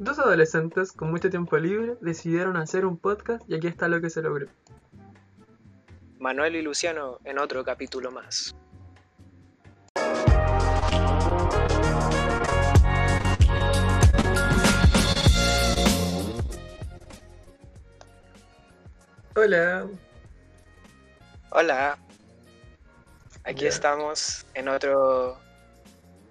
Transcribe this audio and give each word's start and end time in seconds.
Dos 0.00 0.18
adolescentes 0.18 0.92
con 0.92 1.10
mucho 1.10 1.28
tiempo 1.28 1.58
libre 1.58 1.94
decidieron 2.00 2.56
hacer 2.56 2.86
un 2.86 2.96
podcast 2.96 3.42
y 3.46 3.54
aquí 3.54 3.66
está 3.66 3.86
lo 3.86 4.00
que 4.00 4.08
se 4.08 4.22
logró. 4.22 4.46
Manuel 6.18 6.56
y 6.56 6.62
Luciano 6.62 7.18
en 7.24 7.38
otro 7.38 7.62
capítulo 7.62 8.10
más. 8.10 8.56
Hola, 19.36 19.86
Hola, 21.50 21.98
aquí 23.44 23.66
estamos 23.66 24.46
en 24.54 24.68
otro 24.68 25.36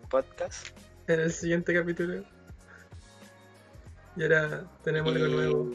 podcast. 0.10 0.70
en 1.06 1.20
el 1.20 1.32
siguiente 1.32 1.72
capítulo. 1.72 2.24
Y 4.20 4.24
ahora 4.24 4.66
tenemos 4.84 5.16
algo 5.16 5.28
nuevo. 5.28 5.72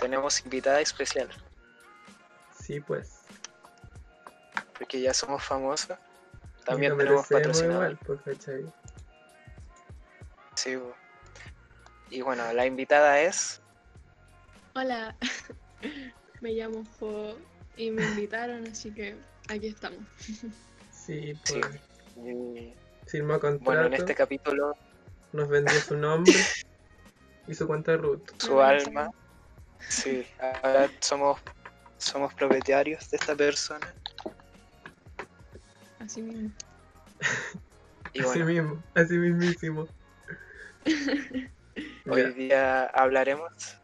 Tenemos 0.00 0.44
invitada 0.44 0.80
especial, 0.80 1.28
Sí, 2.58 2.80
pues. 2.80 3.20
porque 4.76 5.00
ya 5.00 5.14
somos 5.14 5.44
famosos. 5.44 5.96
También 6.64 6.96
tenemos 6.96 7.28
patrocinador. 7.28 7.92
igual, 7.92 8.20
pues. 8.24 8.36
Sí, 10.56 10.76
y 12.10 12.20
bueno, 12.20 12.52
la 12.52 12.66
invitada 12.66 13.20
es. 13.20 13.60
Hola, 14.74 15.14
me 16.40 16.50
llamo 16.50 16.84
Jo 16.98 17.38
y 17.76 17.92
me 17.92 18.02
invitaron, 18.02 18.66
así 18.66 18.92
que 18.92 19.16
aquí 19.48 19.68
estamos. 19.68 20.00
Sí, 20.18 20.42
Sí. 20.90 21.34
pues. 21.46 21.80
y, 22.26 22.74
Firmó 23.06 23.38
contrato, 23.38 23.64
bueno, 23.64 23.84
en 23.86 23.94
este 23.94 24.16
capítulo, 24.16 24.76
nos 25.32 25.48
vendió 25.48 25.74
su 25.80 25.96
nombre 25.96 26.32
y 27.46 27.54
su 27.54 27.66
cuenta 27.66 27.92
de 27.92 27.98
root. 27.98 28.30
su 28.38 28.60
alma. 28.60 29.10
Sí, 29.88 30.26
ahora 30.40 30.90
somos, 31.00 31.40
somos 31.98 32.32
propietarios 32.34 33.10
de 33.10 33.16
esta 33.16 33.34
persona. 33.34 33.92
Así 35.98 36.22
mismo. 36.22 36.50
Y 38.12 38.20
así 38.20 38.42
mismo, 38.42 38.82
así 38.94 39.18
mismísimo. 39.18 39.88
hoy 42.06 42.32
día 42.34 42.86
hablaremos 42.86 43.76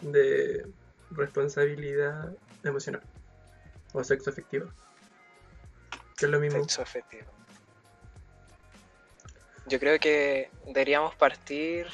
de 0.00 0.66
responsabilidad 1.10 2.32
emocional 2.64 3.02
o 3.92 4.02
sexo 4.02 4.30
afectivo. 4.30 4.66
Que 6.16 6.26
es 6.26 6.30
lo 6.30 6.40
mismo. 6.40 6.60
sexo 6.60 6.82
afectivo. 6.82 7.31
Yo 9.72 9.80
creo 9.80 9.98
que 9.98 10.50
deberíamos 10.66 11.14
partir 11.14 11.86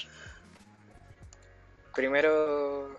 primero 1.95 2.99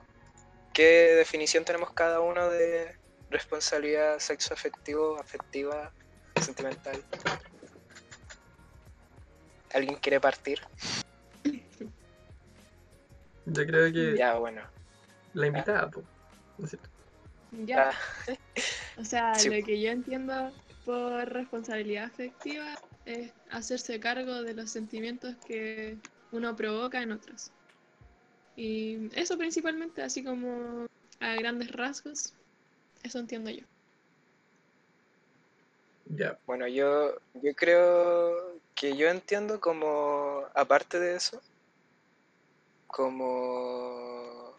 qué 0.73 1.15
definición 1.17 1.65
tenemos 1.65 1.91
cada 1.91 2.21
uno 2.21 2.49
de 2.49 2.95
responsabilidad 3.29 4.19
sexo 4.19 4.53
afectivo, 4.53 5.19
afectiva, 5.19 5.91
sentimental. 6.39 7.03
¿Alguien 9.73 9.97
quiere 9.97 10.21
partir? 10.21 10.61
Yo 13.47 13.65
creo 13.65 13.91
que 13.91 14.15
Ya, 14.17 14.35
bueno. 14.35 14.61
la 15.33 15.47
invitada, 15.47 15.91
po, 15.91 16.03
¿no 16.57 16.63
es 16.63 16.69
cierto? 16.69 16.89
Ya, 17.65 17.89
Ah, 17.89 17.93
o 18.95 19.03
sea, 19.03 19.35
sí. 19.35 19.49
lo 19.49 19.65
que 19.65 19.81
yo 19.81 19.89
entiendo 19.91 20.53
por 20.85 21.27
responsabilidad 21.27 22.05
afectiva 22.05 22.77
es 23.09 23.31
hacerse 23.49 23.99
cargo 23.99 24.43
de 24.43 24.53
los 24.53 24.69
sentimientos 24.69 25.35
que 25.47 25.97
uno 26.31 26.55
provoca 26.55 27.01
en 27.01 27.11
otros. 27.11 27.51
Y 28.55 29.09
eso 29.19 29.37
principalmente, 29.37 30.03
así 30.03 30.23
como 30.23 30.85
a 31.19 31.33
grandes 31.35 31.71
rasgos, 31.71 32.33
eso 33.03 33.19
entiendo 33.19 33.49
yo. 33.49 33.65
Ya, 36.11 36.37
Bueno, 36.45 36.67
yo, 36.67 37.15
yo 37.35 37.53
creo 37.55 38.59
que 38.75 38.95
yo 38.95 39.09
entiendo 39.09 39.59
como, 39.59 40.43
aparte 40.53 40.99
de 40.99 41.15
eso, 41.15 41.41
como... 42.87 44.55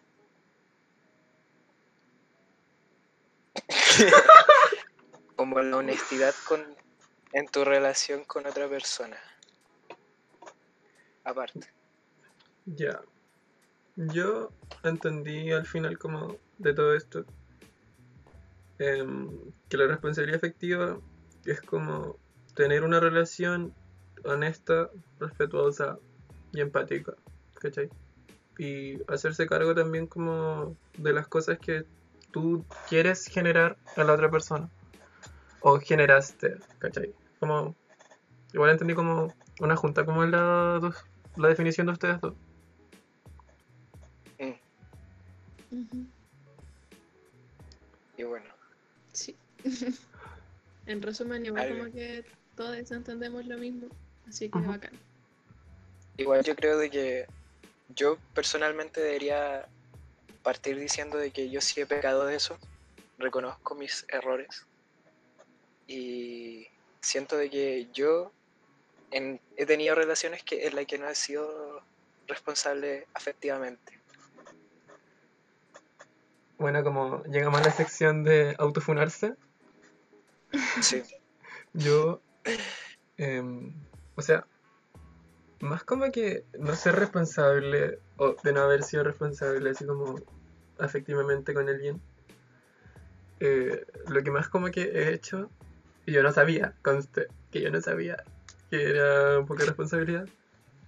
como 5.35 5.59
la 5.61 5.77
honestidad 5.77 6.33
con, 6.47 6.80
en 7.33 7.47
tu 7.47 7.63
relación 7.63 8.23
con 8.25 8.45
otra 8.45 8.67
persona. 8.67 9.17
Aparte. 11.23 11.67
ya. 12.65 13.01
Yo 13.95 14.51
entendí 14.83 15.51
al 15.51 15.65
final 15.65 15.97
como 15.97 16.37
de 16.57 16.73
todo 16.73 16.95
esto 16.95 17.25
em, 18.79 19.29
que 19.69 19.77
la 19.77 19.87
responsabilidad 19.87 20.37
afectiva 20.37 20.97
es 21.45 21.61
como 21.61 22.17
tener 22.55 22.83
una 22.83 22.99
relación 22.99 23.73
honesta, 24.23 24.89
respetuosa 25.19 25.99
y 26.53 26.61
empática, 26.61 27.13
¿cachai? 27.55 27.89
Y 28.57 29.01
hacerse 29.11 29.47
cargo 29.47 29.75
también 29.75 30.07
como 30.07 30.75
de 30.97 31.13
las 31.13 31.27
cosas 31.27 31.59
que 31.59 31.85
tú 32.31 32.65
quieres 32.89 33.25
generar 33.25 33.77
a 33.95 34.03
la 34.03 34.13
otra 34.13 34.31
persona 34.31 34.69
o 35.61 35.79
generaste, 35.79 36.57
¿cachai? 36.79 37.13
Como, 37.41 37.75
igual 38.53 38.69
entendí 38.71 38.93
como 38.93 39.33
una 39.59 39.75
junta, 39.75 40.05
como 40.05 40.23
es 40.23 40.29
la, 40.29 40.77
dos- 40.79 41.03
la 41.35 41.47
definición 41.49 41.87
de 41.87 41.93
ustedes 41.93 42.21
dos. 42.21 42.35
Mm, 44.39 44.53
Ujú, 45.71 46.05
y 48.17 48.23
bueno, 48.23 48.45
Sí. 49.11 49.35
en 50.85 51.01
resumen, 51.01 51.45
igual 51.45 51.63
Algo. 51.63 51.79
como 51.79 51.91
que 51.91 52.23
todos 52.55 52.91
entendemos 52.91 53.45
lo 53.47 53.57
mismo, 53.57 53.87
así 54.27 54.49
que 54.49 54.59
Ujú. 54.59 54.69
bacán. 54.69 54.99
igual 56.17 56.43
yo 56.43 56.55
creo 56.55 56.77
de 56.77 56.91
que 56.91 57.25
yo 57.89 58.19
personalmente 58.35 59.01
debería 59.01 59.67
partir 60.43 60.77
diciendo 60.79 61.17
de 61.17 61.31
que 61.31 61.49
yo 61.49 61.59
sí 61.59 61.81
he 61.81 61.87
pecado 61.87 62.25
de 62.25 62.35
eso, 62.35 62.59
reconozco 63.17 63.73
mis 63.73 64.05
errores 64.09 64.67
y 65.87 66.67
siento 67.01 67.37
de 67.37 67.49
que 67.49 67.89
yo 67.93 68.31
en- 69.11 69.41
he 69.57 69.65
tenido 69.65 69.95
relaciones 69.95 70.43
que 70.43 70.67
en 70.67 70.75
las 70.75 70.85
que 70.85 70.97
no 70.97 71.09
he 71.09 71.15
sido 71.15 71.83
responsable 72.27 73.07
afectivamente. 73.13 73.99
Bueno, 76.57 76.83
como 76.83 77.23
llegamos 77.23 77.59
a 77.61 77.65
la 77.65 77.71
sección 77.71 78.23
de 78.23 78.55
autofunarse, 78.59 79.35
Sí, 80.81 81.01
yo, 81.73 82.21
em, 83.17 83.73
o 84.15 84.21
sea, 84.21 84.45
más 85.61 85.83
como 85.83 86.11
que 86.11 86.45
no 86.59 86.75
ser 86.75 86.95
responsable 86.95 87.99
o 88.17 88.35
de 88.43 88.53
no 88.53 88.61
haber 88.61 88.83
sido 88.83 89.03
responsable 89.03 89.69
así 89.69 89.85
como 89.85 90.15
afectivamente 90.79 91.53
con 91.53 91.69
alguien, 91.69 92.01
eh, 93.39 93.85
lo 94.07 94.21
que 94.23 94.31
más 94.31 94.49
como 94.49 94.69
que 94.71 94.81
he 94.83 95.13
hecho, 95.13 95.49
y 96.05 96.11
yo 96.13 96.23
no 96.23 96.31
sabía, 96.31 96.73
conste, 96.81 97.27
que 97.51 97.61
yo 97.61 97.69
no 97.71 97.81
sabía 97.81 98.23
que 98.69 98.89
era 98.89 99.39
un 99.39 99.45
poco 99.45 99.59
de 99.61 99.65
responsabilidad, 99.67 100.27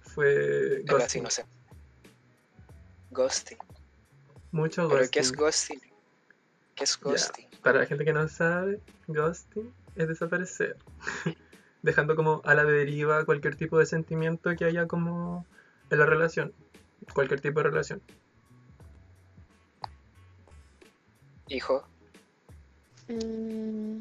fue 0.00 0.76
así, 0.78 0.84
ghosting. 0.86 1.22
no 1.22 1.30
sé. 1.30 1.44
Ghosting. 3.10 3.58
Mucho 4.52 4.88
¿Pero 4.88 5.10
qué 5.10 5.20
es 5.20 5.32
ghosting. 5.32 5.78
ghosting? 5.78 5.94
¿Qué 6.74 6.84
es 6.84 6.96
Ya, 6.98 7.10
ghosting? 7.10 7.48
Para 7.62 7.80
la 7.80 7.86
gente 7.86 8.04
que 8.04 8.12
no 8.12 8.26
sabe, 8.28 8.80
ghosting 9.06 9.72
es 9.96 10.08
desaparecer. 10.08 10.76
Dejando 11.82 12.16
como 12.16 12.40
a 12.44 12.54
la 12.54 12.64
deriva 12.64 13.24
cualquier 13.24 13.56
tipo 13.56 13.78
de 13.78 13.86
sentimiento 13.86 14.54
que 14.56 14.64
haya 14.64 14.86
como 14.86 15.46
en 15.90 15.98
la 15.98 16.06
relación. 16.06 16.52
Cualquier 17.12 17.40
tipo 17.40 17.60
de 17.60 17.64
relación. 17.64 18.02
Hijo, 21.48 21.86
Mm, 23.06 23.98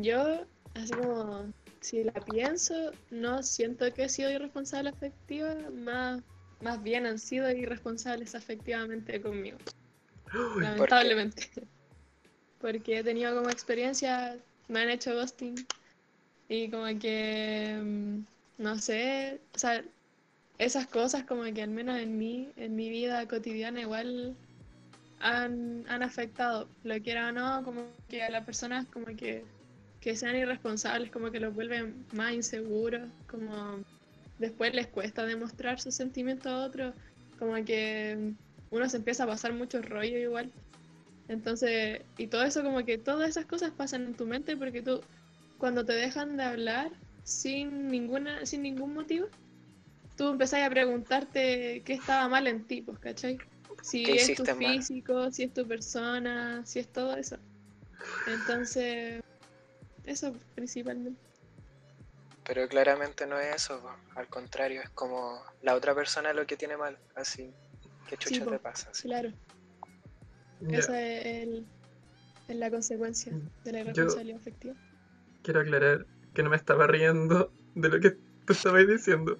yo, 0.00 0.46
así 0.76 0.92
como, 0.92 1.52
si 1.80 2.04
la 2.04 2.12
pienso, 2.12 2.74
no 3.10 3.42
siento 3.42 3.92
que 3.92 4.04
he 4.04 4.08
sido 4.08 4.30
irresponsable 4.30 4.90
afectiva, 4.90 5.54
más, 5.72 6.22
más 6.60 6.82
bien 6.82 7.06
han 7.06 7.18
sido 7.18 7.50
irresponsables 7.50 8.34
afectivamente 8.34 9.20
conmigo, 9.20 9.58
Uy, 10.56 10.62
lamentablemente. 10.62 11.50
Porque 12.60 12.98
he 12.98 13.04
tenido 13.04 13.34
como 13.34 13.50
experiencia, 13.50 14.36
me 14.68 14.80
han 14.80 14.90
hecho 14.90 15.14
ghosting 15.14 15.54
y 16.48 16.70
como 16.70 16.86
que, 16.98 17.78
mm, 17.82 18.18
no 18.58 18.78
sé, 18.78 19.40
o 19.54 19.58
sea, 19.58 19.84
esas 20.58 20.86
cosas 20.86 21.24
como 21.24 21.42
que 21.52 21.62
al 21.62 21.70
menos 21.70 21.98
en 21.98 22.16
mí, 22.18 22.50
en 22.56 22.76
mi 22.76 22.88
vida 22.88 23.26
cotidiana 23.28 23.80
igual 23.80 24.34
han, 25.20 25.84
han 25.88 26.02
afectado, 26.02 26.68
lo 26.84 27.00
quiera 27.02 27.28
o 27.28 27.32
no, 27.32 27.62
como 27.64 27.86
que 28.08 28.22
a 28.22 28.30
las 28.30 28.44
personas 28.44 28.86
como 28.86 29.06
que, 29.06 29.44
que 30.06 30.14
sean 30.14 30.36
irresponsables, 30.36 31.10
como 31.10 31.32
que 31.32 31.40
los 31.40 31.52
vuelven 31.52 32.06
más 32.12 32.32
inseguros, 32.32 33.02
como 33.28 33.80
después 34.38 34.72
les 34.72 34.86
cuesta 34.86 35.26
demostrar 35.26 35.80
sus 35.80 35.96
sentimientos 35.96 36.46
a 36.46 36.58
otros, 36.58 36.94
como 37.40 37.56
que 37.64 38.32
uno 38.70 38.88
se 38.88 38.98
empieza 38.98 39.24
a 39.24 39.26
pasar 39.26 39.52
mucho 39.52 39.82
rollo 39.82 40.16
igual. 40.16 40.52
Entonces, 41.26 42.02
y 42.18 42.28
todo 42.28 42.44
eso 42.44 42.62
como 42.62 42.84
que 42.84 42.98
todas 42.98 43.28
esas 43.28 43.46
cosas 43.46 43.72
pasan 43.72 44.04
en 44.04 44.14
tu 44.14 44.26
mente 44.26 44.56
porque 44.56 44.80
tú 44.80 45.00
cuando 45.58 45.84
te 45.84 45.94
dejan 45.94 46.36
de 46.36 46.44
hablar 46.44 46.92
sin 47.24 47.88
ninguna 47.88 48.46
sin 48.46 48.62
ningún 48.62 48.94
motivo, 48.94 49.26
tú 50.16 50.28
empezás 50.28 50.62
a 50.62 50.70
preguntarte 50.70 51.82
qué 51.84 51.94
estaba 51.94 52.28
mal 52.28 52.46
en 52.46 52.62
ti, 52.62 52.80
pues, 52.80 53.00
¿cachai? 53.00 53.38
Si 53.82 54.04
¿Qué 54.04 54.14
es 54.14 54.22
tu 54.36 54.44
hiciste 54.44 54.54
mal? 54.54 54.76
físico, 54.76 55.32
si 55.32 55.42
es 55.42 55.52
tu 55.52 55.66
persona, 55.66 56.64
si 56.64 56.78
es 56.78 56.92
todo 56.92 57.16
eso. 57.16 57.38
Entonces, 58.28 59.20
eso 60.06 60.34
principalmente. 60.54 61.20
Pero 62.44 62.68
claramente 62.68 63.26
no 63.26 63.38
es 63.40 63.56
eso, 63.56 63.80
po. 63.80 63.90
al 64.14 64.28
contrario, 64.28 64.80
es 64.82 64.90
como 64.90 65.40
la 65.62 65.74
otra 65.74 65.94
persona 65.94 66.32
lo 66.32 66.46
que 66.46 66.56
tiene 66.56 66.76
mal, 66.76 66.96
así. 67.16 67.50
¿Qué 68.08 68.16
chucha 68.16 68.44
po. 68.44 68.52
te 68.52 68.58
pasa? 68.60 68.88
así? 68.90 69.02
Claro, 69.08 69.30
esa 70.70 71.02
es, 71.02 71.26
el- 71.26 71.66
es 72.48 72.56
la 72.56 72.70
consecuencia 72.70 73.32
de 73.64 73.72
la 73.72 73.78
Yo- 73.80 73.86
responsabilidad 73.86 74.38
afectiva. 74.40 74.74
Quiero 75.42 75.60
aclarar 75.60 76.06
que 76.34 76.42
no 76.44 76.50
me 76.50 76.56
estaba 76.56 76.86
riendo 76.86 77.52
de 77.74 77.88
lo 77.88 77.98
que 78.00 78.10
tú 78.10 78.52
estabas 78.52 78.86
diciendo. 78.86 79.38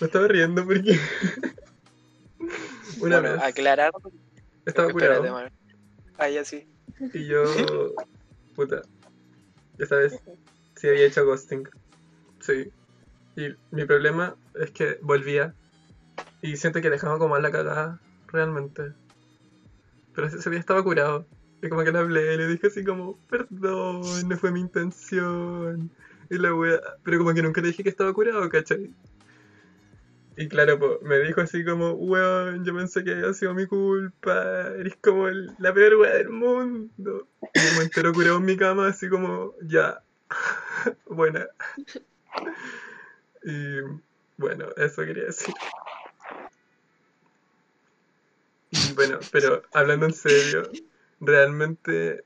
Me 0.00 0.06
estaba 0.06 0.28
riendo 0.28 0.64
porque 0.64 0.98
una 3.00 3.20
bueno, 3.20 3.22
vez 3.22 3.42
aclarar. 3.42 3.92
estaba 4.66 4.88
espérate, 4.88 5.18
curado 5.18 5.32
man. 5.34 5.52
Ah, 6.18 6.28
ya 6.28 6.44
sí. 6.44 6.66
y 7.14 7.26
yo, 7.26 7.44
puta, 8.54 8.82
ya 9.82 9.86
sabes, 9.86 10.20
sí 10.76 10.88
había 10.88 11.06
hecho 11.06 11.26
ghosting. 11.26 11.68
Sí. 12.38 12.70
Y 13.36 13.48
mi 13.74 13.84
problema 13.84 14.36
es 14.54 14.70
que 14.70 14.98
volvía 15.02 15.54
y 16.40 16.56
siento 16.56 16.80
que 16.80 16.90
dejaba 16.90 17.18
como 17.18 17.30
mal 17.30 17.42
la 17.42 17.50
cagada, 17.50 17.98
realmente. 18.28 18.92
Pero 20.14 20.28
ese 20.28 20.50
día 20.50 20.60
estaba 20.60 20.84
curado. 20.84 21.26
Y 21.62 21.68
como 21.68 21.82
que 21.82 21.90
le 21.90 21.98
hablé 21.98 22.36
le 22.36 22.46
dije 22.46 22.68
así 22.68 22.84
como, 22.84 23.18
perdón, 23.28 24.02
no 24.28 24.36
fue 24.36 24.52
mi 24.52 24.60
intención. 24.60 25.90
Y 26.30 26.38
la 26.38 26.54
wea, 26.54 26.80
pero 27.02 27.18
como 27.18 27.34
que 27.34 27.42
nunca 27.42 27.60
le 27.60 27.68
dije 27.68 27.82
que 27.82 27.88
estaba 27.88 28.12
curado, 28.12 28.48
¿cachai? 28.48 28.88
Y 30.36 30.48
claro, 30.48 30.78
po, 30.78 30.98
me 31.02 31.18
dijo 31.18 31.42
así 31.42 31.64
como, 31.64 31.92
weón, 31.92 32.64
yo 32.64 32.74
pensé 32.74 33.04
que 33.04 33.12
había 33.12 33.34
sido 33.34 33.54
mi 33.54 33.66
culpa, 33.66 34.68
eres 34.78 34.96
como 35.02 35.28
el- 35.28 35.54
la 35.58 35.74
peor 35.74 35.96
wea 35.96 36.14
del 36.14 36.30
mundo. 36.30 37.28
Y 37.54 37.76
me 37.78 37.84
entero 37.84 38.12
curado 38.12 38.38
en 38.38 38.44
mi 38.44 38.56
cama, 38.56 38.88
así 38.88 39.08
como, 39.08 39.54
ya, 39.62 40.02
buena. 41.06 41.46
Y 43.44 43.80
bueno, 44.38 44.68
eso 44.76 45.02
quería 45.04 45.24
decir. 45.24 45.54
Y 48.70 48.94
bueno, 48.94 49.18
pero 49.30 49.62
hablando 49.74 50.06
en 50.06 50.14
serio, 50.14 50.62
realmente 51.20 52.24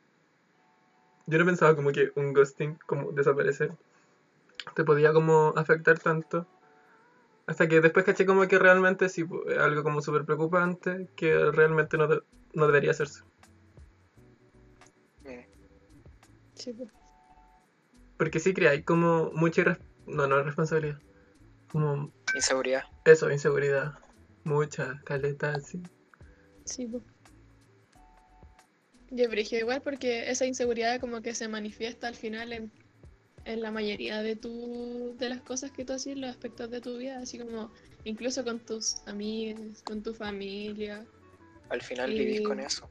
yo 1.27 1.39
no 1.39 1.45
pensaba 1.45 1.75
como 1.75 1.91
que 1.91 2.13
un 2.15 2.33
ghosting, 2.33 2.79
como 2.87 3.11
desaparecer, 3.11 3.73
te 4.75 4.85
podía 4.85 5.13
como 5.13 5.53
afectar 5.57 5.99
tanto. 5.99 6.47
Hasta 7.47 7.69
que 7.69 7.81
después 7.81 8.05
caché 8.05 8.27
como 8.27 8.47
que 8.49 8.59
realmente 8.59 9.09
sí, 9.09 9.25
algo 9.59 9.83
como 9.83 10.01
súper 10.01 10.25
preocupante, 10.25 11.09
que 11.17 11.51
realmente 11.53 11.97
no, 11.97 12.09
de- 12.09 12.23
no 12.55 12.67
debería 12.67 12.91
hacerse. 12.91 13.23
Mm. 15.23 15.45
Sí, 16.55 16.73
pues. 16.73 16.91
Porque 18.17 18.41
sí 18.41 18.53
crea, 18.53 18.71
hay 18.73 18.83
como 18.83 19.31
mucha 19.33 19.79
no, 20.07 20.27
no 20.27 20.43
responsabilidad. 20.43 20.99
Como 21.71 22.13
Inseguridad. 22.35 22.83
eso, 23.05 23.31
inseguridad. 23.31 23.95
Mucha, 24.45 25.01
caleta, 25.05 25.59
sí. 25.61 25.83
Sí, 26.65 26.87
po. 26.87 27.03
Yo 29.11 29.25
igual 29.59 29.83
porque 29.83 30.31
esa 30.31 30.47
inseguridad 30.47 31.01
como 31.01 31.23
que 31.23 31.35
se 31.35 31.49
manifiesta 31.49 32.09
al 32.09 32.15
final 32.17 32.53
en, 32.53 32.73
en 33.47 33.63
la 33.63 33.71
mayoría 33.71 34.23
de 34.23 34.37
tu, 34.37 35.15
de 35.19 35.29
las 35.31 35.41
cosas 35.43 35.71
que 35.71 35.85
tú 35.85 35.93
haces, 35.93 36.17
los 36.17 36.31
aspectos 36.31 36.71
de 36.71 36.81
tu 36.81 36.99
vida, 36.99 37.19
así 37.19 37.39
como 37.39 37.71
incluso 38.05 38.45
con 38.45 38.59
tus 38.61 38.97
amigos, 39.07 39.83
con 39.87 40.03
tu 40.03 40.13
familia. 40.13 41.05
Al 41.71 41.81
final 41.81 42.13
Y- 42.13 42.19
vivís 42.19 42.41
con 42.43 42.61
eso. 42.61 42.89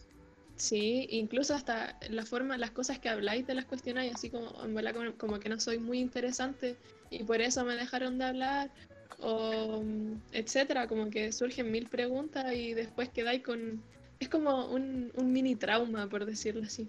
Sí, 0.58 1.08
incluso 1.12 1.54
hasta 1.54 1.98
la 2.10 2.26
forma, 2.26 2.58
las 2.58 2.72
cosas 2.72 2.98
que 3.00 3.10
habláis 3.10 3.46
te 3.46 3.54
las 3.54 3.66
cuestionáis, 3.66 4.14
así 4.14 4.30
como, 4.30 4.64
en 4.64 4.74
verdad, 4.74 4.94
como, 4.96 5.12
como 5.18 5.40
que 5.40 5.50
no 5.50 5.60
soy 5.60 5.80
muy 5.80 6.00
interesante 6.00 6.78
y 7.10 7.24
por 7.24 7.42
eso 7.42 7.66
me 7.66 7.76
dejaron 7.76 8.18
de 8.18 8.24
hablar, 8.26 8.72
o 9.20 9.84
etcétera, 10.32 10.88
como 10.88 11.10
que 11.10 11.34
surgen 11.34 11.72
mil 11.72 11.88
preguntas 11.90 12.54
y 12.54 12.74
después 12.74 13.10
quedáis 13.10 13.44
con. 13.44 13.84
Es 14.20 14.30
como 14.30 14.68
un, 14.68 15.12
un 15.16 15.34
mini 15.34 15.56
trauma, 15.56 16.08
por 16.08 16.26
decirlo 16.26 16.64
así. 16.64 16.88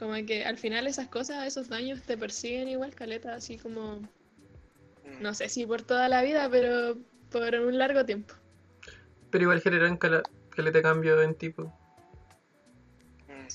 Como 0.00 0.14
que 0.26 0.46
al 0.46 0.56
final 0.56 0.86
esas 0.86 1.08
cosas, 1.08 1.46
esos 1.46 1.68
daños 1.68 2.00
te 2.02 2.16
persiguen 2.16 2.68
igual, 2.68 2.94
caleta, 2.94 3.34
así 3.34 3.58
como, 3.58 3.96
Mm. 5.04 5.20
no 5.22 5.34
sé 5.34 5.50
si 5.50 5.66
por 5.66 5.82
toda 5.82 6.08
la 6.08 6.22
vida, 6.22 6.48
pero 6.50 6.96
por 7.30 7.54
un 7.54 7.76
largo 7.78 8.04
tiempo. 8.06 8.34
Pero 9.30 9.42
igual 9.42 9.60
generan 9.60 9.98
cala- 9.98 10.22
caleta 10.56 10.80
cambio 10.80 11.20
en 11.20 11.34
tipo. 11.34 11.64
Mm. 13.28 13.46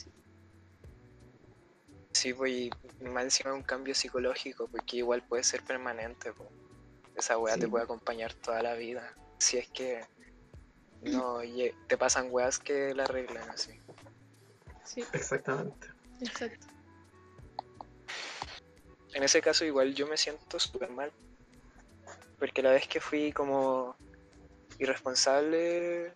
Sí, 2.14 2.34
pues 2.34 2.52
y 2.52 2.70
más 3.04 3.24
encima 3.24 3.52
un 3.54 3.64
cambio 3.64 3.96
psicológico, 3.96 4.68
porque 4.68 4.98
igual 4.98 5.24
puede 5.28 5.44
ser 5.44 5.64
permanente, 5.64 6.32
po. 6.32 6.48
Esa 7.16 7.40
weá 7.40 7.58
te 7.58 7.68
puede 7.68 7.86
acompañar 7.86 8.34
toda 8.36 8.62
la 8.62 8.76
vida. 8.76 9.16
Si 9.40 9.58
es 9.58 9.68
que 9.70 10.02
no 11.02 11.40
te 11.90 11.98
pasan 11.98 12.28
weas 12.30 12.60
que 12.60 12.94
la 12.94 13.04
arreglan 13.06 13.50
así. 13.50 13.80
Sí, 14.84 15.04
Exactamente. 15.12 15.95
Exacto. 16.22 16.68
En 19.14 19.24
ese 19.24 19.42
caso 19.42 19.64
igual 19.64 19.94
yo 19.94 20.08
me 20.08 20.18
siento 20.18 20.60
súper 20.60 20.90
mal. 20.90 21.12
Porque 22.38 22.62
la 22.62 22.72
vez 22.72 22.88
que 22.88 23.00
fui 23.00 23.32
como 23.32 23.96
irresponsable 24.78 26.14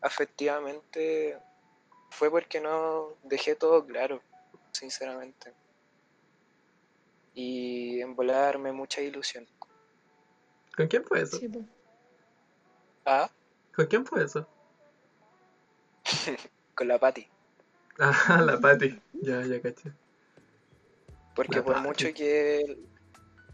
afectivamente 0.00 1.38
fue 2.10 2.30
porque 2.30 2.60
no 2.60 3.14
dejé 3.22 3.54
todo 3.54 3.84
claro, 3.84 4.22
sinceramente. 4.72 5.52
Y 7.34 8.00
en 8.00 8.16
volarme 8.16 8.72
mucha 8.72 9.02
ilusión. 9.02 9.46
¿Con 10.74 10.88
quién 10.88 11.04
fue 11.04 11.22
eso? 11.22 11.38
Sí. 11.38 11.50
Ah, 13.04 13.30
¿Con 13.74 13.86
quién 13.86 14.04
fue 14.04 14.24
eso? 14.24 14.48
con 16.74 16.88
la 16.88 16.98
Patti. 16.98 17.28
Ah, 17.98 18.40
la 18.46 18.58
Patti. 18.58 18.98
Ya, 19.22 19.44
ya 19.44 19.60
caché. 19.60 19.92
Porque 21.34 21.58
La 21.58 21.64
por 21.64 21.80
mucho 21.80 22.12
que 22.14 22.78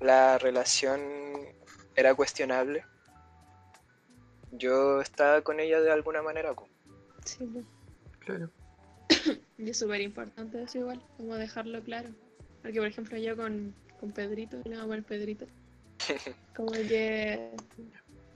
la 0.00 0.38
relación 0.38 1.00
era 1.96 2.14
cuestionable, 2.14 2.84
yo 4.52 5.00
estaba 5.00 5.42
con 5.42 5.60
ella 5.60 5.80
de 5.80 5.92
alguna 5.92 6.22
manera. 6.22 6.54
Sí. 7.24 7.48
Claro. 8.20 8.50
Y 9.56 9.70
es 9.70 9.78
súper 9.78 10.00
importante 10.00 10.60
eso 10.62 10.78
igual, 10.78 11.00
como 11.16 11.36
dejarlo 11.36 11.80
claro. 11.82 12.08
Porque 12.62 12.78
por 12.78 12.88
ejemplo 12.88 13.16
yo 13.18 13.36
con, 13.36 13.72
con 14.00 14.10
Pedrito, 14.10 14.56
le 14.64 14.70
vamos 14.70 14.84
a 14.84 14.86
poner 14.88 15.04
Pedrito, 15.04 15.46
como 16.56 16.72
que 16.72 17.50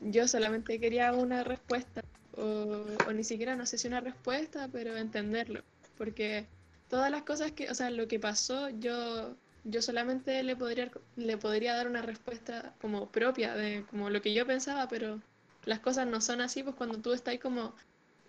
yo 0.01 0.29
solamente 0.29 0.79
quería 0.79 1.13
una 1.13 1.43
respuesta, 1.43 2.03
o, 2.37 2.85
o 3.07 3.13
ni 3.13 3.25
siquiera 3.25 3.57
no 3.57 3.67
sé 3.67 3.79
si 3.79 3.89
una 3.89 4.01
respuesta, 4.01 4.69
pero 4.69 4.97
entenderlo. 4.97 5.63
Porque 5.99 6.47
todas 6.89 7.11
las 7.11 7.23
cosas 7.23 7.53
que, 7.53 7.71
o 7.71 7.75
sea, 7.75 7.91
lo 7.91 8.09
que 8.09 8.19
pasó, 8.19 8.71
yo, 8.71 9.35
yo 9.65 9.83
solamente 9.83 10.43
le 10.43 10.57
podría, 10.57 10.91
le 11.17 11.37
podría 11.37 11.75
dar 11.75 11.89
una 11.89 12.03
respuesta 12.03 12.75
como 12.81 13.11
propia 13.11 13.55
de 13.55 13.85
como 13.91 14.09
lo 14.09 14.23
que 14.23 14.33
yo 14.33 14.47
pensaba, 14.47 14.89
pero 14.89 15.21
las 15.65 15.81
cosas 15.81 16.07
no 16.07 16.21
son 16.21 16.41
así, 16.41 16.63
pues 16.63 16.77
cuando 16.77 16.99
tú 16.99 17.13
estás 17.13 17.39
como 17.39 17.75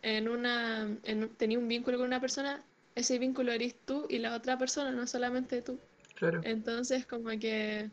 en 0.02 0.28
una, 0.28 0.90
en, 1.04 1.30
tenía 1.30 1.60
un 1.60 1.68
vínculo 1.68 1.98
con 1.98 2.08
una 2.08 2.20
persona, 2.20 2.64
ese 2.96 3.18
vínculo 3.20 3.52
eres 3.52 3.76
tú 3.86 4.06
y 4.10 4.18
la 4.18 4.36
otra 4.36 4.58
persona, 4.58 4.92
no 4.92 5.08
solamente 5.08 5.62
tú. 5.62 5.80
Claro. 6.16 6.42
Entonces, 6.44 7.06
como 7.06 7.30
que, 7.40 7.90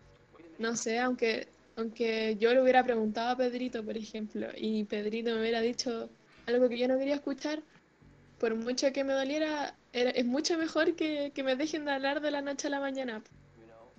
no 0.59 0.77
sé, 0.77 0.99
aunque, 0.99 1.47
aunque 1.77 2.37
yo 2.41 2.53
le 2.53 2.63
hubiera 2.63 2.83
preguntado 2.83 3.31
a 3.31 3.37
Pedrito, 3.37 3.85
por 3.85 3.97
ejemplo, 3.97 4.49
y 4.57 4.85
Pedrito 4.85 5.33
me 5.35 5.41
hubiera 5.41 5.61
dicho 5.61 6.09
algo 6.47 6.69
que 6.69 6.79
yo 6.79 6.89
no 6.89 6.99
quería 6.99 7.17
escuchar, 7.17 7.63
por 8.39 8.55
mucho 8.55 8.93
que 8.93 9.05
me 9.05 9.13
doliera, 9.13 9.75
era- 9.93 10.11
es 10.11 10.25
mucho 10.25 10.59
mejor 10.59 10.95
que, 10.97 11.33
que 11.35 11.43
me 11.43 11.57
dejen 11.57 11.85
de 11.85 11.93
hablar 11.93 12.21
de 12.21 12.31
la 12.31 12.43
noche 12.43 12.69
a 12.69 12.71
la 12.71 12.81
mañana. 12.81 13.23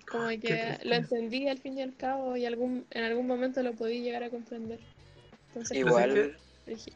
Como 0.09 0.27
Qué 0.29 0.39
que 0.39 0.79
lo 0.83 0.95
entendí 0.95 1.49
al 1.49 1.57
fin 1.57 1.77
y 1.77 1.81
al 1.81 1.95
cabo 1.97 2.37
y 2.37 2.45
algún, 2.45 2.85
en 2.91 3.03
algún 3.03 3.27
momento 3.27 3.61
lo 3.61 3.73
podí 3.73 4.01
llegar 4.01 4.23
a 4.23 4.29
comprender. 4.29 4.79
Entonces, 5.49 5.77
Igual, 5.77 6.37
sí 6.65 6.71
dije, 6.71 6.93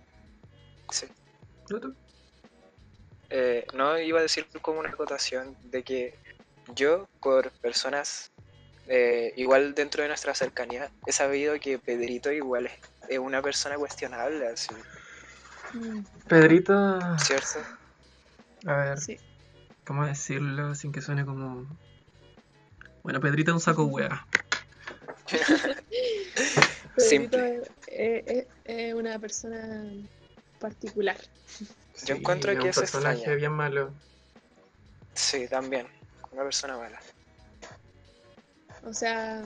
sí. 0.91 1.07
¿No 1.69 1.79
tú? 1.79 1.95
Eh, 3.29 3.65
no 3.73 3.97
iba 3.97 4.19
a 4.19 4.23
decir 4.23 4.45
como 4.61 4.79
una 4.79 4.89
acotación 4.89 5.55
de 5.63 5.83
que 5.83 6.13
yo 6.75 7.07
por 7.21 7.49
personas 7.61 8.29
eh, 8.87 9.33
igual 9.37 9.73
dentro 9.73 10.03
de 10.03 10.09
nuestra 10.09 10.33
cercanía, 10.35 10.91
he 11.05 11.11
sabido 11.11 11.57
que 11.59 11.79
Pedrito 11.79 12.31
igual 12.31 12.65
es, 12.65 12.73
es 13.09 13.19
una 13.19 13.41
persona 13.41 13.77
cuestionable, 13.77 14.47
así, 14.47 14.73
Pedrito, 16.27 16.99
¿cierto? 17.19 17.59
a 18.67 18.73
ver, 18.75 18.99
Sí. 18.99 19.17
¿cómo 19.85 20.05
decirlo 20.05 20.75
sin 20.75 20.91
que 20.91 21.01
suene 21.01 21.25
como... 21.25 21.65
Bueno, 23.03 23.19
Pedrito 23.19 23.51
es 23.51 23.55
un 23.55 23.61
saco 23.61 23.85
hueá. 23.85 24.25
Simple. 26.97 27.61
Pedrito 27.61 27.71
es, 27.87 28.23
es- 28.27 28.47
es 28.65 28.93
una 28.93 29.17
persona 29.19 29.83
particular. 30.59 31.17
Yo 32.05 32.15
encuentro 32.15 32.51
es 32.51 32.57
que 32.57 32.63
un 32.63 32.69
es 32.69 32.77
personaje 32.79 33.15
extraña. 33.15 33.37
bien 33.37 33.51
malo. 33.53 33.93
Sí, 35.13 35.47
también, 35.47 35.87
una 36.31 36.43
persona 36.43 36.77
mala. 36.77 36.99
O 38.83 38.93
sea, 38.93 39.43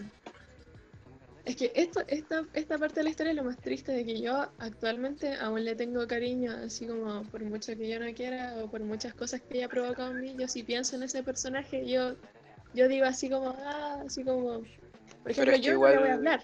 es 1.45 1.55
que 1.55 1.71
esto, 1.75 2.01
esta, 2.07 2.43
esta 2.53 2.77
parte 2.79 2.99
de 2.99 3.03
la 3.03 3.09
historia 3.11 3.31
es 3.31 3.37
lo 3.37 3.43
más 3.43 3.57
triste 3.59 3.91
de 3.91 4.03
que 4.05 4.19
yo 4.19 4.35
actualmente 4.59 5.35
aún 5.35 5.63
le 5.63 5.75
tengo 5.75 6.07
cariño, 6.07 6.51
así 6.51 6.87
como 6.87 7.23
por 7.29 7.43
mucho 7.43 7.75
que 7.77 7.87
yo 7.87 7.99
no 7.99 8.11
quiera 8.13 8.55
o 8.63 8.69
por 8.69 8.81
muchas 8.81 9.13
cosas 9.13 9.41
que 9.41 9.57
haya 9.59 9.69
provocado 9.69 10.11
en 10.11 10.19
mí, 10.21 10.35
yo 10.37 10.47
si 10.47 10.63
pienso 10.63 10.95
en 10.95 11.03
ese 11.03 11.23
personaje, 11.23 11.87
yo, 11.87 12.15
yo 12.73 12.87
digo 12.87 13.05
así 13.05 13.29
como, 13.29 13.49
ah, 13.49 14.01
así 14.05 14.23
como, 14.23 14.63
por 15.21 15.31
ejemplo, 15.31 15.53
es 15.53 15.61
que 15.61 15.67
yo 15.67 15.73
no 15.73 15.87
le 15.87 15.97
voy 15.97 15.97
igual- 15.97 16.09
a 16.09 16.13
hablar, 16.15 16.43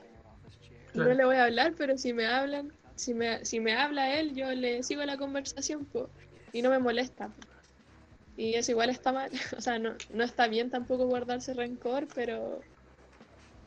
Claro. 0.93 1.10
no 1.10 1.15
le 1.15 1.25
voy 1.25 1.36
a 1.38 1.46
hablar, 1.46 1.74
pero 1.77 1.98
si 1.98 2.13
me 2.13 2.25
hablan, 2.27 2.72
si 2.96 3.13
me, 3.13 3.43
si 3.46 3.60
me 3.60 3.74
habla 3.74 4.20
él, 4.20 4.36
yo 4.36 4.51
le 4.51 4.84
sigo 4.84 5.03
la 5.05 5.17
conversación, 5.17 5.86
po, 5.86 6.10
y 6.53 6.62
no 6.62 6.70
me 6.70 6.79
molesta. 6.79 7.29
po. 7.29 7.41
Y 8.38 8.53
eso 8.55 8.72
igual 8.72 8.89
está 8.89 9.12
mal, 9.12 9.31
o 9.58 9.62
sea, 9.62 9.79
no, 9.79 9.96
no 10.13 10.24
está 10.24 10.48
bien 10.48 10.70
tampoco 10.70 11.08
guardarse 11.08 11.53
rencor, 11.53 12.08
pero 12.13 12.62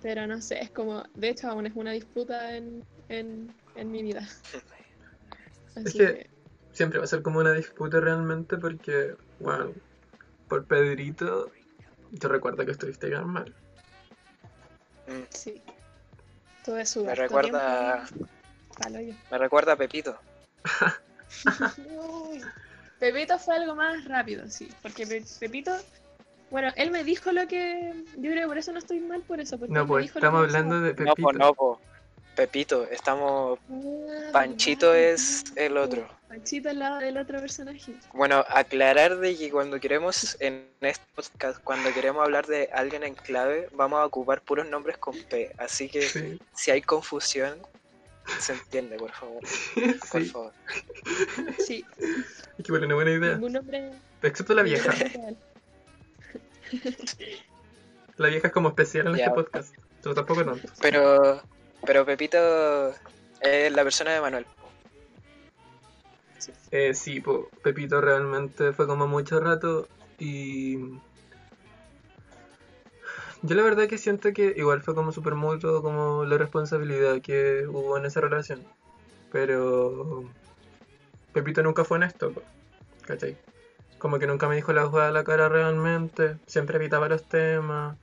pero 0.05 0.27
no 0.27 0.39
sé, 0.43 0.61
es 0.61 0.71
como, 0.71 1.03
de 1.15 1.31
hecho 1.31 1.49
aún 1.49 1.65
es 1.65 1.73
una 1.75 1.93
disputa 1.93 2.55
en, 2.55 2.85
en, 3.09 3.55
en 3.75 3.91
mi 3.91 4.03
vida. 4.03 4.21
Así 5.77 5.99
que- 5.99 6.07
que, 6.15 6.31
Siempre 6.73 6.99
va 6.99 7.05
a 7.05 7.09
ser 7.09 7.23
como 7.23 7.39
una 7.39 7.53
disputa 7.53 8.01
realmente 8.01 8.59
porque, 8.59 9.15
bueno, 9.39 9.73
por 10.49 10.67
Pedrito, 10.67 11.53
yo 12.11 12.29
recuerdo 12.29 12.67
que 12.67 12.73
estuviste 12.73 13.09
bien 13.09 13.29
mal. 13.29 13.55
Mm, 15.07 15.23
sí. 15.31 15.63
Tuve 16.65 16.85
su 16.85 17.05
Me 17.05 17.15
recuerda, 17.15 18.05
tiempo 18.05 19.17
me 19.31 19.39
recuerda 19.39 19.73
a 19.75 19.77
Pepito. 19.77 20.19
Uy. 21.79 22.45
Pepito 22.99 23.39
fue 23.39 23.55
algo 23.55 23.75
más 23.77 24.05
rápido, 24.05 24.51
sí, 24.51 24.69
porque 24.83 25.07
Pe- 25.07 25.25
Pepito, 25.39 25.71
bueno, 26.55 26.73
él 26.77 26.93
me 26.93 27.03
dijo 27.03 27.33
lo 27.33 27.49
que, 27.49 27.93
yo 28.17 28.31
creo 28.31 28.43
que 28.43 28.47
por 28.47 28.59
eso 28.59 28.71
no 28.71 28.79
estoy 28.79 29.01
mal 29.01 29.23
por 29.23 29.41
eso, 29.41 29.59
porque 29.59 29.75
No, 29.75 29.85
pues 29.89 30.05
dijo 30.05 30.21
lo 30.21 30.25
estamos 30.27 30.45
hablando 30.45 30.81
de 30.81 30.91
No, 30.91 30.97
Pepito. 30.97 31.15
po, 31.23 31.33
no, 31.33 31.53
po. 31.53 31.81
Pepito, 32.37 32.85
estamos. 32.91 33.59
Ah, 33.69 34.31
Panchito 34.33 34.95
es 34.95 35.43
el 35.57 35.77
otro. 35.77 36.07
Panchito 36.29 36.69
es 36.69 36.77
la- 36.77 37.01
el 37.05 37.17
otro 37.17 37.41
personaje. 37.41 37.95
Bueno, 38.13 38.45
aclarar 38.49 39.19
de 39.19 39.37
que 39.37 39.51
cuando 39.51 39.81
queremos, 39.81 40.37
en 40.39 40.69
este 40.81 41.05
podcast, 41.17 41.59
cuando 41.65 41.93
queremos 41.93 42.23
hablar 42.25 42.47
de 42.47 42.71
alguien 42.73 43.03
en 43.03 43.15
clave, 43.17 43.69
vamos 43.73 43.99
a 43.99 44.07
ocupar 44.07 44.41
puros 44.41 44.69
nombres 44.69 44.97
con 44.99 45.17
P. 45.25 45.53
Así 45.59 45.89
que 45.89 46.03
Sí, 46.03 46.39
si 46.55 46.71
hay 46.71 46.83
confusión, 46.83 47.59
se 48.39 48.53
entiende, 48.53 48.97
por 48.97 49.11
favor. 49.11 49.43
Por 50.13 50.23
sí. 50.23 50.29
favor. 50.31 50.53
Sí, 51.59 51.85
Es 52.59 52.65
que 52.65 52.71
bueno, 52.71 52.87
una 52.87 52.95
buena 52.95 53.11
idea. 53.11 53.35
ningún 53.35 53.53
nombre. 53.55 53.91
Excepto 54.23 54.55
la 54.55 54.63
vieja. 54.63 54.93
La 58.17 58.29
vieja 58.29 58.49
es 58.49 58.53
como 58.53 58.69
especial 58.69 59.09
en 59.09 59.17
Ya. 59.17 59.25
este 59.25 59.35
podcast. 59.35 59.75
Pero 60.03 60.15
tampoco 60.15 60.45
tanto. 60.45 60.69
Pero, 60.81 61.43
pero 61.85 62.05
Pepito 62.07 62.91
es 63.41 63.73
la 63.73 63.83
persona 63.83 64.13
de 64.13 64.21
Manuel. 64.21 64.47
Eh, 66.71 66.95
sí, 66.95 67.21
po, 67.21 67.49
Pepito 67.63 68.01
realmente 68.01 68.73
fue 68.73 68.87
como 68.87 69.07
mucho 69.07 69.41
rato 69.41 69.89
y... 70.19 70.77
Yo 73.43 73.55
la 73.55 73.63
verdad 73.63 73.89
que 73.89 73.99
siento 73.99 74.33
que 74.33 74.55
igual 74.57 74.83
fue 74.83 74.95
como 74.95 75.13
súper 75.13 75.35
mutuo 75.35 75.83
como 75.83 76.25
la 76.25 76.39
responsabilidad 76.39 77.21
que 77.21 77.67
hubo 77.69 77.97
en 77.99 78.07
esa 78.07 78.21
relación. 78.21 78.65
Pero... 79.33 80.25
Pepito 81.33 81.63
nunca 81.63 81.85
fue 81.85 81.97
honesto, 81.97 82.33
po, 82.33 82.43
¿cachai? 83.03 83.37
Como 84.05 84.19
que 84.19 84.27
nunca 84.27 84.49
me 84.49 84.57
dijo 84.57 84.71
la 84.75 84.85
jugada 84.85 85.09
a 85.09 85.13
la 85.13 85.25
cara 85.25 85.49
realmente, 85.49 86.37
siempre 86.45 86.77
evitaba 86.77 87.09
los 87.09 87.25
temas. 87.25 87.97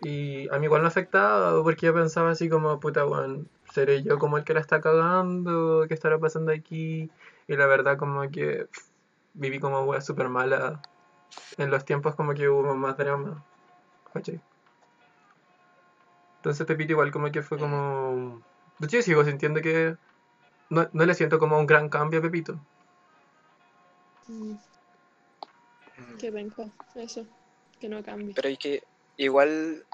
Y 0.00 0.48
a 0.48 0.58
mí 0.58 0.64
igual 0.64 0.80
me 0.80 0.88
afectaba 0.88 1.62
porque 1.62 1.84
yo 1.84 1.92
pensaba 1.92 2.30
así 2.30 2.48
como, 2.48 2.80
puta, 2.80 3.04
weón, 3.04 3.46
seré 3.70 4.02
yo 4.02 4.18
como 4.18 4.38
el 4.38 4.44
que 4.44 4.54
la 4.54 4.60
está 4.60 4.80
cagando, 4.80 5.84
¿qué 5.88 5.92
estará 5.92 6.18
pasando 6.18 6.52
aquí? 6.52 7.10
Y 7.46 7.54
la 7.54 7.66
verdad 7.66 7.98
como 7.98 8.30
que 8.30 8.66
viví 9.34 9.60
como 9.60 9.82
wea 9.82 10.00
súper 10.00 10.30
mala 10.30 10.80
en 11.58 11.70
los 11.70 11.84
tiempos 11.84 12.14
como 12.14 12.32
que 12.32 12.48
hubo 12.48 12.74
más 12.74 12.96
drama. 12.96 13.44
Entonces 16.36 16.66
Pepito 16.66 16.92
igual 16.92 17.12
como 17.12 17.30
que 17.30 17.42
fue 17.42 17.58
como... 17.58 18.40
De 18.78 18.86
hecho 18.86 18.96
yo 18.96 19.02
sigo 19.02 19.22
sintiendo 19.22 19.60
que... 19.60 19.98
No, 20.70 20.88
no 20.94 21.04
le 21.04 21.12
siento 21.12 21.38
como 21.38 21.58
un 21.58 21.66
gran 21.66 21.90
cambio 21.90 22.20
a 22.20 22.22
Pepito. 22.22 22.58
Mm. 24.28 24.54
Qué 26.24 26.32
penca, 26.32 26.64
eso, 26.94 27.26
que 27.78 27.86
no 27.86 28.02
cambie. 28.02 28.34
Pero 28.34 28.48
y 28.48 28.56
que 28.56 28.82
igual 29.18 29.84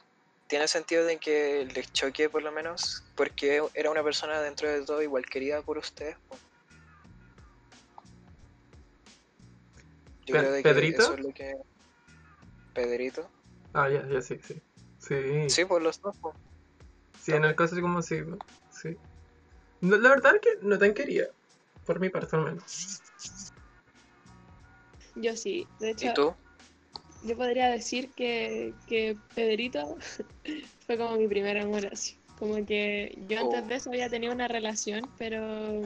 tiene 0.47 0.69
sentido 0.69 1.05
de 1.05 1.19
que 1.19 1.67
les 1.75 1.93
choque 1.93 2.31
por 2.31 2.41
lo 2.41 2.53
menos, 2.53 3.03
porque 3.17 3.61
era 3.75 3.91
una 3.91 4.05
persona 4.05 4.41
dentro 4.41 4.69
de 4.71 4.85
todo 4.87 5.03
igual 5.03 5.27
querida 5.27 5.61
por 5.63 5.77
ustedes. 5.79 6.17
po. 6.29 6.37
Yo 10.25 10.35
Pe- 10.35 10.39
creo 10.39 10.53
de 10.53 10.63
que 10.63 10.69
¿Pedrito? 10.69 11.03
eso 11.03 11.15
es 11.15 11.21
lo 11.21 11.33
que... 11.35 11.53
Pedrito. 12.73 13.29
Ah, 13.73 13.89
ya, 13.91 14.07
ya, 14.07 14.23
sí, 14.23 14.39
sí. 14.41 14.63
Sí, 15.01 15.51
Sí, 15.51 15.65
por 15.65 15.83
los 15.83 16.01
dos. 16.01 16.17
po. 16.19 16.33
sí 17.21 17.33
en 17.33 17.45
el 17.45 17.57
caso 17.57 17.75
así 17.75 17.83
como 17.83 18.03
sí. 18.03 18.21
sí. 18.71 18.97
No, 19.81 19.97
la 19.97 20.11
verdad 20.11 20.37
es 20.37 20.43
que 20.43 20.65
no 20.65 20.79
tan 20.79 20.95
quería. 20.95 21.27
Por 21.85 21.99
mi 21.99 22.09
parte 22.09 22.37
al 22.37 22.45
menos. 22.45 23.03
Yo 25.21 25.37
sí, 25.37 25.67
de 25.79 25.91
hecho, 25.91 26.07
¿Y 26.07 26.15
tú? 26.15 26.35
yo 27.25 27.37
podría 27.37 27.69
decir 27.69 28.11
que, 28.15 28.75
que 28.87 29.17
Pedrito 29.35 29.97
fue 30.87 30.97
como 30.97 31.17
mi 31.17 31.29
primer 31.29 31.59
amor 31.59 31.87
así. 31.93 32.17
Como 32.39 32.65
que 32.65 33.19
yo 33.29 33.39
antes 33.39 33.63
Oh. 33.63 33.67
de 33.67 33.75
eso 33.75 33.91
había 33.91 34.09
tenido 34.09 34.33
una 34.33 34.49
relación, 34.49 35.03
pero, 35.19 35.83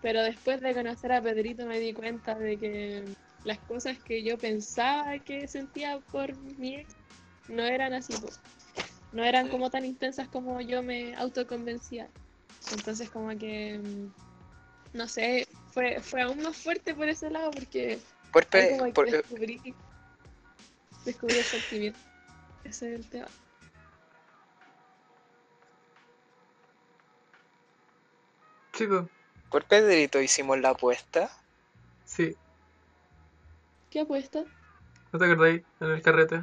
pero 0.00 0.22
después 0.22 0.60
de 0.60 0.72
conocer 0.72 1.10
a 1.12 1.20
Pedrito 1.20 1.66
me 1.66 1.80
di 1.80 1.92
cuenta 1.92 2.36
de 2.36 2.56
que 2.58 3.04
las 3.44 3.58
cosas 3.58 3.98
que 3.98 4.22
yo 4.22 4.38
pensaba 4.38 5.18
que 5.18 5.48
sentía 5.48 5.98
por 6.12 6.36
mi 6.36 6.76
ex 6.76 6.94
no 7.48 7.64
eran 7.64 7.92
así, 7.92 8.14
no 9.12 9.24
eran 9.24 9.48
como 9.48 9.68
tan 9.68 9.84
intensas 9.84 10.28
como 10.28 10.60
yo 10.60 10.80
me 10.82 11.14
autoconvencía. 11.16 12.08
Entonces 12.72 13.10
como 13.10 13.36
que, 13.36 13.80
no 14.92 15.08
sé, 15.08 15.46
fue, 15.72 16.00
fue 16.00 16.22
aún 16.22 16.42
más 16.42 16.56
fuerte 16.56 16.94
por 16.94 17.08
ese 17.08 17.30
lado 17.30 17.50
porque 17.50 17.98
como 18.78 18.92
por- 18.92 19.08
eh, 19.08 19.12
descubrí, 19.12 19.74
descubrí 21.04 21.38
el 21.38 21.44
sentimiento. 21.44 21.98
Ese 22.64 22.94
es 22.94 23.00
el 23.00 23.08
tema. 23.10 23.28
Sí, 28.74 28.86
pues, 28.86 29.04
por 29.50 29.64
Pedrito 29.66 30.20
hicimos 30.20 30.58
la 30.58 30.70
apuesta. 30.70 31.30
sí. 32.04 32.36
¿Qué 33.90 34.00
apuesta? 34.00 34.42
¿No 35.12 35.18
te 35.18 35.24
acordáis 35.26 35.62
en 35.80 35.90
el 35.90 36.00
carrete? 36.02 36.42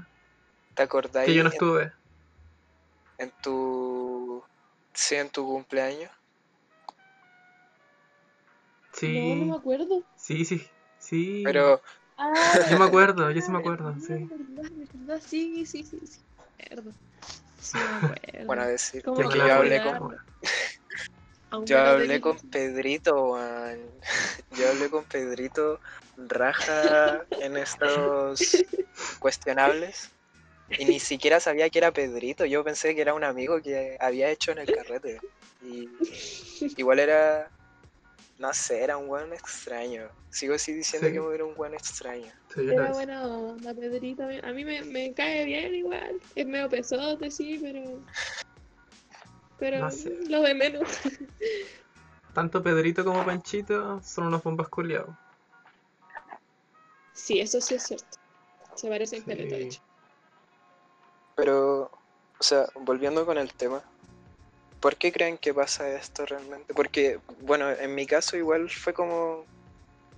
¿Te 0.76 0.84
acordáis? 0.84 1.28
Que 1.28 1.34
yo 1.34 1.44
no 1.44 1.50
en- 1.50 1.54
estuve. 1.54 1.92
En, 3.18 3.32
tu... 3.42 4.44
Sí, 4.94 5.16
en 5.16 5.30
tu 5.32 5.46
cumpleaños. 5.48 6.12
Sí. 9.00 9.30
No, 9.30 9.36
no 9.36 9.46
me 9.46 9.58
acuerdo. 9.58 10.04
Sí, 10.16 10.46
sí. 10.46 10.68
Sí. 11.00 11.44
Pero 11.46 11.82
Ah, 12.22 12.60
Yo 12.70 12.78
me 12.78 12.84
acuerdo, 12.84 13.32
yo 13.32 13.42
sí 13.42 13.50
me 13.50 13.60
verdad, 13.60 13.74
acuerdo, 13.74 14.00
sí. 14.06 14.14
verdad, 14.30 14.72
verdad, 14.94 15.22
sí, 15.26 15.66
sí, 15.66 15.84
sí, 15.84 16.02
sí. 16.06 16.20
me 16.60 16.66
acuerdo. 16.66 16.92
Sí, 17.62 17.78
me 17.78 17.84
acuerdo. 18.08 18.46
bueno, 18.46 18.66
decir 18.68 19.04
¿Cómo 19.04 19.30
Qué 19.30 19.30
que 19.30 19.38
yo 19.38 19.54
hablé 19.54 19.82
con 19.82 20.18
Yo 21.66 21.80
hablé 21.80 22.20
con 22.20 22.38
Pedrito, 22.40 23.32
weón. 23.32 23.80
Yo 24.58 24.70
hablé 24.70 24.90
con 24.90 25.06
Pedrito 25.06 25.80
raja 26.18 27.24
en 27.40 27.56
estos 27.56 28.66
cuestionables. 29.20 30.10
Y 30.78 30.84
ni 30.86 31.00
siquiera 31.00 31.40
sabía 31.40 31.70
que 31.70 31.80
era 31.80 31.92
Pedrito. 31.92 32.46
Yo 32.46 32.66
pensé 32.66 32.94
que 32.96 33.02
era 33.02 33.14
un 33.14 33.24
amigo 33.24 33.62
que 33.62 33.98
había 34.02 34.30
hecho 34.30 34.52
en 34.52 34.58
el 34.60 34.72
carrete. 34.72 35.22
Y 35.64 35.90
igual 36.78 37.00
era 37.00 37.50
No 38.40 38.54
sé, 38.54 38.82
era 38.84 38.96
un 38.98 39.08
buen 39.08 39.34
extraño. 39.34 40.10
Sigo 40.30 40.56
así 40.56 40.74
diciendo 40.74 41.08
Sí. 41.10 41.14
que 41.14 41.36
era 41.36 41.44
un 41.46 41.54
buen 41.56 41.74
extraño. 41.74 42.32
Sí, 42.56 42.62
Era 42.70 42.90
buena 42.92 43.28
onda, 43.28 43.74
Pedrito. 43.74 44.24
A 44.24 44.52
mí 44.54 44.64
me, 44.64 44.82
me 44.84 45.14
cae 45.14 45.44
bien 45.46 45.76
igual. 45.76 46.20
Es 46.36 46.48
medio 46.48 46.70
pesote, 46.70 47.30
sí, 47.30 47.60
pero. 47.62 48.02
Pero 49.60 49.80
No 49.80 49.92
sé. 49.92 50.18
lo 50.30 50.42
de 50.42 50.56
menos. 50.56 50.88
Tanto 52.34 52.64
Pedrito 52.64 53.04
como 53.04 53.26
Panchito 53.26 54.02
son 54.02 54.28
unos 54.28 54.42
bombas 54.42 54.70
culiados. 54.70 55.14
Sí, 57.14 57.42
eso 57.42 57.60
sí 57.60 57.76
es 57.76 57.84
cierto. 57.84 58.18
Se 58.76 58.88
parecen 58.88 59.20
Sí. 59.20 59.26
caleta, 59.26 59.56
de 59.58 59.64
hecho. 59.68 59.82
Pero, 61.36 61.92
o 62.40 62.44
sea, 62.44 62.68
volviendo 62.76 63.26
con 63.26 63.38
el 63.38 63.54
tema, 63.54 63.84
¿por 64.80 64.96
qué 64.96 65.12
creen 65.12 65.38
que 65.38 65.54
pasa 65.54 65.90
esto 65.90 66.26
realmente? 66.26 66.74
Porque, 66.74 67.20
bueno, 67.42 67.70
en 67.70 67.96
mi 67.96 68.06
caso 68.06 68.38
igual 68.38 68.70
fue 68.70 68.94
como... 68.94 69.46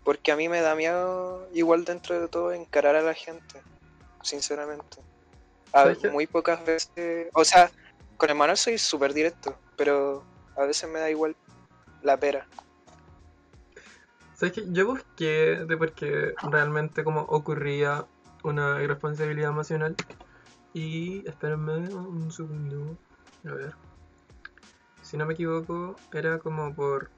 Porque 0.03 0.31
a 0.31 0.35
mí 0.35 0.49
me 0.49 0.61
da 0.61 0.75
miedo, 0.75 1.47
igual 1.53 1.85
dentro 1.85 2.19
de 2.19 2.27
todo, 2.27 2.51
encarar 2.53 2.95
a 2.95 3.01
la 3.01 3.13
gente, 3.13 3.61
sinceramente. 4.23 4.97
A- 5.73 5.93
muy 6.11 6.27
pocas 6.27 6.63
veces... 6.65 7.29
O 7.33 7.43
sea, 7.43 7.71
con 8.17 8.29
el 8.29 8.35
Manuel 8.35 8.57
soy 8.57 8.77
súper 8.77 9.13
directo, 9.13 9.55
pero 9.77 10.23
a 10.55 10.65
veces 10.65 10.89
me 10.89 10.99
da 10.99 11.09
igual 11.09 11.35
la 12.03 12.17
pera. 12.17 12.47
¿Sabes 14.35 14.53
qué? 14.53 14.63
Yo 14.71 14.87
busqué 14.87 15.65
de 15.67 15.77
por 15.77 15.93
qué 15.93 16.33
realmente 16.49 17.03
como 17.03 17.21
ocurría 17.21 18.05
una 18.43 18.81
irresponsabilidad 18.81 19.51
emocional. 19.51 19.95
Y 20.73 21.27
espérenme 21.27 21.73
un 21.73 22.31
segundo. 22.31 22.97
A 23.45 23.53
ver. 23.53 23.75
Si 25.11 25.17
no 25.17 25.27
me 25.27 25.33
equivoco, 25.35 26.01
era 26.11 26.39
como 26.39 26.73
por 26.73 27.13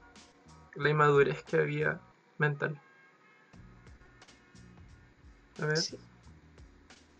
la 0.74 0.90
inmadurez 0.90 1.44
que 1.44 1.58
había 1.58 2.02
mental. 2.38 2.80
A 5.58 5.66
ver. 5.66 5.76
Sí. 5.76 5.98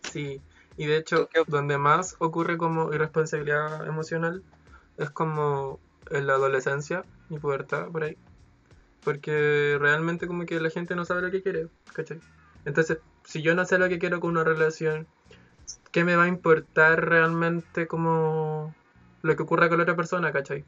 Sí, 0.03 0.45
y 0.77 0.87
de 0.87 0.97
hecho, 0.99 1.21
¿Tú 1.25 1.29
qué 1.33 1.41
op- 1.41 1.49
donde 1.49 1.79
más 1.79 2.17
ocurre 2.21 2.57
como 2.59 2.93
irresponsabilidad 2.93 3.87
emocional 3.87 4.45
es 4.97 5.11
como 5.11 5.83
en 6.11 6.27
la 6.27 6.35
adolescencia 6.35 7.07
y 7.29 7.39
pubertad, 7.39 7.89
por 7.91 8.05
ahí. 8.05 8.19
Porque 9.03 9.79
realmente 9.81 10.27
como 10.29 10.47
que 10.47 10.61
la 10.61 10.71
gente 10.71 10.97
no 10.97 11.05
sabe 11.07 11.23
lo 11.23 11.31
que 11.33 11.43
quiere, 11.43 11.71
¿cachai? 11.95 12.23
Entonces, 12.65 13.01
si 13.25 13.43
yo 13.43 13.55
no 13.55 13.65
sé 13.67 13.79
lo 13.79 13.89
que 13.89 13.99
quiero 14.01 14.21
con 14.21 14.33
una 14.33 14.45
relación, 14.45 15.09
¿qué 15.93 16.05
me 16.05 16.17
va 16.17 16.25
a 16.25 16.29
importar 16.29 17.09
realmente 17.09 17.87
como 17.89 18.77
lo 19.25 19.35
que 19.37 19.43
ocurra 19.43 19.71
con 19.71 19.79
la 19.79 19.85
otra 19.85 19.97
persona, 19.97 20.31
¿cachai? 20.31 20.65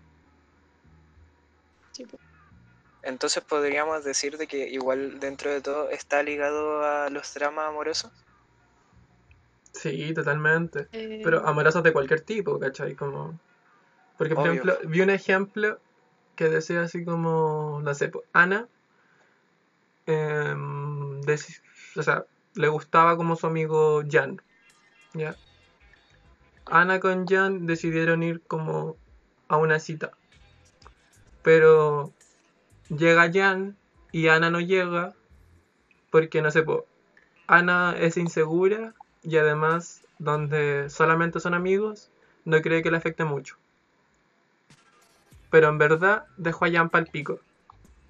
Entonces 3.02 3.44
podríamos 3.44 4.02
decir 4.02 4.38
de 4.38 4.46
que 4.46 4.66
igual 4.68 5.20
dentro 5.20 5.50
de 5.50 5.60
todo 5.60 5.90
está 5.90 6.22
ligado 6.22 6.82
a 6.82 7.10
los 7.10 7.34
dramas 7.34 7.68
amorosos. 7.68 8.10
Sí, 9.72 10.14
totalmente. 10.14 10.88
Eh, 10.92 11.20
Pero 11.22 11.46
amorosos 11.46 11.82
de 11.82 11.92
cualquier 11.92 12.22
tipo, 12.22 12.58
¿cachai? 12.58 12.94
Como... 12.94 13.38
Porque, 14.16 14.34
por 14.34 14.48
Obvio. 14.48 14.62
ejemplo, 14.62 14.78
vi 14.88 15.02
un 15.02 15.10
ejemplo 15.10 15.78
que 16.34 16.48
decía 16.48 16.80
así 16.80 17.04
como, 17.04 17.80
no 17.82 17.94
sé, 17.94 18.10
Ana, 18.32 18.66
em, 20.06 21.20
o 21.20 22.02
sea, 22.02 22.24
le 22.54 22.68
gustaba 22.68 23.18
como 23.18 23.36
su 23.36 23.46
amigo 23.46 24.02
Jan, 24.10 24.40
¿ya? 25.12 25.36
Ana 26.66 27.00
con 27.00 27.26
Jan 27.26 27.66
decidieron 27.66 28.22
ir 28.22 28.42
como 28.42 28.96
a 29.48 29.56
una 29.56 29.78
cita, 29.78 30.10
pero 31.42 32.12
llega 32.88 33.30
Jan 33.32 33.76
y 34.10 34.28
Ana 34.28 34.50
no 34.50 34.60
llega 34.60 35.14
porque, 36.10 36.42
no 36.42 36.50
sé, 36.50 36.62
po, 36.62 36.86
Ana 37.46 37.94
es 37.98 38.16
insegura 38.16 38.94
y 39.22 39.36
además 39.36 40.02
donde 40.18 40.90
solamente 40.90 41.40
son 41.40 41.54
amigos, 41.54 42.10
no 42.44 42.60
cree 42.62 42.82
que 42.82 42.90
le 42.90 42.96
afecte 42.96 43.24
mucho. 43.24 43.56
Pero 45.50 45.68
en 45.68 45.78
verdad 45.78 46.26
dejó 46.36 46.64
a 46.64 46.70
Jan 46.70 46.90
pa'l 46.90 47.06
pico. 47.06 47.38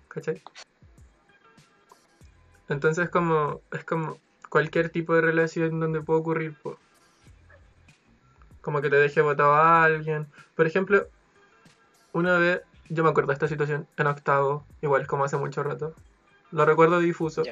¿Cachai? 0.09 0.43
Entonces 2.69 3.11
como, 3.11 3.61
es 3.73 3.85
como 3.85 4.19
cualquier 4.49 4.89
tipo 4.89 5.15
de 5.15 5.21
relación 5.21 5.79
donde 5.79 6.01
puede 6.01 6.21
ocurrir. 6.21 6.57
Como 8.67 8.81
que 8.81 8.91
te 8.91 8.97
deje 8.97 9.21
botado 9.21 9.55
a 9.55 9.85
alguien. 9.85 10.27
Por 10.57 10.67
ejemplo, 10.67 11.07
una 12.13 12.37
vez, 12.37 12.63
yo 12.89 13.05
me 13.05 13.11
acuerdo 13.11 13.29
de 13.29 13.35
esta 13.35 13.47
situación 13.47 13.87
en 13.97 14.09
octavo, 14.09 14.67
igual 14.83 15.03
es 15.03 15.07
como 15.07 15.23
hace 15.23 15.37
mucho 15.37 15.63
rato. 15.63 15.95
Lo 16.51 16.65
recuerdo 16.65 16.99
difuso 16.99 17.45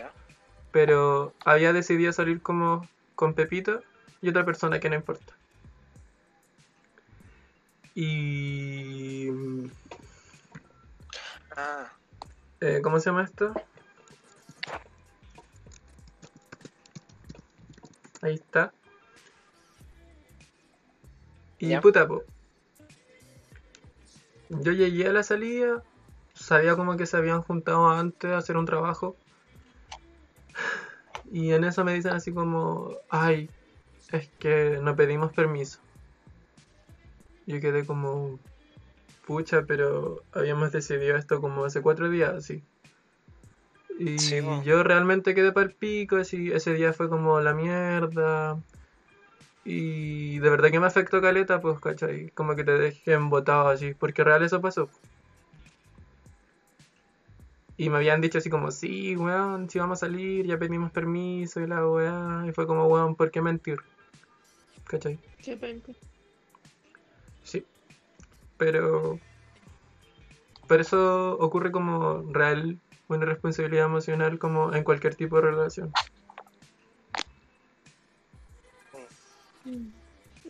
pero 0.72 1.32
había 1.44 1.72
decidido 1.72 2.12
salir 2.12 2.42
como 2.42 2.88
con 3.14 3.34
Pepito 3.34 3.84
y 4.20 4.28
otra 4.28 4.44
persona 4.44 4.80
que 4.80 4.90
no 4.90 4.96
importa. 4.96 5.32
Y... 7.94 9.28
Ah, 11.56 11.92
eh, 12.60 12.80
¿Cómo 12.82 12.98
se 12.98 13.10
llama 13.10 13.22
esto? 13.22 13.54
Ahí 18.20 18.34
está. 18.34 18.72
Y 21.64 21.70
Ya. 21.70 21.80
puta, 21.80 22.06
po. 22.06 22.22
Yo 24.50 24.72
llegué 24.72 25.08
a 25.08 25.12
la 25.12 25.22
salida, 25.22 25.82
sabía 26.34 26.76
como 26.76 26.96
que 26.98 27.06
se 27.06 27.16
habían 27.16 27.40
juntado 27.40 27.88
antes 27.88 28.30
a 28.30 28.36
hacer 28.38 28.56
un 28.56 28.66
trabajo. 28.66 29.16
Y 31.32 31.52
en 31.52 31.64
eso 31.64 31.84
me 31.84 31.94
dicen 31.94 32.12
así 32.12 32.32
como, 32.32 32.96
ay, 33.08 33.50
es 34.12 34.28
que 34.38 34.78
no 34.82 34.94
pedimos 34.94 35.32
permiso. 35.32 35.80
Yo 37.46 37.60
quedé 37.60 37.84
como, 37.84 38.38
pucha, 39.26 39.64
pero 39.66 40.22
habíamos 40.32 40.70
decidido 40.70 41.16
esto 41.16 41.40
como 41.40 41.64
hace 41.64 41.80
cuatro 41.80 42.08
días, 42.10 42.34
así. 42.34 42.62
Y 43.98 44.18
Sí, 44.18 44.40
yo 44.64 44.84
realmente 44.84 45.34
quedé 45.34 45.50
para 45.50 45.66
el 45.66 45.74
pico, 45.74 46.16
así, 46.16 46.52
ese 46.52 46.74
día 46.74 46.92
fue 46.92 47.08
como 47.08 47.40
la 47.40 47.54
mierda. 47.54 48.62
Y 49.64 50.38
de 50.40 50.50
verdad 50.50 50.70
que 50.70 50.80
me 50.80 50.86
afectó 50.86 51.22
caleta, 51.22 51.60
pues, 51.60 51.80
¿cachai? 51.80 52.28
Como 52.30 52.54
que 52.54 52.64
te 52.64 52.72
dejen 52.72 53.30
botado 53.30 53.68
así, 53.68 53.94
porque 53.94 54.22
real 54.22 54.42
eso 54.42 54.60
pasó. 54.60 54.90
Y 57.76 57.88
me 57.88 57.96
habían 57.96 58.20
dicho 58.20 58.38
así 58.38 58.50
como, 58.50 58.70
sí, 58.70 59.16
weón, 59.16 59.68
si 59.68 59.78
vamos 59.78 59.98
a 60.02 60.06
salir, 60.06 60.46
ya 60.46 60.58
pedimos 60.58 60.92
permiso 60.92 61.60
y 61.60 61.66
la 61.66 61.86
weá. 61.86 62.44
Y 62.46 62.52
fue 62.52 62.66
como, 62.66 62.86
weón, 62.86 63.16
¿por 63.16 63.30
qué 63.30 63.40
mentir? 63.40 63.78
¿Cachai? 64.86 65.18
qué 65.42 65.56
penca. 65.56 65.92
Sí. 67.42 67.64
Pero... 68.58 69.18
Pero 70.68 70.82
eso 70.82 71.36
ocurre 71.38 71.70
como 71.72 72.22
real, 72.32 72.78
una 73.08 73.26
responsabilidad 73.26 73.86
emocional 73.86 74.38
como 74.38 74.74
en 74.74 74.84
cualquier 74.84 75.14
tipo 75.14 75.36
de 75.36 75.42
relación. 75.42 75.92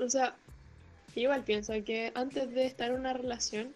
O 0.01 0.09
sea, 0.09 0.35
igual 1.15 1.45
pienso 1.45 1.73
que 1.85 2.11
antes 2.15 2.51
de 2.53 2.67
estar 2.67 2.91
en 2.91 3.01
una 3.01 3.13
relación, 3.13 3.73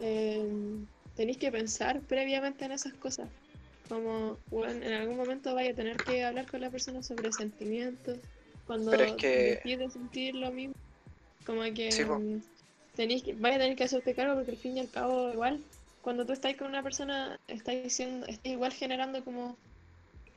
em, 0.00 0.86
tenéis 1.16 1.38
que 1.38 1.50
pensar 1.52 2.00
previamente 2.02 2.64
en 2.64 2.72
esas 2.72 2.92
cosas. 2.94 3.28
Como, 3.88 4.38
bueno, 4.50 4.84
en 4.84 4.92
algún 4.92 5.16
momento 5.16 5.54
vaya 5.54 5.70
a 5.72 5.74
tener 5.74 5.96
que 5.98 6.24
hablar 6.24 6.46
con 6.46 6.60
la 6.60 6.70
persona 6.70 7.02
sobre 7.02 7.32
sentimientos. 7.32 8.18
Cuando 8.66 8.90
Pero 8.90 9.04
es 9.04 9.12
que- 9.16 9.60
decides 9.62 9.92
sentir 9.92 10.34
lo 10.34 10.50
mismo. 10.50 10.72
Como 11.44 11.62
que 11.74 11.92
Sí, 11.92 12.04
mm, 12.04 12.40
tenéis 12.94 13.22
que, 13.22 13.34
vaya 13.34 13.56
a 13.56 13.58
tener 13.58 13.76
que 13.76 13.84
hacerte 13.84 14.14
cargo 14.14 14.34
porque 14.36 14.52
al 14.52 14.56
fin 14.56 14.76
y 14.76 14.80
al 14.80 14.90
cabo 14.90 15.30
igual, 15.32 15.60
cuando 16.02 16.24
tú 16.24 16.32
estás 16.32 16.56
con 16.56 16.68
una 16.68 16.82
persona, 16.82 17.36
estás 17.46 17.82
diciendo, 17.82 18.26
estás 18.26 18.52
igual 18.52 18.72
generando 18.72 19.22
como 19.24 19.56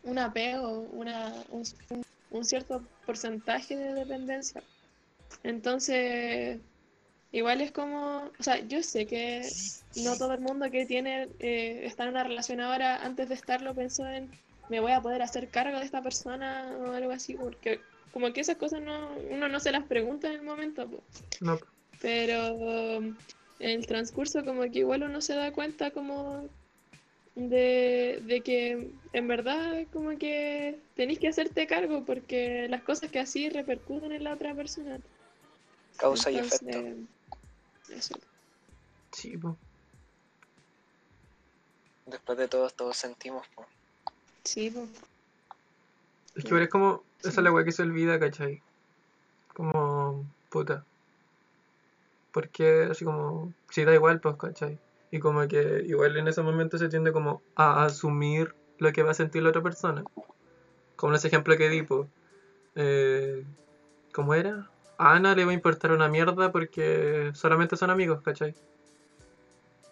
un 0.04 0.20
apego, 0.20 0.80
una, 0.92 1.34
un, 1.50 1.64
un- 1.90 2.02
un 2.32 2.46
cierto 2.46 2.84
porcentaje 3.06 3.76
de 3.76 3.94
dependencia. 3.94 4.62
Entonces, 5.44 6.60
igual 7.32 7.62
es 7.62 7.72
como, 7.72 8.32
o 8.40 8.44
sea, 8.44 8.60
yo 8.68 8.84
sé 8.84 9.06
que 9.06 9.48
no 10.04 10.18
todo 10.18 10.34
el 10.34 10.42
mundo 10.42 10.70
que 10.72 10.86
tiene, 10.86 11.30
eh, 11.40 11.82
está 11.84 12.04
en 12.04 12.10
una 12.10 12.24
relación 12.24 12.62
ahora, 12.62 13.04
antes 13.04 13.30
de 13.30 13.36
estarlo 13.36 13.74
pensó 13.74 14.08
en, 14.08 14.30
me 14.70 14.80
voy 14.80 14.92
a 14.92 15.02
poder 15.02 15.22
hacer 15.22 15.50
cargo 15.50 15.80
de 15.80 15.86
esta 15.86 16.02
persona 16.02 16.76
o 16.80 16.92
algo 16.92 17.12
así, 17.12 17.36
porque 17.36 17.80
como 18.12 18.34
que 18.34 18.42
esas 18.42 18.58
cosas 18.58 18.82
no, 18.82 19.12
uno 19.30 19.48
no 19.48 19.60
se 19.60 19.72
las 19.72 19.86
pregunta 19.86 20.28
en 20.28 20.36
el 20.36 20.44
momento, 20.44 20.90
po. 20.90 21.04
No, 21.42 21.60
pero 22.02 22.98
en 23.00 23.16
el 23.60 23.88
transcurso 23.88 24.44
como 24.46 24.62
que 24.64 24.80
igual 24.80 25.04
uno 25.04 25.22
se 25.22 25.36
da 25.36 25.52
cuenta 25.52 25.92
como 25.92 26.48
de, 27.38 28.20
de 28.24 28.42
que 28.42 28.90
en 29.14 29.28
verdad 29.28 29.86
como 29.94 30.18
que 30.18 30.80
tenéis 30.96 31.20
que 31.20 31.28
hacerte 31.28 31.68
cargo 31.68 32.04
porque 32.04 32.68
las 32.68 32.82
cosas 32.82 33.12
que 33.12 33.20
así 33.20 33.48
repercuten 33.50 34.12
en 34.12 34.24
la 34.24 34.34
otra 34.34 34.56
persona. 34.56 35.00
causa 35.98 36.32
y 36.32 36.40
efecto. 36.40 36.80
Eso. 37.90 38.16
sí, 39.14 39.38
po. 39.38 39.56
después 42.08 42.38
de 42.38 42.48
todo, 42.48 42.70
todos 42.72 42.98
sentimos, 42.98 43.48
po. 43.50 43.66
Sí, 44.44 44.72
pues. 44.72 44.90
Es 46.36 46.44
que 46.44 46.64
es 46.64 46.70
como, 46.70 47.04
esa 47.20 47.30
es 47.30 47.38
la 47.38 47.52
weá 47.52 47.64
que 47.64 47.72
se 47.72 47.84
olvida, 47.84 48.20
¿cachai? 48.20 48.62
Como, 49.54 50.26
puta. 50.50 50.84
Porque 52.32 52.88
así 52.92 53.06
como, 53.06 53.54
si 53.70 53.86
da 53.86 53.94
igual, 53.94 54.20
pues, 54.20 54.36
¿cachai? 54.38 54.78
Y 55.12 55.20
como 55.20 55.48
que 55.48 55.84
igual 55.86 56.18
en 56.18 56.28
ese 56.28 56.42
momento 56.42 56.78
se 56.78 56.90
tiende 56.90 57.12
como 57.12 57.42
a 57.56 57.86
asumir 57.86 58.54
lo 58.78 58.92
que 58.92 59.04
va 59.04 59.12
a 59.12 59.16
sentir 59.16 59.44
la 59.44 59.50
otra 59.50 59.62
persona. 59.62 60.04
Como 60.96 61.14
en 61.14 61.18
ese 61.18 61.28
ejemplo 61.28 61.58
que 61.58 61.70
di. 61.70 61.88
Eh, 62.76 63.46
¿Cómo 64.14 64.34
era? 64.34 64.70
A 64.98 65.14
Ana 65.14 65.36
le 65.36 65.46
va 65.46 65.52
a 65.52 65.54
importar 65.54 65.92
una 65.92 66.08
mierda 66.08 66.52
porque 66.52 67.32
solamente 67.34 67.78
son 67.78 67.90
amigos, 67.90 68.22
¿cachai? 68.22 68.56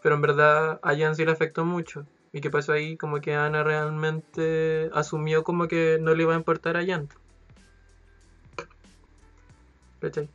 Pero 0.01 0.15
en 0.15 0.21
verdad 0.21 0.79
a 0.83 0.95
Jan 0.95 1.15
sí 1.15 1.25
le 1.25 1.31
afectó 1.31 1.65
mucho. 1.65 2.05
¿Y 2.33 2.41
qué 2.41 2.49
pasó 2.49 2.73
ahí? 2.73 2.97
Como 2.97 3.21
que 3.21 3.33
Ana 3.33 3.63
realmente 3.63 4.89
asumió 4.93 5.43
como 5.43 5.67
que 5.67 5.97
no 6.01 6.13
le 6.13 6.23
iba 6.23 6.33
a 6.33 6.37
importar 6.37 6.75
a 6.75 6.85
Jan. 6.85 7.07
¿Cachai? 10.01 10.27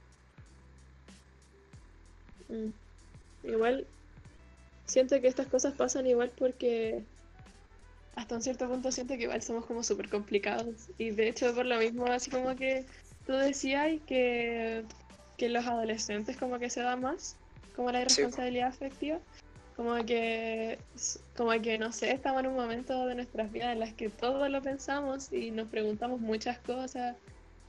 Mm. 2.48 2.70
Igual, 3.44 3.86
siento 4.90 5.20
que 5.20 5.28
estas 5.28 5.46
cosas 5.46 5.74
pasan 5.74 6.06
igual 6.06 6.32
porque 6.36 7.04
hasta 8.16 8.34
un 8.34 8.42
cierto 8.42 8.68
punto 8.68 8.90
siento 8.90 9.16
que 9.16 9.22
igual 9.22 9.40
somos 9.40 9.64
como 9.64 9.82
súper 9.82 10.08
complicados. 10.08 10.90
Y 10.98 11.10
de 11.10 11.28
hecho, 11.28 11.54
por 11.54 11.64
lo 11.64 11.78
mismo, 11.78 12.06
así 12.06 12.30
como 12.30 12.56
que 12.56 12.84
tú 13.26 13.32
decías 13.32 13.88
que, 14.06 14.84
que 15.38 15.48
los 15.48 15.66
adolescentes 15.66 16.36
como 16.36 16.58
que 16.58 16.70
se 16.70 16.80
da 16.80 16.96
más, 16.96 17.36
como 17.76 17.90
la 17.90 18.00
Sí, 18.06 18.22
irresponsabilidad 18.22 18.68
afectiva. 18.68 19.18
Como 19.76 19.94
que, 20.04 20.78
como 21.36 21.52
que, 21.62 21.78
no 21.78 21.92
sé, 21.92 22.10
estamos 22.12 22.40
en 22.40 22.48
un 22.48 22.56
momento 22.56 23.06
de 23.06 23.14
nuestras 23.14 23.50
vidas 23.50 23.72
en 23.72 23.78
las 23.78 23.94
que 23.94 24.10
todo 24.10 24.46
lo 24.48 24.60
pensamos 24.60 25.32
y 25.32 25.52
nos 25.52 25.68
preguntamos 25.68 26.20
muchas 26.20 26.58
cosas 26.58 27.16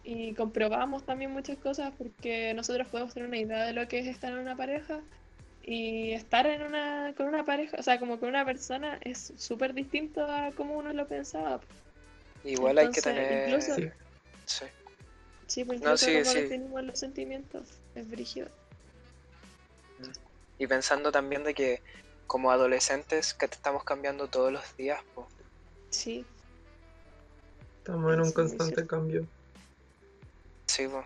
y 0.03 0.33
comprobamos 0.33 1.05
también 1.05 1.31
muchas 1.31 1.57
cosas 1.59 1.93
porque 1.97 2.53
nosotros 2.55 2.87
podemos 2.87 3.13
tener 3.13 3.29
una 3.29 3.37
idea 3.37 3.63
de 3.63 3.73
lo 3.73 3.87
que 3.87 3.99
es 3.99 4.07
estar 4.07 4.33
en 4.33 4.39
una 4.39 4.57
pareja 4.57 4.99
y 5.63 6.11
estar 6.13 6.45
en 6.47 6.63
una, 6.63 7.13
con 7.15 7.27
una 7.27 7.45
pareja, 7.45 7.77
o 7.79 7.83
sea, 7.83 7.99
como 7.99 8.19
con 8.19 8.29
una 8.29 8.45
persona 8.45 8.97
es 9.01 9.33
súper 9.37 9.73
distinto 9.73 10.25
a 10.25 10.51
como 10.51 10.75
uno 10.77 10.91
lo 10.93 11.07
pensaba. 11.07 11.61
Igual 12.43 12.77
hay 12.79 12.89
que 12.89 13.01
tener... 13.01 13.47
incluso- 13.47 13.75
Sí. 13.75 13.89
Sí. 14.45 14.65
Sí, 15.47 15.65
pues 15.65 15.81
No, 15.81 15.97
sí, 15.97 16.23
sí. 16.25 16.41
definimos 16.41 16.83
los 16.83 16.97
sentimientos, 16.99 17.67
es 17.95 18.09
brígido. 18.09 18.47
Y 20.57 20.67
pensando 20.67 21.11
también 21.11 21.43
de 21.43 21.53
que 21.53 21.81
como 22.27 22.51
adolescentes 22.51 23.33
que 23.33 23.47
te 23.47 23.55
estamos 23.55 23.83
cambiando 23.83 24.27
todos 24.27 24.51
los 24.51 24.63
días, 24.77 25.01
po. 25.13 25.27
Sí, 25.89 26.25
Estamos 27.79 28.13
en 28.13 28.19
un 28.21 28.27
Sí, 28.27 28.33
constante 28.33 28.87
cambio. 28.87 29.25
Sí, 30.67 30.87
po. 30.87 31.03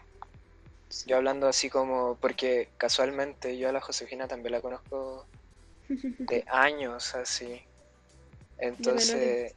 Yo 1.06 1.18
hablando 1.18 1.48
así 1.48 1.70
como, 1.70 2.16
porque 2.16 2.70
casualmente 2.78 3.58
yo 3.58 3.68
a 3.70 3.72
la 3.74 3.82
Josefina 3.82 4.28
también 4.28 4.54
la 4.54 4.62
conozco 4.62 5.28
de 5.90 6.46
años 6.48 7.14
así. 7.16 7.62
Entonces, 8.58 9.54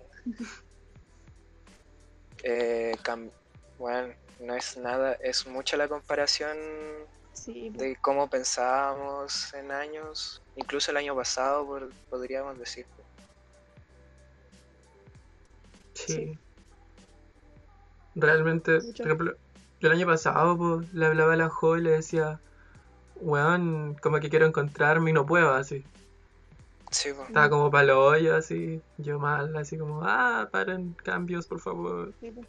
eh, 2.43 2.97
cam- 3.05 3.31
bueno, 3.79 4.13
no 4.41 4.55
es 4.57 4.77
nada, 4.77 5.15
es 5.21 5.47
mucha 5.47 5.77
la 5.77 5.89
comparación 5.89 6.57
Sí, 7.33 7.71
pues, 7.73 7.91
de 7.91 7.97
cómo 7.97 8.29
pensábamos 8.29 9.55
en 9.55 9.71
años, 9.71 10.43
incluso 10.57 10.91
el 10.91 10.97
año 10.97 11.15
pasado 11.15 11.65
por- 11.67 11.93
podríamos 12.11 12.59
decir. 12.59 12.87
Sí. 15.95 16.15
Sí. 16.15 16.39
Realmente, 18.15 18.73
Mucho. 18.81 18.97
por 19.05 19.07
ejemplo, 19.07 19.37
yo 19.81 19.89
el 19.89 19.97
año 19.97 20.07
pasado 20.07 20.57
pues, 20.57 20.93
le 20.93 21.07
hablaba 21.07 21.35
a 21.35 21.37
la 21.37 21.49
Jo 21.49 21.77
y 21.77 21.83
le 21.83 21.91
decía, 21.91 22.41
weón, 23.17 23.97
como 24.03 24.21
que 24.21 24.29
quiero 24.29 24.47
encontrarme 24.47 25.11
y 25.11 25.13
no 25.13 25.27
puedo, 25.27 25.55
así. 25.55 25.85
Sí, 26.91 27.13
po. 27.13 27.25
Estaba 27.25 27.51
como 27.51 27.71
para 27.71 27.85
lo 27.85 28.05
hoyo, 28.07 28.35
así. 28.35 28.81
Yo 28.97 29.19
mal, 29.19 29.55
así 29.57 29.77
como, 29.77 30.01
ah, 30.03 30.49
paren 30.51 30.95
cambios, 31.05 31.47
por 31.47 31.61
favor. 31.61 32.13
sí, 32.21 32.31
pues. 32.31 32.47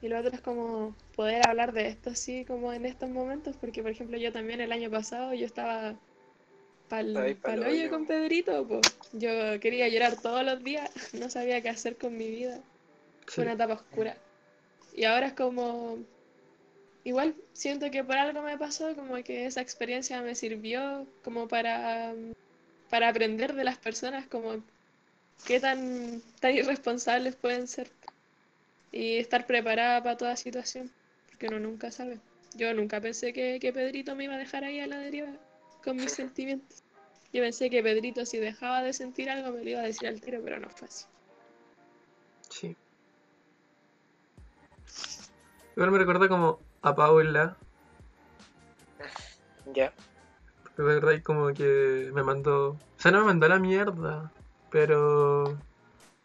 Y 0.00 0.08
lo 0.08 0.18
otro 0.18 0.30
es 0.32 0.40
como 0.40 0.94
poder 1.16 1.42
hablar 1.42 1.72
de 1.72 1.88
esto 1.88 2.10
así 2.10 2.44
como 2.44 2.72
en 2.72 2.86
estos 2.86 3.10
momentos, 3.10 3.56
porque 3.56 3.82
por 3.82 3.90
ejemplo 3.90 4.16
yo 4.16 4.32
también 4.32 4.60
el 4.60 4.70
año 4.70 4.88
pasado 4.90 5.34
yo 5.34 5.44
estaba 5.44 5.96
pa'l, 6.88 7.16
Ay, 7.16 7.34
pa'l 7.34 7.64
hoyo 7.64 7.90
con 7.90 8.06
Pedrito, 8.06 8.66
pues. 8.66 8.86
Yo 9.12 9.58
quería 9.60 9.88
llorar 9.88 10.16
todos 10.22 10.44
los 10.44 10.62
días, 10.62 10.90
no 11.14 11.28
sabía 11.28 11.60
qué 11.62 11.68
hacer 11.68 11.96
con 11.96 12.16
mi 12.16 12.28
vida. 12.28 12.60
Sí. 13.26 13.34
Fue 13.34 13.44
una 13.44 13.54
etapa 13.54 13.74
oscura. 13.74 14.16
Y 14.98 15.04
ahora 15.04 15.28
es 15.28 15.32
como. 15.34 15.98
Igual 17.04 17.36
siento 17.52 17.88
que 17.92 18.02
por 18.02 18.16
algo 18.16 18.42
me 18.42 18.58
pasó, 18.58 18.96
como 18.96 19.14
que 19.22 19.46
esa 19.46 19.60
experiencia 19.60 20.20
me 20.22 20.34
sirvió 20.34 21.06
como 21.22 21.46
para, 21.46 22.12
para 22.90 23.08
aprender 23.08 23.54
de 23.54 23.62
las 23.62 23.78
personas, 23.78 24.26
como 24.26 24.56
qué 25.46 25.60
tan, 25.60 26.20
tan 26.40 26.56
irresponsables 26.56 27.36
pueden 27.36 27.68
ser. 27.68 27.88
Y 28.90 29.18
estar 29.18 29.46
preparada 29.46 30.02
para 30.02 30.16
toda 30.16 30.36
situación, 30.36 30.90
porque 31.28 31.46
uno 31.46 31.60
nunca 31.60 31.92
sabe. 31.92 32.18
Yo 32.56 32.74
nunca 32.74 33.00
pensé 33.00 33.32
que, 33.32 33.60
que 33.60 33.72
Pedrito 33.72 34.16
me 34.16 34.24
iba 34.24 34.34
a 34.34 34.38
dejar 34.38 34.64
ahí 34.64 34.80
a 34.80 34.88
la 34.88 34.98
deriva 34.98 35.30
con 35.84 35.96
mis 35.96 36.10
sentimientos. 36.10 36.82
Yo 37.32 37.40
pensé 37.40 37.70
que 37.70 37.84
Pedrito 37.84 38.26
si 38.26 38.38
dejaba 38.38 38.82
de 38.82 38.92
sentir 38.92 39.30
algo 39.30 39.52
me 39.52 39.62
lo 39.62 39.70
iba 39.70 39.80
a 39.80 39.84
decir 39.84 40.08
al 40.08 40.20
tiro, 40.20 40.40
pero 40.42 40.58
no 40.58 40.68
fue 40.70 40.88
así. 40.88 41.04
Sí. 42.50 42.76
Igual 45.78 45.92
me 45.92 45.98
recuerda 45.98 46.26
como 46.28 46.58
a 46.82 46.96
Paula. 46.96 47.56
Ya. 49.72 49.92
De 50.76 50.82
verdad, 50.82 51.12
y 51.12 51.22
como 51.22 51.54
que 51.54 52.10
me 52.12 52.24
mandó. 52.24 52.70
O 52.70 52.78
sea, 52.96 53.12
no 53.12 53.20
me 53.20 53.26
mandó 53.26 53.46
a 53.46 53.50
la 53.50 53.60
mierda. 53.60 54.32
Pero 54.72 55.56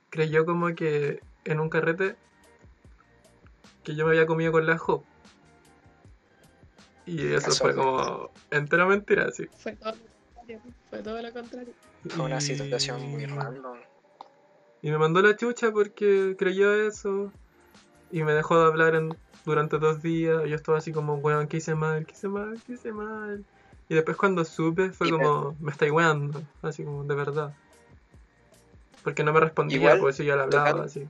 creyó 0.10 0.44
como 0.48 0.74
que 0.74 1.22
en 1.46 1.60
un 1.60 1.70
carrete 1.70 2.16
que 3.84 3.94
yo 3.94 4.06
me 4.06 4.14
había 4.14 4.26
comido 4.26 4.52
con 4.52 4.66
la 4.66 4.80
Jo. 4.80 5.04
Y 7.06 7.32
eso 7.34 7.52
fue 7.52 7.76
como 7.76 8.32
entera 8.50 8.88
mentira, 8.88 9.30
sí. 9.32 9.46
Fue 9.56 9.74
todo 9.74 9.92
lo 9.92 10.00
contrario. 10.34 10.62
Fue 10.90 11.04
todo 11.04 11.22
lo 11.22 11.32
contrario. 11.32 11.74
Fue 12.10 12.26
una 12.26 12.42
situación 12.42 13.04
muy 13.04 13.28
random. 13.28 13.78
Y 14.82 14.90
me 14.90 14.98
mandó 14.98 15.22
la 15.22 15.36
chucha 15.36 15.72
porque 15.72 16.36
creyó 16.40 16.74
eso. 16.74 17.32
Y 18.10 18.24
me 18.24 18.34
dejó 18.34 18.60
de 18.60 18.66
hablar 18.66 18.96
en- 18.96 19.16
durante 19.46 19.78
dos 19.80 20.02
días. 20.02 20.44
Yo 20.48 20.56
estaba 20.56 20.78
así 20.78 20.92
como, 20.92 21.16
weón, 21.16 21.48
¿qué 21.48 21.58
hice 21.58 21.76
mal? 21.76 22.06
¿Qué 22.06 22.14
hice 22.14 22.28
mal? 22.28 22.62
¿Qué 22.66 22.74
hice 22.74 22.92
mal? 22.92 23.44
Y 23.90 23.96
después 23.96 24.18
cuando 24.18 24.46
supe 24.46 24.92
fue 24.92 25.08
Y 25.08 25.12
como, 25.12 25.56
me 25.60 25.72
estáis 25.72 25.92
weando. 25.92 26.42
Así 26.62 26.84
como, 26.84 27.04
de 27.04 27.16
verdad. 27.16 27.54
Porque 29.04 29.24
no 29.24 29.34
me 29.34 29.40
respondía, 29.42 29.78
Igual, 29.78 30.00
por 30.00 30.10
eso 30.12 30.24
yo 30.24 30.36
le 30.36 30.44
hablaba 30.44 30.66
tocando- 30.70 30.84
así. 30.84 31.08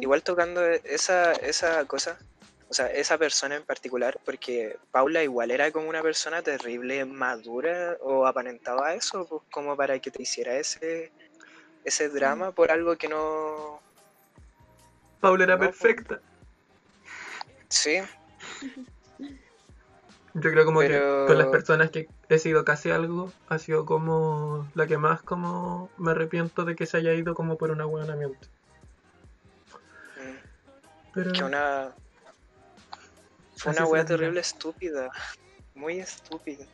Igual 0.00 0.22
tocando 0.22 0.64
esa, 0.64 1.32
esa 1.32 1.84
cosa, 1.86 2.16
o 2.68 2.74
sea, 2.74 2.86
esa 2.86 3.18
persona 3.18 3.56
en 3.56 3.64
particular, 3.64 4.16
porque 4.24 4.76
Paula 4.92 5.24
igual 5.24 5.50
era 5.50 5.72
como 5.72 5.88
una 5.88 6.02
persona 6.02 6.40
terrible, 6.40 7.04
madura, 7.04 7.96
o 8.00 8.26
aparentaba 8.26 8.94
eso, 8.94 9.26
pues, 9.28 9.42
como 9.50 9.76
para 9.76 9.98
que 9.98 10.12
te 10.12 10.22
hiciera 10.22 10.56
ese, 10.56 11.10
ese 11.84 12.08
drama 12.10 12.52
por 12.52 12.70
algo 12.70 12.94
que 12.96 13.08
no... 13.08 13.80
Paula 15.20 15.42
era 15.44 15.54
No, 15.56 15.60
po. 15.62 15.66
perfecta. 15.66 16.20
Sí, 17.70 17.96
Yo 20.34 20.40
creo 20.52 20.64
como 20.64 20.78
Pero- 20.80 21.26
que 21.26 21.32
con 21.32 21.38
las 21.38 21.48
personas 21.48 21.90
que 21.90 22.08
he 22.28 22.38
sido 22.38 22.64
casi 22.64 22.90
algo, 22.90 23.32
ha 23.48 23.58
sido 23.58 23.84
como 23.84 24.70
la 24.74 24.86
que 24.86 24.96
más 24.96 25.22
como 25.22 25.90
me 25.98 26.12
arrepiento 26.12 26.64
de 26.64 26.76
que 26.76 26.86
se 26.86 26.98
haya 26.98 27.12
ido 27.14 27.34
como 27.34 27.56
por 27.56 27.70
un 27.72 27.80
aguanamiento. 27.80 28.46
mm, 30.16 31.10
Pero 31.14 31.32
que 31.32 31.42
una... 31.44 31.92
Fue 33.56 33.72
Así 33.72 33.82
una 33.82 33.90
vida. 33.92 34.04
terrible 34.04 34.40
estúpida, 34.40 35.10
muy 35.74 35.98
estúpida. 35.98 36.64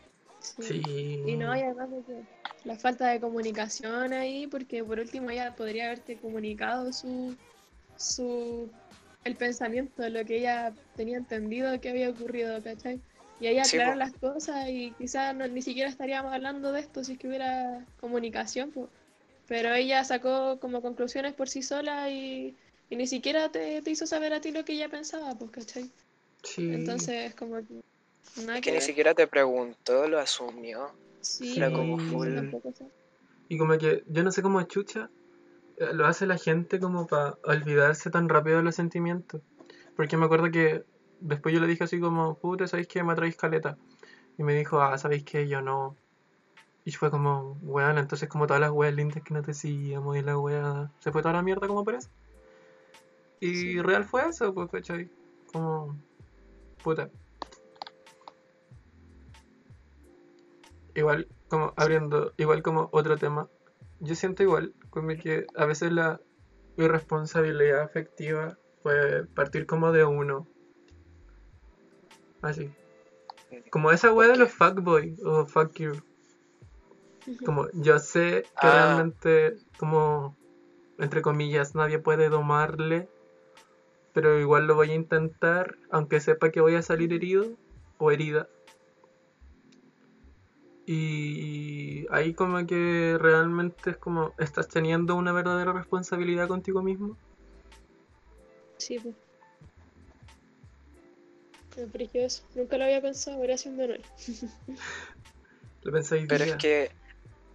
sí. 0.41 0.63
sí. 0.63 1.23
Y 1.27 1.37
no, 1.37 1.57
y 1.57 1.63
además 1.63 1.91
de 1.91 2.03
que 2.05 2.23
la 2.65 2.77
falta 2.77 3.09
de 3.09 3.21
comunicación 3.21 4.13
ahí, 4.13 4.47
porque 4.47 4.85
por 4.85 4.99
último 5.01 5.31
ella 5.31 5.55
podría 5.57 5.87
haberte 5.87 6.17
comunicado 6.19 6.93
su, 6.93 7.35
su 7.97 8.71
el 9.27 9.37
pensamiento, 9.37 10.09
lo 10.09 10.25
que 10.25 10.39
ella 10.39 10.75
tenía 10.95 11.19
entendido 11.19 11.81
que 11.81 11.91
había 11.91 12.11
ocurrido, 12.11 12.63
¿cachai? 12.63 13.03
Y 13.39 13.47
ahí 13.47 13.59
Sí, 13.63 13.77
aclarar 13.77 13.97
las 13.97 14.13
cosas 14.15 14.69
y 14.69 14.95
quizás 14.95 15.35
no- 15.35 15.47
ni 15.49 15.63
siquiera 15.63 15.91
estaríamos 15.91 16.33
hablando 16.33 16.73
de 16.73 16.81
esto 16.81 17.05
si 17.05 17.13
es 17.13 17.19
que 17.19 17.29
hubiera 17.29 17.87
comunicación, 18.01 18.71
po. 18.73 18.89
Pero 19.47 19.73
ella 19.75 20.03
sacó 20.05 20.59
como 20.61 20.83
conclusiones 20.83 21.35
por 21.35 21.49
sí 21.49 21.63
sola 21.63 22.11
y, 22.11 22.57
y 22.91 22.97
ni 22.97 23.07
siquiera 23.07 23.51
te, 23.51 23.83
te 23.83 23.91
hizo 23.91 24.07
saber 24.07 24.33
a 24.33 24.41
ti 24.41 24.51
lo 24.51 24.65
que 24.65 24.73
ella 24.73 24.89
pensaba, 24.89 25.35
pues, 25.35 25.51
¿cachai? 25.51 25.91
Sí. 26.43 26.71
Entonces, 26.73 27.35
como 27.35 27.57
que 27.57 27.81
nada 28.45 28.57
Es 28.57 28.61
que 28.61 28.63
que 28.63 28.71
ni 28.73 28.79
ver. 28.79 28.83
siquiera 28.83 29.15
te 29.15 29.27
preguntó, 29.27 30.09
lo 30.09 30.19
asumió. 30.19 30.93
Sí, 31.21 31.59
Era 31.59 31.71
como 31.73 31.99
full-. 31.99 32.51
Y 33.49 33.59
como 33.59 33.79
que 33.79 34.03
yo 34.09 34.23
no 34.25 34.33
sé 34.33 34.43
cómo 34.43 34.63
chucha 34.63 35.11
lo 35.79 36.07
hace 36.07 36.27
la 36.27 36.39
gente 36.39 36.81
como 36.81 37.07
para 37.07 37.39
olvidarse 37.45 38.11
tan 38.11 38.29
rápido 38.29 38.59
de 38.59 38.63
los 38.63 38.75
sentimientos. 38.75 39.43
Porque 39.95 40.17
me 40.17 40.27
acuerdo 40.27 40.51
que 40.51 40.85
después 41.21 41.55
yo 41.55 41.61
le 41.61 41.67
dije 41.67 41.85
así 41.85 42.01
como, 42.01 42.39
puta, 42.39 42.67
¿sabéis 42.67 42.89
que 42.89 43.03
me 43.03 43.13
atraéis 43.13 43.37
caleta? 43.37 43.77
Y 44.39 44.43
me 44.43 44.55
dijo, 44.55 44.81
ah, 44.81 44.97
¿sabéis 44.99 45.25
que 45.25 45.49
yo 45.49 45.63
no? 45.63 45.97
Y 46.85 46.93
fue 46.93 47.11
como, 47.11 47.59
weón, 47.63 47.99
entonces 47.99 48.29
como 48.29 48.47
todas 48.47 48.61
las 48.61 48.71
weas 48.71 48.95
lindas 48.95 49.23
que 49.23 49.35
nos 49.35 49.47
decíamos 49.47 50.17
y 50.17 50.23
la 50.23 50.39
wea 50.39 50.91
se 51.01 51.11
fue 51.11 51.23
toda 51.23 51.35
la 51.35 51.43
mierda 51.43 51.67
como 51.67 51.85
por 51.85 51.95
eso. 51.95 52.11
Y 53.41 53.55
Sí. 53.55 53.83
real 53.83 54.05
fue 54.05 54.29
eso, 54.29 54.55
pues, 54.55 54.71
¿cachai? 54.71 55.11
Como, 55.53 55.99
puta. 56.83 57.11
Igual, 60.95 61.29
como 61.49 61.75
abriendo, 61.77 62.33
igual 62.39 62.63
como 62.63 62.89
otro 62.93 63.19
tema, 63.19 63.49
yo 64.01 64.15
siento 64.15 64.43
igual, 64.43 64.73
como 64.97 65.09
que 65.09 65.47
a 65.55 65.67
veces 65.67 65.93
la 65.93 66.19
irresponsabilidad 66.79 67.83
afectiva 67.83 68.57
puede 68.83 69.27
partir 69.27 69.67
como 69.67 69.93
de 69.93 70.07
uno. 70.07 70.49
Así. 72.41 72.71
Como 73.71 73.91
esa 73.91 74.11
wea 74.15 74.29
de 74.29 74.39
los 74.39 74.51
fuckboy 74.51 75.15
o 75.23 75.45
fuck 75.45 75.79
you. 75.79 75.93
Como 77.45 77.69
yo 77.75 77.99
sé 77.99 78.45
que 78.59 78.67
Ah. 78.69 78.73
realmente, 78.73 79.59
como, 79.77 80.35
entre 80.99 81.21
comillas, 81.21 81.75
nadie 81.75 81.99
puede 81.99 82.31
domarle, 82.31 83.07
pero 84.15 84.41
igual 84.41 84.67
lo 84.67 84.77
voy 84.77 84.93
a 84.93 84.95
intentar, 84.95 85.77
aunque 85.91 86.21
sepa 86.21 86.51
que 86.51 86.63
voy 86.63 86.75
a 86.75 86.81
salir 86.81 87.13
herido 87.13 87.45
o 87.99 88.11
herida. 88.11 88.49
Y 90.87 92.07
ahí 92.11 92.33
como 92.33 92.65
que 92.65 93.19
realmente 93.21 93.91
es 93.91 93.97
como, 93.97 94.35
¿estás 94.39 94.69
teniendo 94.69 95.17
una 95.17 95.33
verdadera 95.33 95.73
responsabilidad 95.73 96.47
contigo 96.47 96.81
mismo? 96.81 97.17
Sí, 98.79 98.99
pues. 99.01 99.15
Me 101.77 102.25
eso. 102.25 102.45
Nunca 102.55 102.79
lo 102.79 102.85
había 102.85 103.03
pensado, 103.03 103.39
un 103.39 103.81
honor. 103.81 104.01
¿Lo 105.83 105.93
pensáis 105.93 106.27
Pero 106.29 106.45
día? 106.45 106.55
es 106.55 106.63
que 106.63 106.91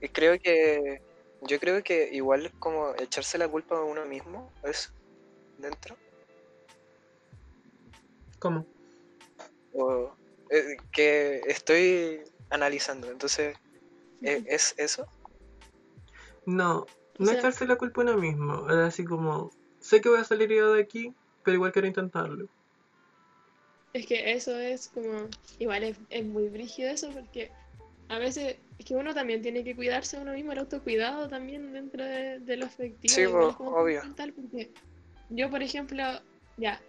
creo 0.10 0.38
que 0.40 1.02
yo 1.42 1.60
creo 1.60 1.84
que 1.84 2.10
igual 2.12 2.46
es 2.46 2.54
como 2.60 2.94
echarse 2.96 3.38
la 3.38 3.48
culpa 3.48 3.78
a 3.78 3.84
uno 3.84 4.06
mismo 4.06 4.52
es 4.64 4.94
dentro 5.58 5.96
¿Cómo? 8.40 8.66
o 9.74 10.14
eh, 10.50 10.78
que 10.92 11.42
estoy 11.48 12.22
analizando 12.52 13.10
entonces 13.10 13.58
eh, 14.22 14.44
es 14.48 14.76
eso 14.78 15.08
No, 16.46 16.80
O 16.82 16.88
no 17.20 17.26
sea- 17.28 17.40
echarse 17.40 17.66
la 17.68 17.76
culpa 17.76 18.02
a 18.02 18.06
uno 18.06 18.18
mismo. 18.18 18.68
Es 18.70 18.76
así 18.78 19.06
como, 19.06 19.52
sé 19.80 20.02
que 20.02 20.10
voy 20.10 20.20
a 20.20 20.24
salir 20.24 20.52
herido 20.52 20.74
de 20.74 20.82
aquí, 20.82 21.14
pero 21.44 21.56
igual 21.56 21.72
quiero 21.72 21.88
intentarlo. 21.88 22.48
Es 23.94 24.06
que 24.08 24.32
eso 24.32 24.58
es 24.58 24.88
como, 24.90 25.28
igual 25.60 25.84
es, 25.84 25.98
es 26.10 26.26
muy 26.26 26.48
brígido 26.50 26.90
eso 26.90 27.10
porque 27.12 27.52
a 28.10 28.18
veces 28.20 28.58
es 28.80 28.86
que 28.86 28.96
uno 28.96 29.14
también 29.14 29.42
tiene 29.42 29.64
que 29.64 29.76
cuidarse 29.76 30.18
a 30.18 30.22
uno 30.22 30.34
mismo, 30.34 30.52
el 30.54 30.60
autocuidado 30.60 31.28
también 31.28 31.74
dentro 31.74 32.04
de, 32.04 32.40
de 32.40 32.58
lo 32.58 32.66
afectivo. 32.66 33.14
Sí, 33.14 33.26
obvio. 33.26 34.02
porque 34.36 34.72
yo, 35.30 35.50
por 35.50 35.62
ejemplo, 35.62 36.04
ya, 36.58 36.82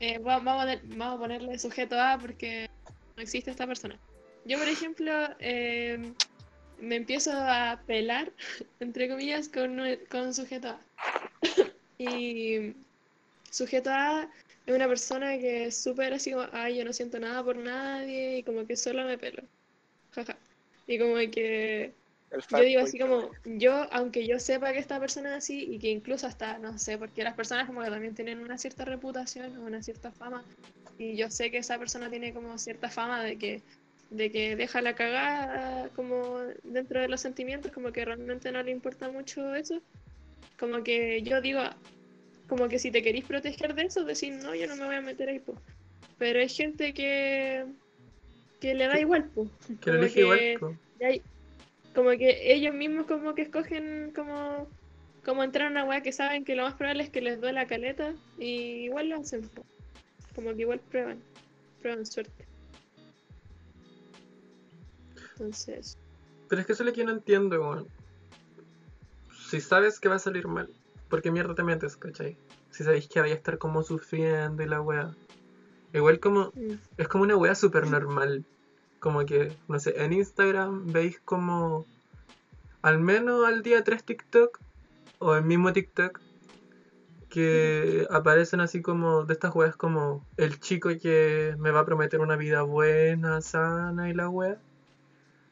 eh, 0.00 0.18
va- 0.18 0.40
vamos, 0.40 0.66
a, 0.66 0.80
vamos 0.96 1.16
a 1.16 1.18
ponerle 1.18 1.58
sujeto 1.58 1.98
A 2.00 2.18
porque 2.20 2.68
no 3.16 3.22
existe 3.22 3.50
esta 3.50 3.66
persona. 3.66 3.98
Yo, 4.46 4.58
por 4.58 4.68
ejemplo, 4.68 5.12
eh, 5.40 6.12
me 6.80 6.96
empiezo 6.96 7.32
a 7.32 7.80
pelar, 7.86 8.32
entre 8.80 9.08
comillas, 9.08 9.48
con, 9.48 9.80
con 10.08 10.34
sujeto 10.34 10.68
A. 10.68 10.80
y 11.98 12.74
sujeto 13.50 13.90
A 13.90 14.28
es 14.66 14.74
una 14.74 14.88
persona 14.88 15.38
que 15.38 15.66
es 15.66 15.76
súper 15.76 16.12
así 16.12 16.32
como, 16.32 16.46
ay, 16.52 16.78
yo 16.78 16.84
no 16.84 16.92
siento 16.92 17.18
nada 17.18 17.42
por 17.42 17.56
nadie 17.56 18.38
y 18.38 18.42
como 18.42 18.66
que 18.66 18.76
solo 18.76 19.04
me 19.04 19.18
pelo. 19.18 19.42
Jaja. 20.12 20.36
Y 20.86 20.98
como 20.98 21.16
que 21.30 21.92
yo 22.50 22.60
digo 22.60 22.82
así 22.82 22.98
como, 22.98 23.30
yo, 23.44 23.86
aunque 23.92 24.26
yo 24.26 24.38
sepa 24.38 24.72
que 24.72 24.78
esta 24.78 24.98
persona 24.98 25.30
es 25.30 25.44
así 25.44 25.64
y 25.70 25.78
que 25.78 25.90
incluso 25.90 26.26
hasta, 26.26 26.58
no 26.58 26.78
sé, 26.78 26.98
porque 26.98 27.22
las 27.22 27.34
personas 27.34 27.66
como 27.66 27.82
que 27.82 27.90
también 27.90 28.14
tienen 28.14 28.40
una 28.40 28.58
cierta 28.58 28.84
reputación 28.84 29.56
o 29.58 29.62
una 29.62 29.82
cierta 29.82 30.10
fama 30.10 30.44
y 30.98 31.16
yo 31.16 31.30
sé 31.30 31.50
que 31.50 31.58
esa 31.58 31.78
persona 31.78 32.10
tiene 32.10 32.32
como 32.32 32.58
cierta 32.58 32.90
fama 32.90 33.22
de 33.22 33.38
que 33.38 33.62
de 34.10 34.30
que 34.30 34.56
deja 34.56 34.80
la 34.82 34.94
cagada 34.94 35.88
como 35.96 36.38
dentro 36.62 37.00
de 37.00 37.08
los 37.08 37.20
sentimientos, 37.20 37.72
como 37.72 37.92
que 37.92 38.04
realmente 38.04 38.52
no 38.52 38.62
le 38.62 38.70
importa 38.70 39.10
mucho 39.10 39.54
eso. 39.54 39.80
Como 40.58 40.82
que 40.82 41.22
yo 41.22 41.40
digo, 41.40 41.60
como 42.48 42.68
que 42.68 42.78
si 42.78 42.90
te 42.90 43.02
querís 43.02 43.24
proteger 43.24 43.74
de 43.74 43.82
eso, 43.82 44.04
decir, 44.04 44.32
no, 44.34 44.54
yo 44.54 44.66
no 44.68 44.76
me 44.76 44.86
voy 44.86 44.94
a 44.94 45.00
meter 45.00 45.28
ahí, 45.28 45.40
po. 45.40 45.54
Pero 46.18 46.38
hay 46.40 46.48
gente 46.48 46.94
que, 46.94 47.66
que 48.60 48.74
le 48.74 48.86
da 48.86 48.98
igual, 49.00 49.24
po. 49.30 49.50
Que 49.68 49.90
Como 49.90 49.98
elige 50.02 50.20
igual. 50.20 50.38
que- 50.38 50.56
po. 50.60 50.76
y 51.00 51.04
hay- 51.04 51.22
como 51.94 52.10
que 52.10 52.52
ellos 52.54 52.74
mismos 52.74 53.06
como 53.06 53.34
que 53.34 53.42
escogen 53.42 54.12
como, 54.14 54.68
como 55.24 55.42
entrar 55.42 55.68
a 55.68 55.70
una 55.70 55.84
weá 55.84 56.02
que 56.02 56.12
saben 56.12 56.44
que 56.44 56.54
lo 56.54 56.62
más 56.64 56.74
probable 56.74 57.02
es 57.02 57.10
que 57.10 57.22
les 57.22 57.40
duele 57.40 57.54
la 57.54 57.66
caleta 57.66 58.14
y 58.38 58.84
igual 58.84 59.08
lo 59.08 59.16
hacen. 59.20 59.42
po. 59.48 59.64
Como 60.34 60.54
que 60.54 60.60
igual 60.62 60.78
prueban, 60.80 61.18
prueban 61.82 62.06
suerte. 62.06 62.45
Entonces, 65.38 65.98
Pero 66.48 66.60
es 66.60 66.66
que 66.66 66.72
eso 66.72 66.82
es 66.82 66.86
lo 66.86 66.92
que 66.92 67.00
yo 67.00 67.06
no 67.06 67.12
entiendo, 67.12 67.60
weón. 67.60 67.86
Si 69.48 69.60
sabes 69.60 70.00
que 70.00 70.08
va 70.08 70.16
a 70.16 70.18
salir 70.18 70.48
mal, 70.48 70.70
¿por 71.10 71.20
qué 71.20 71.30
mierda 71.30 71.54
te 71.54 71.62
metes, 71.62 71.96
cachai? 71.96 72.36
Si 72.70 72.84
sabéis 72.84 73.06
que 73.08 73.20
vais 73.20 73.32
a 73.32 73.36
estar 73.36 73.58
como 73.58 73.82
sufriendo 73.82 74.62
y 74.62 74.66
la 74.66 74.80
wea. 74.80 75.14
Igual 75.92 76.20
como, 76.20 76.52
mm, 76.54 76.74
es 76.96 77.08
como 77.08 77.24
una 77.24 77.36
wea 77.36 77.54
súper 77.54 77.86
normal. 77.86 78.44
Como 78.98 79.24
que, 79.26 79.52
no 79.68 79.78
sé, 79.78 79.94
en 80.02 80.12
Instagram 80.12 80.90
veis 80.90 81.20
como 81.20 81.86
al 82.82 82.98
menos 82.98 83.46
al 83.46 83.62
día 83.62 83.84
tres 83.84 84.04
TikTok 84.04 84.58
o 85.18 85.34
el 85.34 85.44
mismo 85.44 85.72
TikTok 85.72 86.20
que 87.28 88.06
aparecen 88.10 88.60
así 88.60 88.80
como 88.80 89.24
de 89.24 89.34
estas 89.34 89.54
weas 89.54 89.76
como 89.76 90.24
el 90.36 90.58
chico 90.60 90.88
que 91.00 91.54
me 91.58 91.70
va 91.70 91.80
a 91.80 91.84
prometer 91.84 92.20
una 92.20 92.36
vida 92.36 92.62
buena, 92.62 93.42
sana 93.42 94.08
y 94.08 94.14
la 94.14 94.28
wea. 94.28 94.58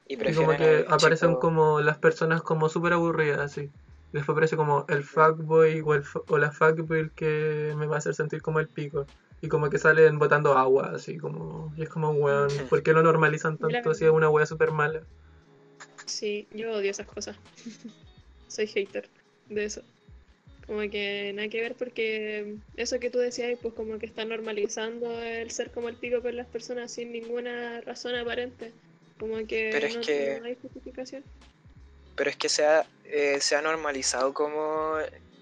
Y 0.07 0.14
Y 0.14 0.35
como 0.35 0.57
que 0.57 0.85
aparecen 0.88 1.31
chico- 1.31 1.40
como 1.40 1.81
las 1.81 1.99
personas 1.99 2.43
como 2.43 2.69
súper 2.69 2.93
aburridas, 2.93 3.40
así. 3.40 3.71
Después 4.12 4.35
aparece 4.35 4.57
como 4.57 4.87
el 4.88 5.03
fuckboy 5.03 5.81
o, 5.81 5.95
el, 5.95 6.05
o 6.29 6.38
la 6.38 6.53
fuckboy 6.53 7.11
que 7.17 7.75
me 7.77 7.87
va 7.87 7.97
a 7.97 7.99
hacer 7.99 8.14
sentir 8.14 8.43
como 8.43 8.61
el 8.61 8.69
pico. 8.69 9.07
Y 9.40 9.49
como 9.49 9.69
que 9.69 9.79
salen 9.79 10.19
botando 10.19 10.57
agua, 10.57 10.93
así 10.95 11.19
como... 11.19 11.75
Y 11.77 11.83
es 11.83 11.88
como, 11.88 12.11
weón, 12.12 12.49
¿por 12.71 12.83
qué 12.83 12.93
lo 12.93 13.03
normalizan 13.03 13.59
tanto 13.59 13.93
si 13.93 14.05
es 14.05 14.11
una 14.11 14.31
wea 14.31 14.47
súper 14.47 14.71
mala? 14.71 15.03
sí, 16.07 16.47
yo 16.53 16.73
odio 16.73 16.90
esas 16.90 17.07
cosas. 17.07 17.37
Soy 18.49 18.67
hater 18.67 19.11
de 19.49 19.64
eso. 19.64 19.83
Como 20.67 20.81
que 20.88 21.33
nada 21.35 21.49
que 21.49 21.61
ver 21.61 21.75
porque 21.75 22.57
eso 22.77 22.99
que 23.01 23.11
tú 23.11 23.19
decías, 23.19 23.59
pues 23.61 23.75
como 23.75 23.99
que 23.99 24.07
está 24.07 24.25
normalizando 24.25 25.21
el 25.23 25.51
ser 25.51 25.71
como 25.73 25.88
el 25.88 25.97
pico 25.97 26.23
con 26.23 26.37
las 26.37 26.47
personas 26.47 26.93
sin 26.93 27.12
ninguna 27.12 27.81
razón 27.83 28.14
aparente. 28.14 28.73
Como 29.18 29.37
que, 29.46 29.70
Pero 29.72 29.87
es 29.87 29.94
no, 29.94 30.00
que- 30.03 30.38
no 30.40 30.46
hay 30.46 30.57
justificación. 30.61 31.24
pero 32.16 32.31
es 32.31 32.37
que 32.37 32.48
se 32.48 32.64
ha, 32.66 32.87
eh, 33.05 33.40
se 33.40 33.57
ha 33.57 33.62
normalizado 33.62 34.33
como 34.33 34.96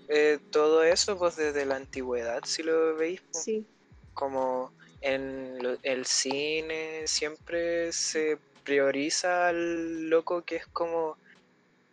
eh, 0.08 0.38
todo 0.50 0.82
eso 0.84 1.18
pues 1.18 1.36
desde 1.36 1.64
la 1.66 1.76
antigüedad 1.76 2.42
si 2.44 2.62
lo 2.62 2.96
veis. 2.96 3.20
Sí, 3.32 3.66
como 4.14 4.72
en 5.00 5.62
lo- 5.62 5.78
el 5.82 6.04
cine 6.06 7.02
siempre 7.06 7.92
se 7.92 8.38
prioriza 8.64 9.48
al 9.48 10.08
loco 10.08 10.42
que 10.42 10.56
es 10.56 10.66
como, 10.68 11.16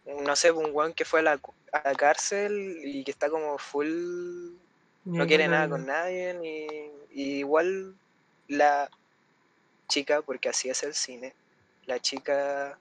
no 0.06 0.36
sé, 0.36 0.52
un 0.52 0.70
weón 0.74 0.94
que 0.94 1.06
fue 1.06 1.22
a 1.22 1.24
la, 1.24 1.40
a 1.72 1.82
la 1.90 1.96
cárcel 1.96 2.80
y 2.84 3.04
que 3.04 3.12
está 3.12 3.30
como 3.30 3.58
full, 3.58 3.88
no 5.06 5.26
quiere 5.28 5.48
nada 5.48 5.68
con 5.70 5.86
nadie, 5.86 6.34
ni, 6.36 6.68
y 7.12 7.40
igual 7.40 7.96
la 8.48 8.90
chica, 9.88 10.22
porque 10.22 10.50
así 10.50 10.70
es 10.70 10.84
el 10.84 10.94
cine, 10.94 11.34
la 11.90 12.00
chica 12.00 12.80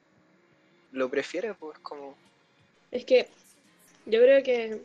lo 0.92 1.10
prefiere, 1.10 1.54
pues 1.54 1.78
como, 1.80 2.14
es 2.90 3.04
que 3.04 3.28
yo 4.06 4.20
creo 4.20 4.42
que 4.42 4.80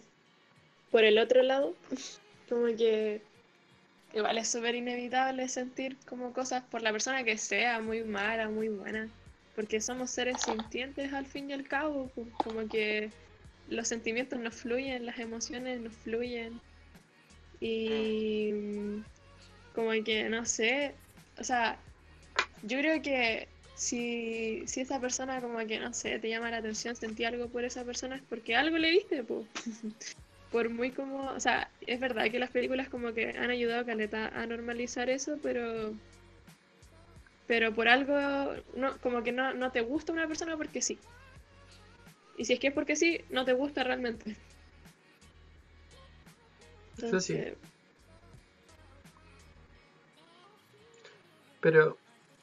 por 0.92 1.04
el 1.04 1.18
otro 1.18 1.44
lado, 1.44 1.76
como 2.50 2.66
que 2.76 3.22
igual 4.14 4.38
es 4.38 4.48
súper 4.48 4.76
inevitable 4.76 5.48
sentir 5.48 5.98
como 6.08 6.34
cosas 6.34 6.64
por 6.64 6.82
la 6.82 6.92
persona 6.92 7.24
que 7.24 7.38
sea, 7.38 7.80
muy 7.80 8.04
mala, 8.04 8.50
muy 8.50 8.70
buena, 8.70 9.10
porque 9.56 9.82
somos 9.82 10.10
seres 10.10 10.42
sintientes 10.42 11.14
al 11.14 11.26
fin 11.26 11.50
y 11.50 11.54
al 11.54 11.68
cabo, 11.68 12.10
pues, 12.16 12.28
como 12.44 12.68
que 12.68 13.10
los 13.70 13.88
sentimientos 13.88 14.40
nos 14.40 14.56
fluyen, 14.56 15.06
las 15.06 15.20
emociones 15.20 15.80
nos 15.80 15.94
fluyen 15.94 16.60
y 17.60 18.52
mm, 18.54 19.04
como 19.74 19.92
que 20.04 20.30
no 20.30 20.46
sé, 20.46 20.94
o 21.40 21.44
sea, 21.44 21.78
yo 22.64 22.78
creo 22.80 23.02
que 23.02 23.53
si, 23.76 24.64
si 24.68 24.82
esa 24.82 25.00
persona 25.00 25.42
como 25.42 25.58
que, 25.60 25.80
no 25.80 25.94
sé, 25.94 26.20
te 26.20 26.30
llama 26.30 26.52
la 26.52 26.58
atención, 26.58 26.96
sentí 26.96 27.26
algo 27.26 27.48
por 27.48 27.64
esa 27.64 27.84
persona, 27.84 28.16
es 28.18 28.24
porque 28.24 28.56
algo 28.56 28.78
le 28.78 28.92
viste, 28.92 29.24
pues. 29.24 29.46
Por 30.52 30.70
muy 30.70 30.92
como, 30.92 31.32
o 31.32 31.40
sea, 31.40 31.72
es 31.82 32.00
verdad 32.00 32.30
que 32.30 32.38
las 32.38 32.52
películas 32.52 32.88
como 32.88 33.12
que 33.16 33.30
han 33.30 33.50
ayudado 33.50 33.82
a 33.82 33.86
Caleta 33.86 34.28
a 34.28 34.46
normalizar 34.46 35.10
eso, 35.10 35.40
pero 35.42 35.92
pero 37.48 37.74
por 37.74 37.88
algo, 37.88 38.14
no, 38.76 38.96
como 39.00 39.24
que 39.24 39.32
no, 39.32 39.54
no 39.56 39.72
te 39.72 39.82
gusta 39.82 40.14
una 40.14 40.28
persona 40.28 40.56
porque 40.56 40.82
sí. 40.82 41.00
Y 42.38 42.46
si 42.46 42.54
es 42.54 42.60
que 42.60 42.68
es 42.68 42.74
porque 42.74 42.96
sí, 42.96 43.22
no 43.30 43.46
te 43.46 43.54
gusta 43.54 43.84
realmente. 43.84 44.36
Eso 46.98 47.20
sí. 47.20 47.34
Entonces, 47.34 47.58
Pero, 51.62 51.98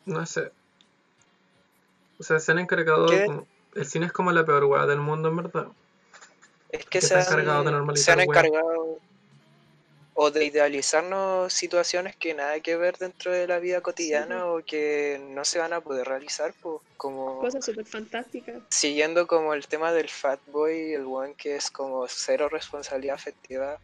no 0.06 0.24
sé. 0.26 0.50
O 2.20 2.22
sea, 2.22 2.38
se 2.38 2.52
han 2.52 2.58
encargado 2.58 3.06
El 3.74 3.86
cine 3.86 4.06
es 4.06 4.12
como 4.12 4.30
la 4.30 4.44
peor 4.44 4.64
weá 4.64 4.86
del 4.86 5.00
mundo, 5.00 5.28
en 5.30 5.36
verdad. 5.36 5.68
Es 6.70 6.84
que 6.84 7.00
Que 7.00 7.00
se 7.00 7.08
se 7.08 7.14
han 7.14 7.20
han, 7.20 7.26
encargado 7.26 7.64
de 7.64 7.70
se 7.70 7.72
normalizar 7.72 8.20
han 8.20 8.28
weas. 8.28 8.44
encargado 8.44 8.98
o 10.14 10.30
de 10.30 10.44
idealizarnos 10.44 11.50
situaciones 11.50 12.14
que 12.14 12.34
nada 12.34 12.60
que 12.60 12.76
ver 12.76 12.98
dentro 12.98 13.32
de 13.32 13.46
la 13.46 13.58
vida 13.58 13.80
cotidiana 13.80 14.44
o 14.46 14.62
que 14.62 15.18
no 15.30 15.46
se 15.46 15.58
van 15.60 15.72
a 15.72 15.80
poder 15.80 16.06
realizar, 16.08 16.52
pues, 16.60 16.80
como 16.98 17.38
cosas 17.40 17.64
súper 17.64 17.86
fantásticas. 17.86 18.60
siguiendo 18.68 19.26
como 19.26 19.54
el 19.54 19.66
tema 19.66 19.92
del 19.92 20.10
fat 20.10 20.38
boy, 20.48 20.92
el 20.92 21.06
one 21.06 21.34
que 21.38 21.56
es 21.56 21.70
como 21.70 22.06
cero 22.06 22.50
responsabilidad 22.50 23.14
afectiva, 23.14 23.78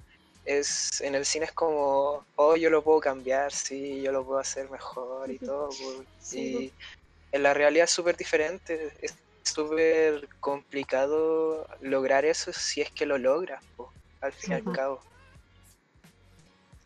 es 0.45 1.01
en 1.01 1.15
el 1.15 1.25
cine 1.25 1.47
es 1.47 1.53
como, 1.53 2.27
oh, 2.37 2.57
yo 2.57 2.69
lo 2.69 2.83
puedo 2.85 3.01
cambiar, 3.01 3.51
sí, 3.51 4.03
yo 4.03 4.13
lo 4.13 4.23
puedo 4.25 4.39
hacer 4.39 4.69
mejor 4.71 5.31
y 5.31 5.39
todo, 5.39 5.69
po. 5.71 6.05
Sí, 6.21 6.39
y 6.39 6.73
en 7.37 7.43
la 7.43 7.55
realidad 7.55 7.85
es 7.85 7.91
súper 7.91 8.17
diferente, 8.17 8.93
es 9.01 9.15
súper 9.45 10.29
complicado 10.41 11.67
lograr 11.81 12.25
eso 12.25 12.53
si 12.53 12.81
es 12.81 12.91
que 12.91 13.07
lo 13.07 13.19
logras, 13.19 13.63
po, 13.77 13.93
al 14.21 14.33
fin 14.33 14.53
y 14.53 14.55
al 14.55 14.73
cabo. 14.73 15.01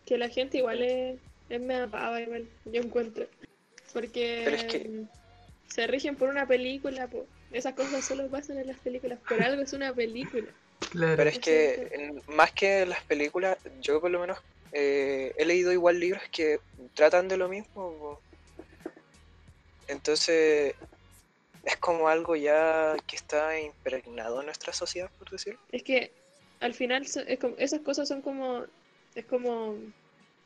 Que 0.07 0.19
la 0.19 0.29
gente 0.29 0.59
igual 0.59 0.83
es, 0.83 1.19
es 1.49 1.61
media 1.61 1.87
pava, 1.87 2.21
igual, 2.21 2.49
yo 2.67 2.81
encuentro. 2.83 3.27
Porque 3.93 4.43
Pero 4.45 4.57
es 4.57 4.65
que- 4.65 5.05
se 5.69 5.87
rigen 5.87 6.17
por 6.17 6.29
una 6.29 6.47
película, 6.47 7.07
po. 7.07 7.27
esas 7.53 7.75
cosas 7.75 8.05
solo 8.05 8.29
pasan 8.29 8.59
en 8.59 8.67
las 8.69 8.79
películas, 8.79 9.19
por 9.29 9.41
algo 9.43 9.63
es 9.63 9.73
una 9.73 9.93
película. 9.95 10.47
Claro. 10.91 11.17
Pero 11.17 11.31
es 11.31 11.39
que 11.39 11.89
en- 11.93 12.23
más 12.27 12.53
que 12.53 12.87
las 12.87 13.03
películas, 13.05 13.57
yo 13.81 14.01
por 14.01 14.11
lo 14.11 14.21
menos 14.21 14.39
eh, 14.73 15.33
he 15.37 15.45
leído 15.45 15.73
igual 15.73 15.99
libros 15.99 16.23
que 16.31 16.61
tratan 16.95 17.27
de 17.29 17.37
lo 17.37 17.49
mismo. 17.49 17.91
po. 17.99 18.21
Entonces 19.91 20.75
es 21.65 21.77
como 21.77 22.09
algo 22.09 22.37
ya 22.37 22.97
que 23.07 23.17
está 23.17 23.59
impregnado 23.61 24.41
en 24.41 24.47
nuestra 24.47 24.73
sociedad, 24.73 25.11
por 25.19 25.31
decirlo. 25.31 25.59
Es 25.73 25.83
que 25.83 26.11
al 26.61 26.75
final 26.75 27.07
so- 27.07 27.21
es 27.21 27.39
como- 27.39 27.57
esas 27.59 27.81
cosas 27.81 28.09
son 28.09 28.23
como, 28.23 28.65
es 29.15 29.25
como 29.27 29.77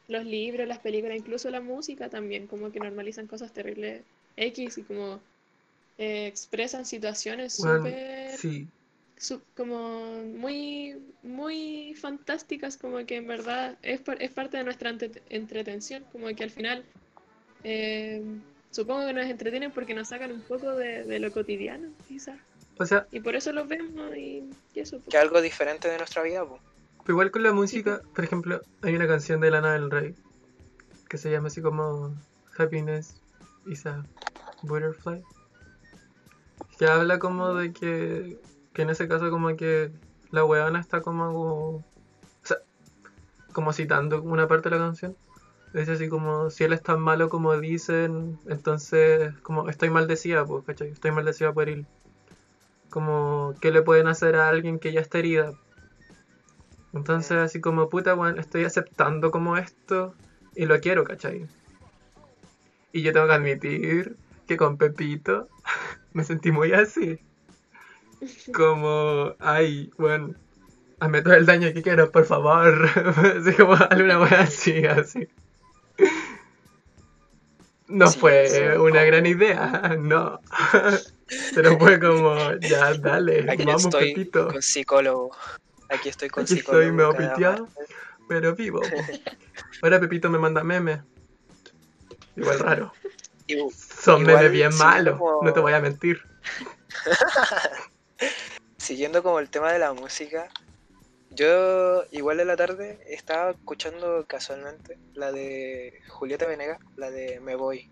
los 0.09 0.25
libros, 0.25 0.67
las 0.69 0.79
películas, 0.81 1.17
incluso 1.19 1.51
la 1.51 1.61
música 1.61 2.09
también, 2.09 2.47
como 2.47 2.71
que 2.73 2.81
normalizan 2.81 3.27
cosas 3.27 3.53
terribles 3.53 4.03
X 4.37 4.79
y 4.79 4.83
como 4.83 5.21
eh, 5.97 6.27
expresan 6.27 6.85
situaciones 6.85 7.59
Weón, 7.61 7.79
súper 7.79 8.37
sí. 8.39 8.67
su- 9.17 9.41
como 9.57 10.23
muy 10.25 10.97
muy 11.23 11.95
fantásticas 11.95 12.77
como 12.77 13.07
que 13.07 13.17
en 13.17 13.29
verdad 13.29 13.79
es, 13.83 14.01
par- 14.01 14.21
es 14.21 14.33
parte 14.33 14.57
de 14.57 14.65
nuestra 14.65 14.91
entre- 14.91 15.23
entretención 15.31 16.05
como 16.11 16.27
que 16.35 16.43
al 16.43 16.51
final 16.51 16.85
eh, 17.63 18.23
supongo 18.75 19.07
que 19.07 19.13
nos 19.13 19.27
entretienen 19.27 19.71
porque 19.71 19.95
nos 19.95 20.09
sacan 20.09 20.33
un 20.33 20.41
poco 20.41 20.75
de, 20.75 21.05
de 21.05 21.19
lo 21.21 21.31
cotidiano 21.31 21.91
quizás 22.09 22.39
O 22.77 22.85
sea, 22.85 23.07
y 23.13 23.21
por 23.21 23.37
eso 23.37 23.53
los 23.53 23.69
vemos 23.69 24.17
y, 24.17 24.51
y 24.75 24.81
eso 24.81 24.99
pues. 24.99 25.09
Que 25.11 25.19
algo 25.19 25.41
diferente 25.41 25.89
de 25.89 25.97
nuestra 25.97 26.23
vida. 26.23 26.45
pero 26.45 27.13
igual 27.13 27.31
con 27.31 27.45
la 27.45 27.53
música, 27.53 28.03
por 28.15 28.25
ejemplo, 28.25 28.61
hay 28.83 28.97
una 28.97 29.07
canción 29.07 29.41
de 29.41 29.51
Lana 29.53 29.75
del 29.75 29.91
Rey 29.91 30.15
que 31.09 31.19
se 31.19 31.31
llama 31.31 31.47
así 31.47 31.63
como 31.63 32.17
Happiness 32.59 33.21
is 33.67 33.87
a 33.87 34.05
Butterfly. 34.63 35.23
Que 36.79 36.87
habla 36.87 37.21
como 37.21 37.55
de 37.55 37.73
que, 37.73 38.41
que 38.73 38.83
en 38.83 38.91
ese 38.91 39.07
caso 39.07 39.31
como 39.31 39.55
que 39.57 39.93
la 40.33 40.45
weona 40.45 40.81
está 40.81 41.01
como, 41.01 41.77
o 41.77 41.85
sea, 42.43 42.57
como 43.53 43.73
citando 43.73 44.21
una 44.23 44.49
parte 44.49 44.69
de 44.69 44.77
la 44.77 44.83
canción. 44.85 45.17
Dice 45.75 45.91
así 45.91 46.09
como, 46.09 46.51
si 46.51 46.63
él 46.63 46.73
es 46.73 46.85
tan 46.85 47.01
malo 47.01 47.29
como 47.29 47.59
dicen, 47.59 48.39
entonces 48.47 49.35
como 49.43 49.69
estoy 49.69 49.91
maldecida, 49.91 50.45
pues, 50.45 50.65
¿cachai? 50.65 50.91
Estoy 50.91 51.11
maldecida 51.11 51.53
por 51.53 51.69
él. 51.69 51.85
Como, 52.91 53.55
¿qué 53.61 53.73
le 53.73 53.83
pueden 53.83 54.07
hacer 54.07 54.37
a 54.37 54.49
alguien 54.49 54.79
que 54.79 54.93
ya 54.93 55.01
está 55.01 55.19
herida? 55.19 55.53
Entonces 56.93 57.39
así 57.39 57.61
como, 57.61 57.89
puta, 57.89 58.15
weón, 58.15 58.39
estoy 58.39 58.65
aceptando 58.65 59.33
como 59.33 59.57
esto 59.57 60.15
y 60.55 60.67
lo 60.67 60.79
quiero, 60.79 61.03
¿cachai? 61.03 61.49
Y 62.93 63.03
yo 63.03 63.13
tengo 63.13 63.27
que 63.27 63.33
admitir 63.33 64.17
que 64.47 64.57
con 64.57 64.79
Pepito 64.79 65.49
me 66.13 66.23
sentí 66.23 66.53
muy 66.53 66.73
así. 66.73 67.19
Como, 68.55 69.35
ay, 69.41 69.91
bueno, 69.99 70.35
hazme 71.01 71.21
todo 71.23 71.35
el 71.35 71.47
daño 71.47 71.73
que 71.73 71.83
quiero, 71.83 72.13
por 72.13 72.25
favor. 72.27 72.89
así 73.41 73.53
como 73.55 73.75
alguna 73.75 74.21
wea 74.21 74.43
así, 74.43 74.87
así. 74.87 75.29
No 77.87 78.07
Sí, 78.09 78.19
fue 78.19 78.49
sí, 78.49 78.61
una 78.61 78.77
como- 78.77 79.07
gran 79.07 79.27
idea, 79.27 79.97
no. 80.01 80.41
Pero 81.55 81.79
fue 81.79 82.01
como, 82.01 82.53
ya, 82.61 82.95
dale, 82.95 83.47
Aquí 83.51 83.65
vamos, 83.65 83.85
estoy 83.85 84.15
Pepito. 84.15 84.49
con 84.49 84.63
psicólogo. 84.63 85.37
Aquí 85.91 86.09
estoy 86.09 86.29
con 86.31 86.45
Aquí 86.45 86.57
psicólogo. 86.57 86.83
estoy 86.83 86.97
medio 86.97 87.13
piteado. 87.13 87.69
Pero 88.29 88.55
vivo. 88.55 88.81
Ahora 89.83 90.01
Pepito 90.01 90.31
me 90.31 90.39
manda 90.39 90.65
memes. 90.65 91.01
Igual 92.37 92.59
raro. 92.59 92.93
Son 94.01 94.23
memes 94.23 94.51
bien 94.51 94.73
sí, 94.73 94.79
malos, 94.79 95.19
como- 95.19 95.43
no 95.43 95.53
te 95.53 95.61
voy 95.61 95.73
a 95.75 95.81
mentir. 95.81 96.23
siguiendo 98.79 99.23
como 99.23 99.39
el 99.41 99.49
tema 99.51 99.73
de 99.73 99.79
la 99.79 99.93
música, 99.93 100.49
yo 101.35 102.05
igual 102.11 102.37
de 102.37 102.45
la 102.45 102.57
tarde 102.57 102.99
estaba 103.09 103.51
escuchando 103.53 104.25
casualmente 104.27 104.99
la 105.15 105.33
de 105.33 106.01
Julieta 106.09 106.47
Venegas, 106.47 106.79
la 106.97 107.11
de 107.11 107.41
Me 107.41 107.57
Voy. 107.57 107.91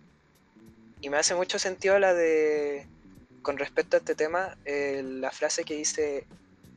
Y 1.01 1.11
me 1.11 1.17
hace 1.17 1.35
mucho 1.35 1.59
sentido 1.59 1.99
la 1.99 2.15
de, 2.15 2.87
con 3.43 3.59
respecto 3.59 3.97
a 3.97 4.01
este 4.01 4.15
tema, 4.15 4.57
eh, 4.65 5.03
la 5.05 5.31
frase 5.31 5.65
que 5.65 5.75
dice, 5.77 6.27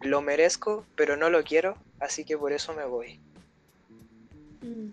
lo 0.01 0.21
merezco, 0.21 0.85
pero 0.95 1.15
no 1.15 1.29
lo 1.29 1.43
quiero, 1.43 1.77
así 1.99 2.25
que 2.25 2.37
por 2.37 2.51
eso 2.51 2.73
me 2.73 2.85
voy. 2.85 3.19
Mm, 4.61 4.89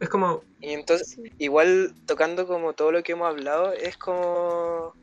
Es 0.00 0.08
como, 0.08 0.42
Y 0.60 0.70
entonces, 0.72 1.08
sí. 1.10 1.32
igual 1.38 1.94
tocando 2.06 2.46
como 2.46 2.72
todo 2.72 2.90
lo 2.92 3.02
que 3.02 3.12
hemos 3.12 3.28
hablado, 3.28 3.72
es 3.72 3.96
como... 3.96 4.94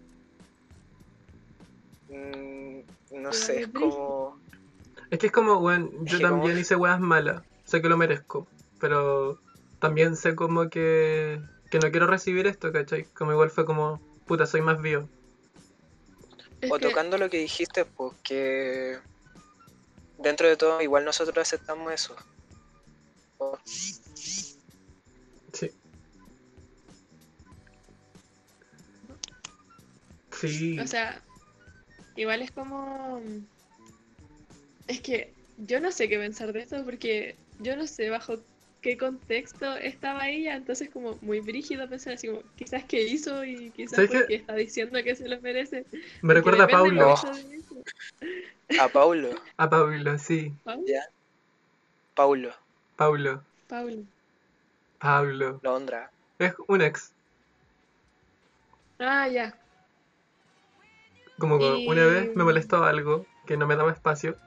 mm, 2.10 2.80
no 3.13 3.32
sé, 3.34 3.62
es 3.62 3.67
como... 3.69 4.40
es 5.12 5.19
que 5.19 5.28
es 5.28 5.32
como, 5.32 5.60
bueno, 5.60 5.89
yo 6.04 6.17
como- 6.17 6.30
también 6.41 6.58
hice 6.58 6.76
weas 6.76 7.00
malas. 7.00 7.43
Sé 7.65 7.82
que 7.82 7.89
lo 7.89 7.97
merezco. 7.97 8.47
Pero 8.80 9.39
también 9.80 10.15
sé 10.15 10.36
como 10.36 10.69
que, 10.69 11.39
que 11.69 11.78
no 11.80 11.91
quiero 11.91 12.08
recibir 12.08 12.47
esto, 12.47 12.71
¿cachai? 12.71 13.04
Como 13.13 13.32
igual 13.32 13.52
fue 13.52 13.65
como, 13.65 14.02
puta, 14.26 14.45
soy 14.47 14.62
más 14.62 14.82
vivo. 14.82 15.08
Es 16.62 16.71
O 16.71 16.76
que- 16.78 16.88
tocando 16.88 17.17
lo 17.17 17.30
que 17.30 17.38
dijiste, 17.38 17.86
pues 17.86 18.13
que 18.24 18.97
dentro 20.17 20.47
de 20.47 20.58
todo 20.58 20.82
igual 20.82 21.06
nosotros 21.06 21.38
aceptamos 21.38 21.91
eso. 21.93 22.15
Sí. 25.54 25.71
Sí. 30.32 30.80
O 30.80 30.88
sea, 30.88 31.21
igual 32.15 32.41
es 32.41 32.52
como. 32.52 33.21
Es 34.88 35.02
que 35.02 35.34
yo 35.58 35.80
no 35.80 35.91
sé 35.91 36.10
qué 36.10 36.17
pensar 36.17 36.52
de 36.54 36.62
esto 36.62 36.84
porque 36.84 37.36
yo 37.60 37.76
no 37.76 37.88
sé 37.88 38.10
bajo 38.10 38.36
qué 38.82 38.98
contexto 38.98 39.75
estaba 39.77 40.27
ella, 40.29 40.56
entonces 40.56 40.90
como 40.90 41.17
muy 41.21 41.40
brígido 41.40 41.88
pensar 41.88 42.13
así 42.13 42.27
como 42.27 42.42
quizás 42.56 42.84
qué 42.86 43.04
hizo 43.04 43.46
y 43.46 43.69
quizás 43.71 44.08
porque 44.08 44.36
está 44.36 44.56
diciendo 44.56 45.02
que 45.04 45.15
se 45.15 45.29
lo 45.29 45.40
merece. 45.42 45.86
me 46.23 46.34
recuerda 46.34 46.63
a 46.63 46.67
Paulo. 46.67 47.13
A 48.79 48.88
Paulo, 48.90 49.29
A 49.58 49.69
Paulo, 49.69 50.17
sí. 50.17 50.52
¿Pau? 50.63 50.84
ya. 50.88 51.02
Paulo, 52.15 52.54
Paulo. 52.96 53.44
Paulo. 53.67 54.04
Pablo. 55.00 55.60
Londra. 55.63 56.12
Es 56.40 56.54
un 56.67 56.82
ex. 56.82 57.13
Ah, 59.00 59.27
ya. 59.27 59.56
Como 61.38 61.58
que 61.60 61.65
Y- 61.79 61.88
una 61.88 62.06
vez 62.06 62.36
me 62.36 62.44
molestó 62.44 62.84
algo 62.84 63.25
que 63.46 63.58
no 63.58 63.67
me 63.67 63.75
daba 63.75 63.92
espacio. 63.92 64.38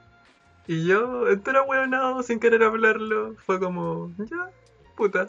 Y 0.67 0.85
yo, 0.87 1.27
entero 1.29 1.63
hueonado, 1.65 2.23
sin 2.23 2.39
querer 2.39 2.63
hablarlo, 2.63 3.35
fue 3.45 3.59
como, 3.59 4.11
ya, 4.17 4.49
puta, 4.95 5.27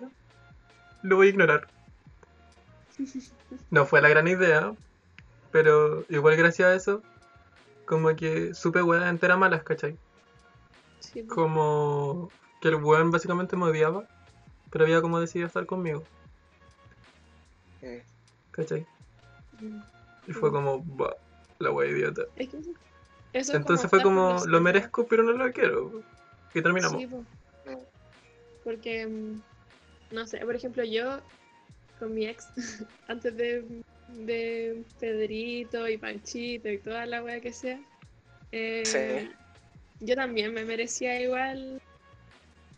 lo 1.02 1.16
voy 1.16 1.26
a 1.26 1.30
ignorar. 1.30 1.68
No 3.70 3.84
fue 3.84 4.00
la 4.00 4.08
gran 4.08 4.26
idea, 4.28 4.72
Pero 5.52 6.04
igual 6.10 6.36
gracias 6.36 6.68
a 6.68 6.74
eso, 6.74 7.02
como 7.86 8.14
que 8.14 8.52
supe 8.52 8.82
weas 8.82 9.08
enteras 9.08 9.38
malas, 9.38 9.62
¿cachai? 9.62 9.96
Sí. 11.00 11.24
Como 11.26 12.30
que 12.60 12.68
el 12.68 12.74
weón 12.76 13.10
básicamente 13.10 13.56
me 13.56 13.64
odiaba, 13.64 14.04
pero 14.70 14.84
había 14.84 15.00
como 15.00 15.18
decidido 15.20 15.46
estar 15.46 15.64
conmigo, 15.64 16.02
Mm. 17.80 17.98
¿cachai? 18.50 18.86
Mm. 19.60 19.78
Y 20.26 20.32
fue 20.32 20.50
como, 20.50 20.82
"Bah, 20.82 21.14
la 21.58 21.70
wea 21.70 21.88
idiota. 21.90 22.22
Eso, 23.36 23.54
Entonces 23.54 23.90
fue 23.90 24.00
como, 24.00 24.42
lo 24.46 24.60
merezco, 24.62 25.06
pero 25.06 25.22
no 25.22 25.32
lo 25.32 25.52
quiero. 25.52 26.02
Y 26.54 26.62
terminamos. 26.62 27.02
Sí. 27.02 27.08
Porque, 28.64 29.06
mm, 29.06 29.42
no 30.12 30.26
sé, 30.26 30.38
por 30.38 30.56
ejemplo, 30.56 30.82
yo 30.84 31.20
con 31.98 32.14
mi 32.14 32.26
ex, 32.26 32.48
antes 33.08 33.36
de, 33.36 33.62
de 34.08 34.82
Pedrito 34.98 35.86
y 35.86 35.98
Panchito 35.98 36.70
y 36.70 36.78
toda 36.78 37.04
la 37.04 37.22
wea 37.22 37.40
que 37.40 37.52
sea, 37.52 37.78
eh, 38.52 38.82
Sí. 38.86 39.30
yo 40.00 40.14
también 40.14 40.54
me 40.54 40.64
merecía 40.64 41.20
igual, 41.20 41.82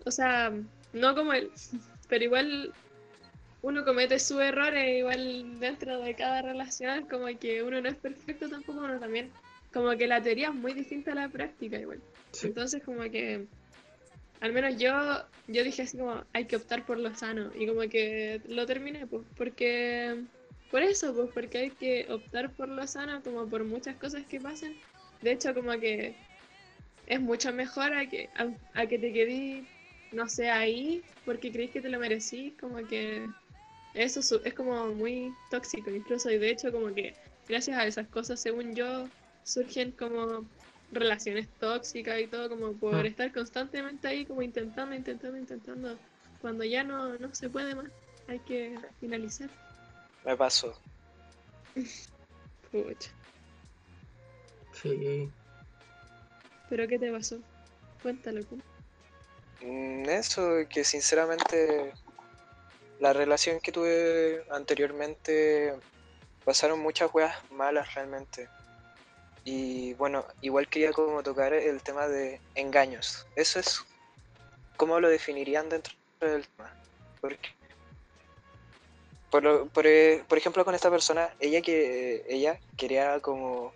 o 0.04 0.10
sea, 0.10 0.52
no 0.92 1.14
como 1.14 1.34
él, 1.34 1.52
pero 2.08 2.24
igual 2.24 2.74
uno 3.62 3.84
comete 3.84 4.18
sus 4.18 4.40
errores 4.40 4.98
igual 4.98 5.60
dentro 5.60 6.00
de 6.00 6.14
cada 6.14 6.42
relación, 6.42 7.06
como 7.06 7.26
que 7.38 7.62
uno 7.62 7.80
no 7.80 7.88
es 7.88 7.96
perfecto 7.96 8.48
tampoco, 8.48 8.80
uno 8.80 8.98
también, 8.98 9.30
como 9.72 9.90
que 9.96 10.06
la 10.06 10.22
teoría 10.22 10.48
es 10.48 10.54
muy 10.54 10.72
distinta 10.72 11.12
a 11.12 11.14
la 11.14 11.28
práctica 11.28 11.78
igual. 11.78 12.00
Sí. 12.32 12.48
Entonces 12.48 12.82
como 12.82 13.02
que 13.02 13.46
al 14.40 14.52
menos 14.52 14.76
yo 14.78 14.92
yo 15.48 15.64
dije 15.64 15.82
así 15.82 15.98
como 15.98 16.22
hay 16.32 16.44
que 16.44 16.56
optar 16.56 16.84
por 16.84 16.98
lo 16.98 17.14
sano 17.14 17.50
y 17.54 17.66
como 17.66 17.80
que 17.82 18.40
lo 18.48 18.66
terminé 18.66 19.06
pues 19.06 19.24
porque 19.36 20.16
por 20.70 20.82
eso 20.82 21.14
pues 21.14 21.30
porque 21.32 21.58
hay 21.58 21.70
que 21.70 22.06
optar 22.10 22.52
por 22.52 22.68
lo 22.68 22.86
sano 22.86 23.22
como 23.22 23.46
por 23.48 23.64
muchas 23.64 23.96
cosas 23.96 24.24
que 24.26 24.40
pasen. 24.40 24.76
De 25.22 25.32
hecho 25.32 25.54
como 25.54 25.72
que 25.80 26.14
es 27.06 27.20
mucho 27.20 27.52
mejor 27.52 27.92
a 27.94 28.06
que 28.08 28.28
a, 28.36 28.48
a 28.80 28.86
que 28.86 28.98
te 28.98 29.12
quedís 29.12 29.64
no 30.12 30.28
sé 30.28 30.50
ahí 30.50 31.02
porque 31.24 31.52
creís 31.52 31.70
que 31.70 31.80
te 31.80 31.88
lo 31.88 31.98
merecís, 31.98 32.54
como 32.58 32.76
que 32.86 33.28
eso 33.94 34.20
es 34.44 34.54
como 34.54 34.88
muy 34.88 35.34
tóxico 35.50 35.90
incluso 35.90 36.30
y 36.30 36.38
de 36.38 36.50
hecho 36.50 36.70
como 36.70 36.94
que 36.94 37.14
gracias 37.48 37.78
a 37.78 37.86
esas 37.86 38.06
cosas 38.08 38.40
según 38.40 38.74
yo 38.74 39.08
surgen 39.48 39.92
como 39.92 40.46
relaciones 40.92 41.48
tóxicas 41.58 42.20
y 42.20 42.26
todo 42.26 42.48
como 42.50 42.76
por 42.78 42.94
Mm. 43.02 43.06
estar 43.06 43.32
constantemente 43.32 44.08
ahí 44.08 44.26
como 44.26 44.42
intentando, 44.42 44.94
intentando, 44.94 45.38
intentando. 45.38 45.98
Cuando 46.40 46.64
ya 46.64 46.84
no, 46.84 47.16
no 47.18 47.34
se 47.34 47.48
puede 47.48 47.74
más, 47.74 47.86
hay 48.26 48.38
que 48.40 48.78
finalizar. 49.00 49.50
Me 50.24 50.36
pasó. 50.36 50.78
Pucha. 52.70 53.10
Sí. 54.72 55.30
¿Pero 56.68 56.86
qué 56.86 56.98
te 56.98 57.10
pasó? 57.10 57.38
Cuéntalo. 58.02 58.40
Mm, 59.62 60.08
Eso, 60.10 60.42
que 60.68 60.84
sinceramente 60.84 61.92
la 63.00 63.12
relación 63.12 63.58
que 63.60 63.72
tuve 63.72 64.44
anteriormente 64.50 65.74
pasaron 66.44 66.80
muchas 66.80 67.12
weas 67.14 67.34
malas 67.50 67.94
realmente. 67.94 68.48
Y 69.50 69.94
bueno, 69.94 70.26
igual 70.42 70.68
quería 70.68 70.92
como 70.92 71.22
tocar 71.22 71.54
el 71.54 71.80
tema 71.80 72.06
de 72.06 72.38
engaños. 72.54 73.26
Eso 73.34 73.58
es, 73.58 73.82
¿cómo 74.76 75.00
lo 75.00 75.08
definirían 75.08 75.70
dentro 75.70 75.94
del 76.20 76.46
tema? 76.46 76.70
Porque, 77.22 77.48
por, 79.30 79.70
por, 79.70 79.86
eh, 79.86 80.22
por 80.28 80.36
ejemplo, 80.36 80.66
con 80.66 80.74
esta 80.74 80.90
persona, 80.90 81.30
ella 81.40 81.62
que 81.62 82.26
ella 82.28 82.60
quería 82.76 83.20
como, 83.20 83.72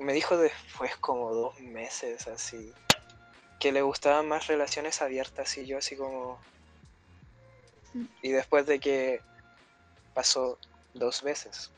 me 0.00 0.12
dijo 0.14 0.36
después 0.36 0.96
como 0.96 1.32
dos 1.32 1.60
meses 1.60 2.26
así, 2.26 2.72
que 3.60 3.70
le 3.70 3.82
gustaban 3.82 4.26
más 4.26 4.48
relaciones 4.48 5.00
abiertas 5.00 5.56
y 5.58 5.64
yo 5.64 5.78
así 5.78 5.94
como... 5.94 6.40
Y 8.20 8.30
después 8.30 8.66
de 8.66 8.80
que 8.80 9.20
pasó 10.12 10.58
dos 10.92 11.22
veces. 11.22 11.70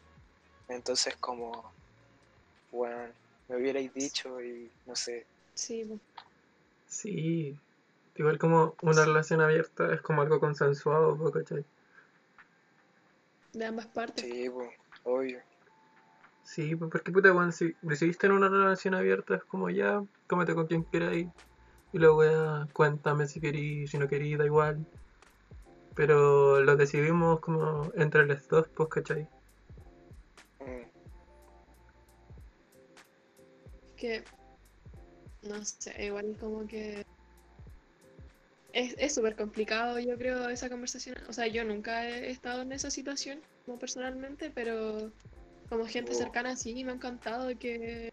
Entonces 0.69 1.17
como, 1.17 1.71
bueno, 2.75 3.13
me 3.49 3.57
hubierais 3.57 3.93
dicho 3.95 4.43
y 4.43 4.71
no 4.87 4.95
sé. 4.95 5.27
Sí. 5.55 5.89
Sí. 6.87 7.57
Igual 8.17 8.39
como 8.39 8.75
una 8.83 9.05
relación 9.05 9.41
abierta 9.41 9.93
es 9.93 10.01
como 10.01 10.23
algo 10.23 10.39
consensuado, 10.39 11.31
¿cachai? 11.33 11.65
de 13.55 13.67
ambas 13.67 13.87
partes. 13.87 14.25
Sí, 14.25 14.51
pues, 14.51 14.71
obvio. 15.05 15.39
Sí, 16.43 16.77
pues 16.77 16.91
porque 16.91 17.11
puta, 17.11 17.33
weón, 17.33 17.53
si 17.53 17.75
decidiste 17.81 18.23
tener 18.23 18.37
una 18.37 18.49
relación 18.49 18.95
abierta, 18.95 19.37
es 19.37 19.45
como 19.45 19.71
ya, 19.71 20.05
cómete 20.27 20.55
con 20.55 20.67
quien 20.67 20.85
queráis. 20.85 21.29
Y 21.93 21.99
luego 21.99 22.25
ya, 22.25 22.69
cuéntame 22.73 23.27
si 23.27 23.41
querís, 23.41 23.91
si 23.91 23.99
no 23.99 24.09
querís, 24.09 24.37
da 24.37 24.45
igual. 24.45 24.85
Pero 25.95 26.61
lo 26.61 26.77
decidimos 26.77 27.41
como 27.41 27.91
entre 27.95 28.27
los 28.27 28.47
dos, 28.49 28.69
pues, 28.75 28.89
¿cachai? 28.89 29.29
Que 34.05 34.23
no 35.49 35.65
sé, 35.65 36.05
igual 36.05 36.37
como 36.39 36.67
que 36.67 37.03
es 38.73 39.15
súper 39.15 39.37
complicado, 39.37 40.01
yo 40.01 40.19
creo, 40.19 40.49
esa 40.49 40.69
conversación. 40.69 41.17
O 41.29 41.33
sea, 41.33 41.47
yo 41.47 41.65
nunca 41.65 42.09
he 42.09 42.31
estado 42.31 42.63
en 42.63 42.73
esa 42.73 42.91
situación, 42.91 43.41
como 43.65 43.79
personalmente, 43.79 44.51
pero 44.51 45.13
como 45.69 45.87
gente 45.87 46.13
Oh. 46.13 46.17
cercana 46.17 46.57
sí, 46.57 46.85
me 46.85 46.91
ha 46.91 46.95
encantado 46.95 47.57
que 47.57 48.13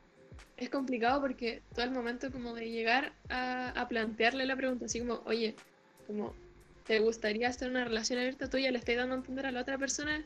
es 0.57 0.69
complicado 0.69 1.19
porque 1.19 1.63
todo 1.73 1.85
el 1.85 1.91
momento 1.91 2.31
como 2.31 2.53
de 2.53 2.69
llegar 2.69 3.11
a, 3.29 3.69
a 3.69 3.87
plantearle 3.87 4.45
la 4.45 4.55
pregunta, 4.55 4.85
así 4.85 4.99
como, 4.99 5.23
oye, 5.25 5.55
como, 6.05 6.35
¿te 6.85 6.99
gustaría 6.99 7.47
hacer 7.47 7.71
una 7.71 7.83
relación 7.83 8.19
abierta? 8.19 8.47
Tú 8.47 8.59
ya 8.59 8.71
le 8.71 8.77
estás 8.77 8.97
dando 8.97 9.15
a 9.15 9.17
entender 9.17 9.47
a 9.47 9.51
la 9.51 9.61
otra 9.61 9.79
persona 9.79 10.23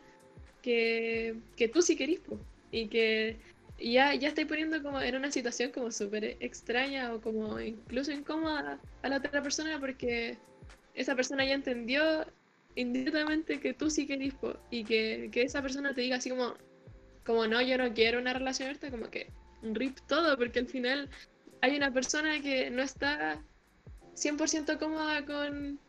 que, 0.61 1.38
que 1.55 1.70
tú 1.70 1.82
sí 1.82 1.95
querís, 1.95 2.20
po, 2.20 2.38
y 2.72 2.89
que 2.89 3.39
y 3.78 3.94
ya, 3.94 4.14
ya 4.16 4.30
estoy 4.30 4.46
poniendo 4.46 4.82
como 4.82 5.02
en 5.02 5.16
una 5.16 5.32
situación 5.32 5.72
como 5.72 5.92
súper 5.92 6.38
extraña 6.40 7.14
o 7.14 7.22
como 7.22 7.60
incluso 7.60 8.12
incómoda 8.12 8.80
a 9.02 9.10
la 9.10 9.18
otra 9.18 9.42
persona 9.42 9.80
porque 9.80 10.38
esa 10.94 11.16
persona 11.16 11.46
ya 11.46 11.54
entendió 11.54 12.26
indirectamente 12.76 13.60
que 13.60 13.74
tú 13.74 13.90
sí 13.90 14.08
querís 14.08 14.34
y 14.70 14.84
que, 14.84 15.30
que 15.32 15.44
esa 15.44 15.62
persona 15.62 15.94
te 15.94 16.02
diga 16.02 16.18
así 16.18 16.30
como, 16.30 16.54
como 17.26 17.48
no, 17.48 17.62
yo 17.62 17.78
no 17.78 17.94
quiero 17.94 18.20
una 18.20 18.34
relación 18.34 18.70
abierta, 18.70 18.92
como 18.92 19.10
que 19.10 19.32
rip 19.62 19.98
todo 20.08 20.38
porque 20.38 20.60
al 20.60 20.68
final 20.68 21.10
hay 21.62 21.76
una 21.76 21.92
persona 21.92 22.42
que 22.42 22.70
no 22.70 22.82
está 22.82 23.42
100% 24.16 24.78
cómoda 24.78 25.26
con, 25.26 25.80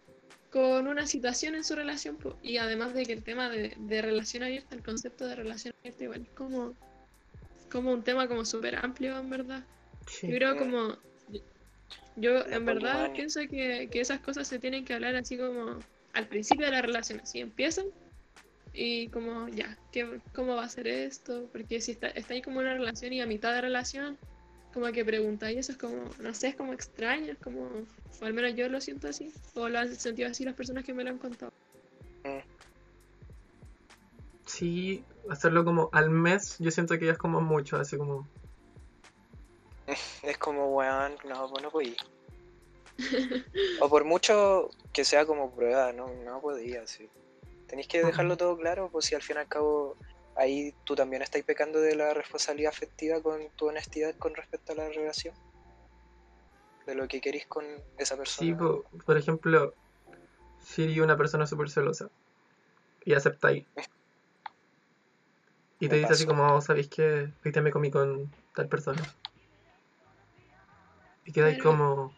con 0.50 0.88
una 0.88 1.06
situación 1.06 1.54
en 1.54 1.62
su 1.62 1.76
relación 1.76 2.18
y 2.42 2.56
además 2.56 2.94
de 2.94 3.04
que 3.04 3.12
el 3.12 3.22
tema 3.22 3.48
de, 3.48 3.76
de 3.78 4.02
relación 4.02 4.42
abierta, 4.42 4.74
el 4.74 4.82
concepto 4.82 5.26
de 5.26 5.36
relación 5.36 5.74
abierta 5.80 6.04
igual 6.04 6.22
es 6.22 6.30
como 6.30 6.74
como 7.76 7.92
un 7.92 8.02
tema 8.02 8.26
como 8.26 8.44
súper 8.44 8.76
amplio 8.76 9.18
en 9.18 9.30
verdad. 9.30 9.64
Sí. 10.06 10.28
Yo 10.28 10.36
creo 10.36 10.56
como 10.56 10.96
yo 12.16 12.46
en 12.46 12.64
verdad 12.64 13.12
pienso 13.12 13.40
que, 13.40 13.88
que 13.90 14.00
esas 14.00 14.20
cosas 14.20 14.48
se 14.48 14.58
tienen 14.58 14.84
que 14.84 14.94
hablar 14.94 15.14
así 15.16 15.36
como 15.36 15.78
al 16.14 16.26
principio 16.26 16.64
de 16.64 16.72
la 16.72 16.82
relación, 16.82 17.20
así 17.20 17.40
empiezan 17.40 17.86
y 18.72 19.08
como 19.08 19.48
ya, 19.48 19.76
¿qué, 19.92 20.20
¿cómo 20.34 20.56
va 20.56 20.64
a 20.64 20.68
ser 20.68 20.86
esto? 20.86 21.48
Porque 21.52 21.80
si 21.80 21.92
está, 21.92 22.08
está 22.08 22.34
ahí 22.34 22.42
como 22.42 22.60
una 22.60 22.74
relación 22.74 23.12
y 23.12 23.20
a 23.20 23.26
mitad 23.26 23.52
de 23.54 23.60
relación, 23.60 24.18
como 24.72 24.86
que 24.92 25.04
pregunta 25.04 25.50
y 25.50 25.58
eso 25.58 25.72
es 25.72 25.78
como, 25.78 26.10
no 26.20 26.34
sé, 26.34 26.48
es 26.48 26.56
como 26.56 26.72
extraño, 26.72 27.32
es 27.32 27.38
como, 27.38 27.62
o 28.20 28.24
al 28.24 28.34
menos 28.34 28.54
yo 28.54 28.68
lo 28.68 28.80
siento 28.80 29.08
así, 29.08 29.32
o 29.54 29.68
lo 29.68 29.78
han 29.78 29.94
sentido 29.94 30.28
así 30.28 30.44
las 30.44 30.54
personas 30.54 30.84
que 30.84 30.92
me 30.92 31.04
lo 31.04 31.10
han 31.10 31.18
contado. 31.18 31.52
Sí, 34.56 35.04
hacerlo 35.28 35.66
como 35.66 35.90
al 35.92 36.08
mes, 36.08 36.56
yo 36.58 36.70
siento 36.70 36.98
que 36.98 37.04
ya 37.04 37.12
es 37.12 37.18
como 37.18 37.42
mucho, 37.42 37.76
así 37.76 37.98
como. 37.98 38.26
Es 40.22 40.38
como, 40.38 40.74
weón, 40.74 41.14
no, 41.28 41.50
pues 41.50 41.62
no 41.62 41.70
podía. 41.70 41.96
O 43.82 43.90
por 43.90 44.04
mucho 44.04 44.70
que 44.94 45.04
sea 45.04 45.26
como 45.26 45.54
prueba, 45.54 45.92
no, 45.92 46.08
no 46.24 46.40
podía, 46.40 46.86
sí. 46.86 47.06
Tenéis 47.66 47.86
que 47.86 48.02
dejarlo 48.02 48.38
todo 48.38 48.56
claro, 48.56 48.88
pues 48.90 49.04
si 49.04 49.14
al 49.14 49.20
fin 49.20 49.36
y 49.36 49.40
al 49.40 49.48
cabo 49.48 49.94
ahí 50.36 50.74
tú 50.84 50.94
también 50.94 51.20
estás 51.20 51.42
pecando 51.42 51.78
de 51.78 51.94
la 51.94 52.14
responsabilidad 52.14 52.72
afectiva 52.72 53.20
con 53.20 53.50
tu 53.56 53.68
honestidad 53.68 54.14
con 54.16 54.34
respecto 54.34 54.72
a 54.72 54.76
la 54.76 54.88
relación. 54.88 55.34
De 56.86 56.94
lo 56.94 57.06
que 57.08 57.20
querís 57.20 57.46
con 57.46 57.66
esa 57.98 58.16
persona. 58.16 58.48
Sí, 58.48 58.54
po, 58.54 58.84
por 59.04 59.18
ejemplo, 59.18 59.74
si 60.60 60.98
una 60.98 61.18
persona 61.18 61.46
súper 61.46 61.68
celosa 61.68 62.08
y 63.04 63.12
aceptáis. 63.12 63.66
Y 65.78 65.88
te 65.88 65.96
dice 65.96 66.12
así 66.12 66.26
como, 66.26 66.54
"Oh, 66.54 66.60
¿sabéis 66.60 66.88
que 66.88 67.32
ahorita 67.44 67.60
me 67.60 67.70
comí 67.70 67.90
con 67.90 68.30
tal 68.54 68.68
persona? 68.68 69.02
Y 71.24 71.32
quedáis 71.32 71.56
Pero- 71.58 71.70
como, 71.70 72.14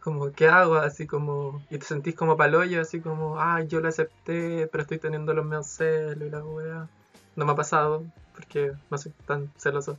como, 0.00 0.32
¿qué 0.32 0.48
hago? 0.48 0.76
Así 0.76 1.06
como, 1.06 1.62
y 1.70 1.78
te 1.78 1.86
sentís 1.86 2.14
como 2.14 2.36
paloyo, 2.36 2.80
así 2.80 3.00
como, 3.00 3.40
ay, 3.40 3.66
yo 3.68 3.80
lo 3.80 3.88
acepté, 3.88 4.66
pero 4.68 4.82
estoy 4.82 4.98
teniendo 4.98 5.34
los 5.34 5.44
meos 5.46 5.66
celos 5.66 6.26
y 6.28 6.30
la 6.30 6.44
wea. 6.44 6.88
No 7.36 7.46
me 7.46 7.52
ha 7.52 7.56
pasado, 7.56 8.04
porque 8.34 8.48
que 8.70 8.72
no 8.90 8.98
soy 8.98 9.12
tan 9.26 9.52
celoso. 9.58 9.98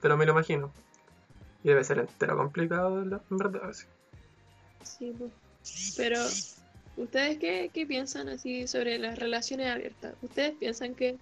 Pero 0.00 0.16
me 0.16 0.26
lo 0.26 0.32
imagino. 0.32 0.72
Y 1.64 1.68
debe 1.68 1.84
ser 1.84 1.98
entero 1.98 2.36
complicado, 2.36 3.02
en 3.02 3.10
verdad. 3.36 3.72
sí. 3.72 3.84
Sí, 4.82 5.14
pues. 5.18 5.94
Pero, 5.96 6.18
¿ustedes 6.96 7.38
qué, 7.38 7.70
qué 7.74 7.84
piensan 7.84 8.28
así 8.28 8.66
sobre 8.68 8.98
las 8.98 9.18
relaciones 9.18 9.68
abiertas? 9.70 10.14
¿Ustedes 10.22 10.54
piensan 10.56 10.94
que, 10.94 11.18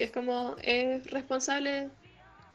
que 0.00 0.04
es 0.04 0.12
como 0.12 0.56
es 0.62 1.10
responsable 1.10 1.90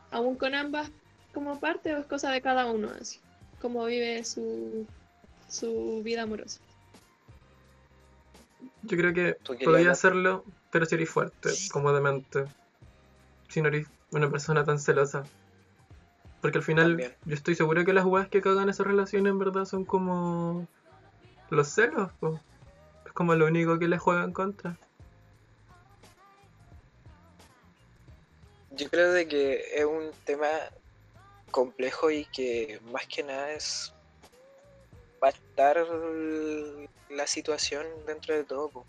aún 0.10 0.36
con 0.36 0.56
ambas 0.56 0.90
como 1.32 1.60
parte 1.60 1.94
o 1.94 2.00
es 2.00 2.08
cosa 2.08 2.32
de 2.32 2.42
cada 2.42 2.66
uno 2.66 2.90
así? 3.00 3.20
¿Cómo 3.62 3.86
vive 3.86 4.24
su, 4.24 4.88
su 5.48 6.02
vida 6.04 6.24
amorosa? 6.24 6.60
Yo 8.82 8.98
creo 8.98 9.14
que 9.14 9.38
¿Tú 9.44 9.54
querías 9.54 9.66
podría 9.70 9.92
hacerlo, 9.92 10.44
pero 10.72 10.88
si 10.88 10.96
eres 10.96 11.08
fuerte, 11.08 11.52
como 11.72 11.94
demente. 11.94 12.46
Si 13.50 13.62
no 13.62 13.68
eres 13.68 13.86
una 14.12 14.28
persona 14.32 14.64
tan 14.64 14.80
celosa. 14.80 15.24
Porque 16.42 16.58
al 16.58 16.64
final, 16.64 16.88
También. 16.88 17.14
yo 17.26 17.36
estoy 17.36 17.54
seguro 17.54 17.86
que 17.86 17.94
las 17.94 18.06
weas 18.06 18.28
que 18.28 18.42
cagan 18.42 18.70
esas 18.70 18.88
relaciones 18.88 19.30
en 19.30 19.38
verdad 19.38 19.66
son 19.66 19.86
como 19.86 20.68
los 21.52 21.68
celos, 21.68 22.12
po. 22.20 22.40
Es 23.06 23.12
como 23.12 23.36
lo 23.36 23.46
único 23.46 23.78
que 23.78 23.88
les 23.88 24.02
juega 24.02 24.24
en 24.24 24.32
contra. 24.32 24.80
Yo 28.76 28.90
creo 28.90 29.12
de 29.14 29.28
que 29.28 29.64
es 29.74 29.86
un 29.86 30.12
tema 30.26 30.50
complejo 31.52 32.12
y 32.12 32.26
que 32.26 32.80
más 32.92 33.08
que 33.08 33.24
nada 33.24 33.52
es 33.52 33.94
pactar 35.20 35.86
la 37.10 37.26
situación 37.26 37.86
dentro 38.06 38.36
de 38.36 38.44
todo. 38.44 38.70
po. 38.70 38.86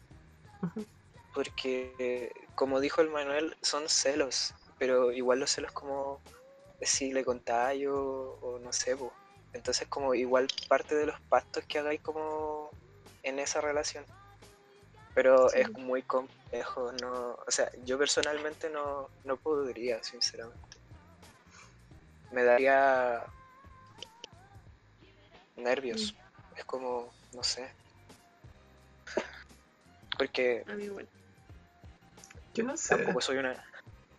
Porque, 1.34 2.32
como 2.54 2.80
dijo 2.80 3.00
el 3.00 3.10
Manuel, 3.10 3.56
son 3.62 3.88
celos, 3.88 4.54
pero 4.78 5.12
igual 5.12 5.38
los 5.38 5.50
celos 5.50 5.70
como 5.72 6.20
si 6.80 7.12
le 7.12 7.24
contáis 7.24 7.86
o, 7.86 8.38
o 8.42 8.58
no 8.58 8.72
sé. 8.72 8.96
po. 8.96 9.12
Entonces 9.52 9.86
como 9.88 10.14
igual 10.14 10.48
parte 10.68 10.94
de 10.94 11.06
los 11.06 11.20
pactos 11.28 11.64
que 11.64 11.78
hagáis 11.78 12.00
como 12.00 12.70
en 13.22 13.38
esa 13.38 13.60
relación. 13.60 14.04
Pero 15.16 15.48
Sí. 15.48 15.60
es 15.60 15.72
muy 15.72 16.02
complejo, 16.02 16.92
no, 17.00 17.38
o 17.46 17.50
sea, 17.50 17.70
yo 17.86 17.96
personalmente 17.98 18.68
no, 18.68 19.08
no 19.24 19.38
podría, 19.38 20.02
sinceramente. 20.04 20.76
Me 22.32 22.44
daría 22.44 23.24
nervios. 25.56 26.14
Es 26.54 26.66
como, 26.66 27.14
no 27.32 27.42
sé. 27.42 27.72
Porque 30.18 30.62
A 30.66 30.74
mí 30.74 30.84
igual. 30.84 31.08
Yo 32.52 32.64
no 32.64 32.76
sé. 32.76 32.94
tampoco 32.96 33.22
soy 33.22 33.38
una... 33.38 33.64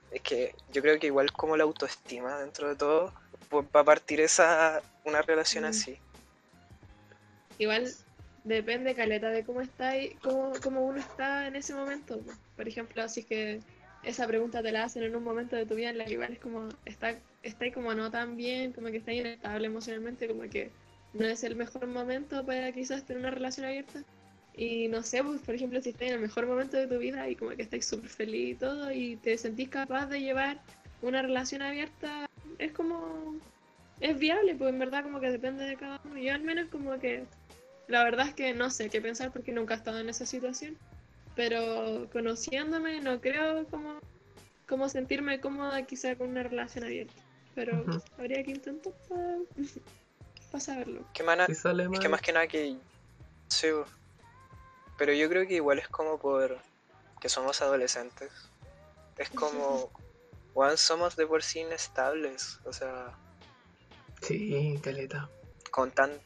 Es 0.10 0.22
que 0.24 0.56
yo 0.70 0.82
creo 0.82 1.00
que 1.00 1.08
igual 1.08 1.32
como 1.32 1.56
la 1.58 1.64
autoestima 1.64 2.40
dentro 2.40 2.70
de 2.70 2.76
todo, 2.76 3.14
pues 3.50 3.68
va 3.76 3.82
a 3.82 3.86
partir 3.86 4.20
esa 4.20 4.82
una 5.04 5.22
relación 5.22 5.64
Mm. 5.64 5.68
así. 5.68 6.00
Igual 7.60 7.94
depende, 8.48 8.96
Caleta, 8.96 9.30
de 9.30 9.44
cómo 9.44 9.62
está 9.62 9.98
y 9.98 10.16
cómo, 10.24 10.54
cómo 10.64 10.86
uno 10.86 11.00
está 11.00 11.48
en 11.48 11.56
ese 11.56 11.74
momento. 11.74 12.20
po. 12.20 12.32
Por 12.56 12.68
ejemplo, 12.68 13.04
es 13.04 13.26
que 13.26 13.60
esa 14.04 14.28
pregunta 14.28 14.62
te 14.62 14.72
la 14.72 14.84
hacen 14.84 15.04
en 15.04 15.16
un 15.16 15.24
momento 15.24 15.56
de 15.56 15.66
tu 15.66 15.76
vida 15.76 15.90
en 15.90 15.98
la 15.98 16.06
que 16.06 16.14
igual 16.14 16.34
es 16.34 16.40
como, 16.40 16.70
está, 16.86 17.16
está 17.44 17.72
como 17.74 17.94
no 17.94 18.10
tan 18.10 18.38
bien, 18.38 18.74
como 18.74 18.88
que 18.88 18.98
está 18.98 19.12
inestable 19.14 19.68
emocionalmente, 19.68 20.28
como 20.28 20.44
que 20.44 20.72
no 21.14 21.26
es 21.26 21.44
el 21.44 21.56
mejor 21.56 21.88
momento 21.88 22.46
para 22.46 22.72
quizás 22.72 23.06
tener 23.06 23.22
una 23.22 23.32
relación 23.32 23.66
abierta. 23.66 24.04
Y 24.56 24.88
no 24.88 25.04
sé, 25.04 25.24
pues, 25.24 25.42
por 25.42 25.54
ejemplo, 25.54 25.80
si 25.82 25.90
estás 25.90 26.08
en 26.08 26.16
el 26.16 26.20
mejor 26.20 26.48
momento 26.48 26.78
de 26.78 26.88
tu 26.88 26.98
vida 26.98 27.30
y 27.30 27.36
como 27.36 27.52
que 27.52 27.62
estás 27.62 27.86
súper 27.86 28.10
feliz 28.10 28.56
y 28.56 28.56
todo 28.56 28.92
y 28.92 29.16
te 29.18 29.38
sentís 29.38 29.70
capaz 29.70 30.08
de 30.08 30.22
llevar 30.22 30.60
una 31.02 31.22
relación 31.22 31.62
abierta, 31.62 32.26
es 32.58 32.72
como, 32.72 33.36
es 34.00 34.18
viable, 34.18 34.56
pues 34.56 34.74
en 34.74 34.80
verdad 34.80 35.04
como 35.04 35.20
que 35.20 35.30
depende 35.30 35.64
de 35.64 35.76
cada 35.76 36.02
uno. 36.06 36.18
Yo 36.18 36.34
al 36.34 36.42
menos 36.42 36.70
como 36.70 36.98
que, 37.00 37.26
la 37.88 38.04
verdad 38.04 38.28
es 38.28 38.34
que 38.34 38.54
no 38.54 38.70
sé 38.70 38.90
qué 38.90 39.02
pensar 39.02 39.32
porque 39.32 39.52
nunca 39.52 39.74
he 39.74 39.78
estado 39.78 40.00
en 40.00 40.10
esa 40.10 40.26
situación, 40.26 40.78
pero 41.36 42.10
conociéndome 42.12 43.00
no 43.02 43.22
creo 43.22 43.66
como, 43.68 44.00
como 44.68 44.90
sentirme 44.90 45.40
cómoda 45.40 45.86
quizá 45.86 46.16
con 46.16 46.30
una 46.30 46.44
relación 46.44 46.84
abierta, 46.84 47.14
pero 47.56 47.84
habría 48.18 48.44
que 48.44 48.52
intentar 48.52 48.94
para 49.08 50.60
saberlo. 50.60 51.06
¿Qué 51.14 51.24
mana- 51.24 51.46
Es 51.48 51.62
que 52.00 52.10
más 52.10 52.22
que 52.22 52.34
nada 52.34 52.48
que... 52.48 52.78
Sí, 53.50 53.68
pero 54.98 55.14
yo 55.14 55.30
creo 55.30 55.48
que 55.48 55.56
igual 55.56 55.80
es 55.80 55.88
como 55.88 56.20
por... 56.20 56.58
que 57.22 57.30
somos 57.30 57.62
adolescentes. 57.62 58.32
Es 59.18 59.30
como... 59.30 59.92
Weón, 60.56 60.76
somos 60.78 61.16
de 61.16 61.28
por 61.28 61.44
sí 61.44 61.60
inestables. 61.60 62.60
O 62.66 62.74
sea, 62.74 63.12
Sí, 64.24 64.80
caleta. 64.84 65.30
con 65.70 65.92
tan 65.92 66.20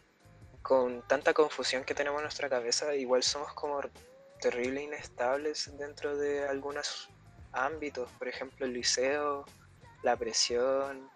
con 0.61 1.01
tanta 1.07 1.33
confusión 1.33 1.83
que 1.83 1.93
tenemos 1.95 2.19
en 2.19 2.23
nuestra 2.23 2.49
cabeza, 2.49 2.93
igual 2.95 3.23
somos 3.23 3.53
como 3.53 3.81
terrible 4.39 4.81
inestables 4.83 5.71
dentro 5.77 6.15
de 6.17 6.47
algunos 6.47 7.09
ámbitos, 7.51 8.09
por 8.17 8.27
ejemplo 8.27 8.65
el 8.65 8.73
liceo, 8.73 9.45
la 10.03 10.15
presión, 10.15 11.09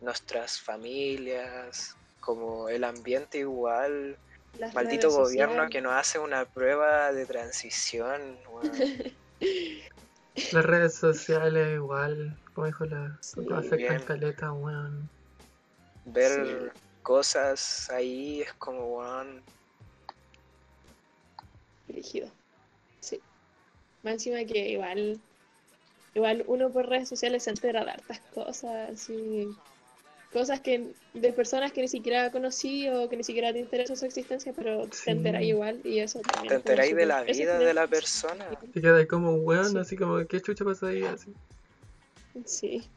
nuestras 0.00 0.60
familias, 0.60 1.96
como 2.20 2.68
el 2.68 2.84
ambiente 2.84 3.38
igual, 3.38 4.18
Las 4.58 4.74
maldito 4.74 5.10
gobierno 5.10 5.54
sociales. 5.54 5.70
que 5.72 5.80
nos 5.80 5.92
hace 5.94 6.18
una 6.18 6.44
prueba 6.44 7.12
de 7.12 7.26
transición, 7.26 8.38
weón. 8.48 8.72
Las 10.52 10.64
redes 10.64 10.94
sociales 10.94 11.74
igual, 11.74 12.36
como 12.54 12.66
dijo 12.66 12.84
la, 12.86 13.16
Sí, 13.20 13.40
afectan 13.52 13.76
bien. 13.76 14.02
caleta, 14.04 14.52
weón. 14.52 15.08
ver 16.06 16.72
cosas 17.04 17.88
ahí 17.90 18.40
es 18.42 18.52
como, 18.54 18.96
weón, 18.96 19.42
Dirigido. 21.86 22.28
Sí. 23.00 23.20
Más 24.02 24.14
encima 24.14 24.44
que 24.44 24.70
igual, 24.70 25.20
igual 26.14 26.44
uno 26.46 26.70
por 26.70 26.88
redes 26.88 27.08
sociales 27.08 27.44
se 27.44 27.50
entera 27.50 27.84
de 27.84 27.90
hartas 27.92 28.20
cosas 28.34 29.08
y 29.10 29.48
cosas 30.32 30.60
que 30.60 30.92
de 31.12 31.32
personas 31.32 31.72
que 31.72 31.82
ni 31.82 31.88
siquiera 31.88 32.32
conocí 32.32 32.88
o 32.88 33.08
que 33.08 33.16
ni 33.16 33.22
siquiera 33.22 33.52
te 33.52 33.60
interesa 33.60 33.94
su 33.94 34.06
existencia, 34.06 34.52
pero 34.56 34.88
te 34.88 35.10
enteras 35.10 35.42
igual 35.42 35.80
y 35.84 36.00
eso 36.00 36.20
también 36.20 36.48
te 36.48 36.54
enteráis 36.56 36.96
de 36.96 37.06
la 37.06 37.22
vida 37.22 37.58
de 37.58 37.74
la 37.74 37.86
persona. 37.86 38.46
Y 38.74 38.80
queda 38.80 38.96
ahí 38.96 39.06
como 39.06 39.32
un 39.32 39.46
weón, 39.46 39.70
Sí. 39.70 39.78
así 39.78 39.96
como, 39.96 40.26
¿qué 40.26 40.40
chucha 40.40 40.64
pasó 40.64 40.86
ahí? 40.86 41.04
Así. 41.04 41.32
Sí. 42.46 42.90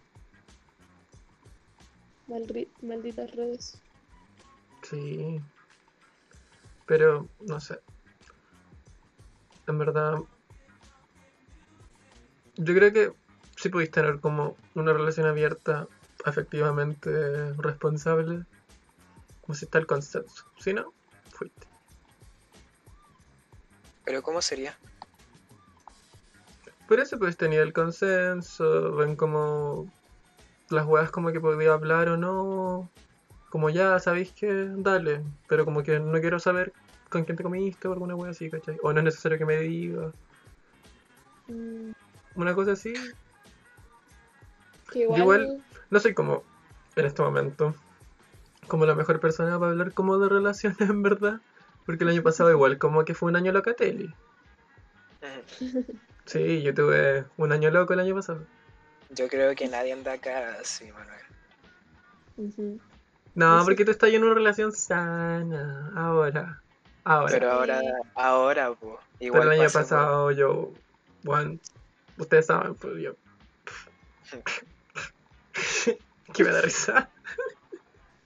Malditas 2.82 3.32
redes. 3.36 3.82
Sí. 4.90 5.42
Pero, 6.86 7.28
no 7.42 7.60
sé. 7.60 7.80
En 9.68 9.78
verdad. 9.78 10.18
Yo 12.56 12.74
creo 12.74 12.94
que 12.94 13.14
sí 13.58 13.70
podéis 13.70 13.92
tener 13.92 14.20
como 14.20 14.56
una 14.76 14.94
relación 14.94 15.28
abierta, 15.28 15.88
efectivamente 16.26 17.54
responsable. 17.54 18.46
Como 19.42 19.56
si 19.56 19.66
está 19.66 19.78
el 19.78 19.88
consenso. 19.88 20.46
Si 20.60 20.74
no, 20.74 20.94
fuiste. 21.30 21.68
Pero 24.06 24.22
¿cómo 24.24 24.42
sería? 24.42 24.78
Por 26.88 27.02
eso 27.02 27.20
pues 27.20 27.36
tenía 27.36 27.62
el 27.62 27.74
consenso, 27.74 28.96
ven 28.96 29.18
como 29.18 29.92
las 30.70 30.86
weas 30.86 31.12
como 31.12 31.32
que 31.32 31.42
podía 31.42 31.74
hablar 31.74 32.08
o 32.10 32.18
no. 32.18 32.90
Como 33.50 33.70
ya 33.70 33.98
sabéis 34.00 34.32
que 34.34 34.68
dale, 34.78 35.24
pero 35.48 35.64
como 35.66 35.84
que 35.84 36.00
no 36.00 36.20
quiero 36.20 36.40
saber 36.40 36.74
con 37.10 37.24
quién 37.24 37.38
te 37.38 37.44
comiste 37.44 37.88
o 37.88 37.94
alguna 37.94 38.16
wea 38.16 38.32
así, 38.32 38.50
¿cachai? 38.50 38.78
O 38.84 38.92
no 38.92 39.00
es 39.00 39.06
necesario 39.06 39.38
que 39.38 39.46
me 39.46 39.58
diga. 39.58 40.12
Mm, 41.48 41.92
Una 42.36 42.54
cosa 42.54 42.74
así. 42.74 42.94
que 44.92 45.00
igual, 45.00 45.20
igual- 45.22 45.64
No 45.90 46.00
soy 46.00 46.14
como, 46.14 46.44
en 46.96 47.06
este 47.06 47.22
momento, 47.22 47.74
como 48.68 48.86
la 48.86 48.96
mejor 48.96 49.20
persona 49.22 49.58
para 49.58 49.72
hablar 49.72 49.94
como 49.94 50.18
de 50.18 50.28
relaciones 50.30 50.80
en 50.82 51.02
verdad. 51.02 51.40
Porque 51.86 52.04
el 52.04 52.10
año 52.10 52.24
pasado 52.24 52.52
igual 52.52 52.78
como 52.78 53.06
que 53.06 53.14
fue 53.14 53.30
un 53.30 53.38
año 53.38 53.52
locatelli. 53.52 54.14
Sí, 56.26 56.62
yo 56.62 56.74
tuve 56.74 57.24
un 57.38 57.54
año 57.54 57.72
loco 57.72 57.94
el 57.94 58.02
año 58.02 58.14
pasado. 58.14 58.44
Yo 59.12 59.30
creo 59.30 59.56
que 59.56 59.70
nadie 59.70 59.94
anda 59.94 60.12
acá 60.12 60.58
así, 60.60 60.92
Manuel. 60.92 62.82
No, 63.38 63.60
Yo 63.60 63.66
porque 63.66 63.84
sí. 63.84 63.86
tú 63.86 63.92
estás 63.92 64.10
en 64.10 64.24
una 64.24 64.34
relación 64.34 64.72
sana. 64.72 65.92
Ahora. 65.96 66.60
Ahora. 67.04 67.28
Pero 67.32 67.48
Pero, 67.48 67.52
ahora, 67.52 67.82
ahora, 68.16 68.74
po, 68.74 69.00
igual 69.20 69.44
el 69.44 69.50
año 69.60 69.70
por- 69.70 69.74
pasado 69.74 70.32
yo. 70.32 70.72
Bueno, 71.22 71.60
ustedes 72.18 72.48
saben, 72.48 72.74
pues 72.74 72.98
yo. 73.00 73.12
que 76.34 76.44
me 76.44 76.52
da 76.52 76.62
risa. 76.62 77.10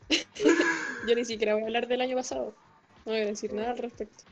Yo 1.07 1.16
ni 1.16 1.26
siquiera 1.26 1.53
voy 1.55 1.64
a 1.64 1.66
hablar 1.66 1.88
del 1.88 1.99
año 2.01 2.16
pasado. 2.16 2.53
No 3.05 3.12
voy 3.12 3.22
a 3.22 3.26
decir 3.26 3.51
nada 3.53 3.72
al 3.72 3.78
respecto. 3.80 4.24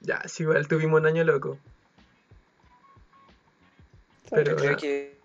Ya, 0.00 0.22
sí, 0.26 0.42
igual 0.44 0.66
tuvimos 0.66 0.98
un 1.00 1.06
año 1.06 1.22
loco. 1.24 1.58
Pero- 4.30 4.56
creo 4.56 4.76
que 4.76 5.18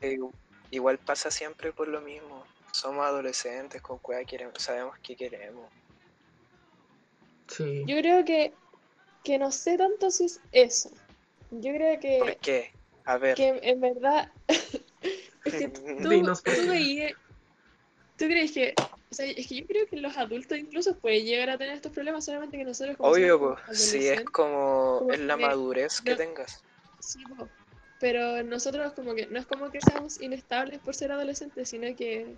igual 0.70 0.98
pasa 1.00 1.32
siempre 1.32 1.72
por 1.72 1.88
lo 1.88 2.02
mismo. 2.02 2.46
Somos 2.74 3.06
adolescentes, 3.06 3.82
con 3.82 4.00
cuál 4.00 4.26
queremos, 4.26 4.54
sabemos 4.62 4.98
qué 5.04 5.16
queremos. 5.16 5.70
Sí. 7.48 7.84
Yo 7.86 7.98
creo 7.98 8.24
que, 8.24 8.54
que 9.24 9.38
no 9.38 9.52
sé 9.52 9.78
tanto 9.78 10.10
si 10.10 10.26
es 10.26 10.40
eso. 10.52 10.90
Yo 11.52 11.74
creo 11.74 11.94
¿Por 11.96 12.00
que, 12.00 12.38
qué? 12.42 12.72
A 13.06 13.18
ver. 13.18 13.36
que 13.36 13.60
en 13.62 13.82
verdad 13.82 14.32
es 14.48 15.54
que 15.54 15.68
tú, 16.04 16.10
Dinos 16.10 16.42
por 16.42 16.56
tú 16.56 16.62
veías- 16.70 17.14
¿tú 18.16 18.26
crees 18.26 18.52
que, 18.54 18.74
o 18.78 19.14
sea, 19.14 19.26
es 19.26 19.48
que 19.48 19.56
yo 19.56 19.68
creo 19.68 19.86
que 19.88 19.98
los 19.98 20.16
adultos 20.16 20.58
incluso 20.58 20.98
pueden 21.00 21.26
llegar 21.26 21.50
a 21.50 21.58
tener 21.58 21.74
estos 21.76 21.92
problemas 21.92 22.24
solamente 22.24 22.58
que 22.58 22.64
nosotros 22.64 22.96
como 22.96 23.10
Obvio, 23.10 23.38
somos 23.40 23.60
pues, 23.66 23.80
si 23.80 24.08
es 24.08 24.24
como, 24.26 25.00
como 25.00 25.12
es 25.12 25.20
la 25.20 25.36
que 25.36 25.42
madurez 25.42 26.02
que 26.02 26.12
no- 26.12 26.18
tengas. 26.18 26.64
Sí, 27.00 27.26
po. 27.26 27.50
pero 28.00 28.44
nosotros 28.44 28.94
como 28.94 29.14
que 29.16 29.28
no 29.28 29.40
es 29.40 29.46
como 29.46 29.72
que 29.72 29.82
seamos 29.82 30.22
inestables 30.22 30.80
por 30.80 30.96
ser 30.96 31.12
adolescentes, 31.12 31.68
sino 31.68 31.94
que, 31.96 32.38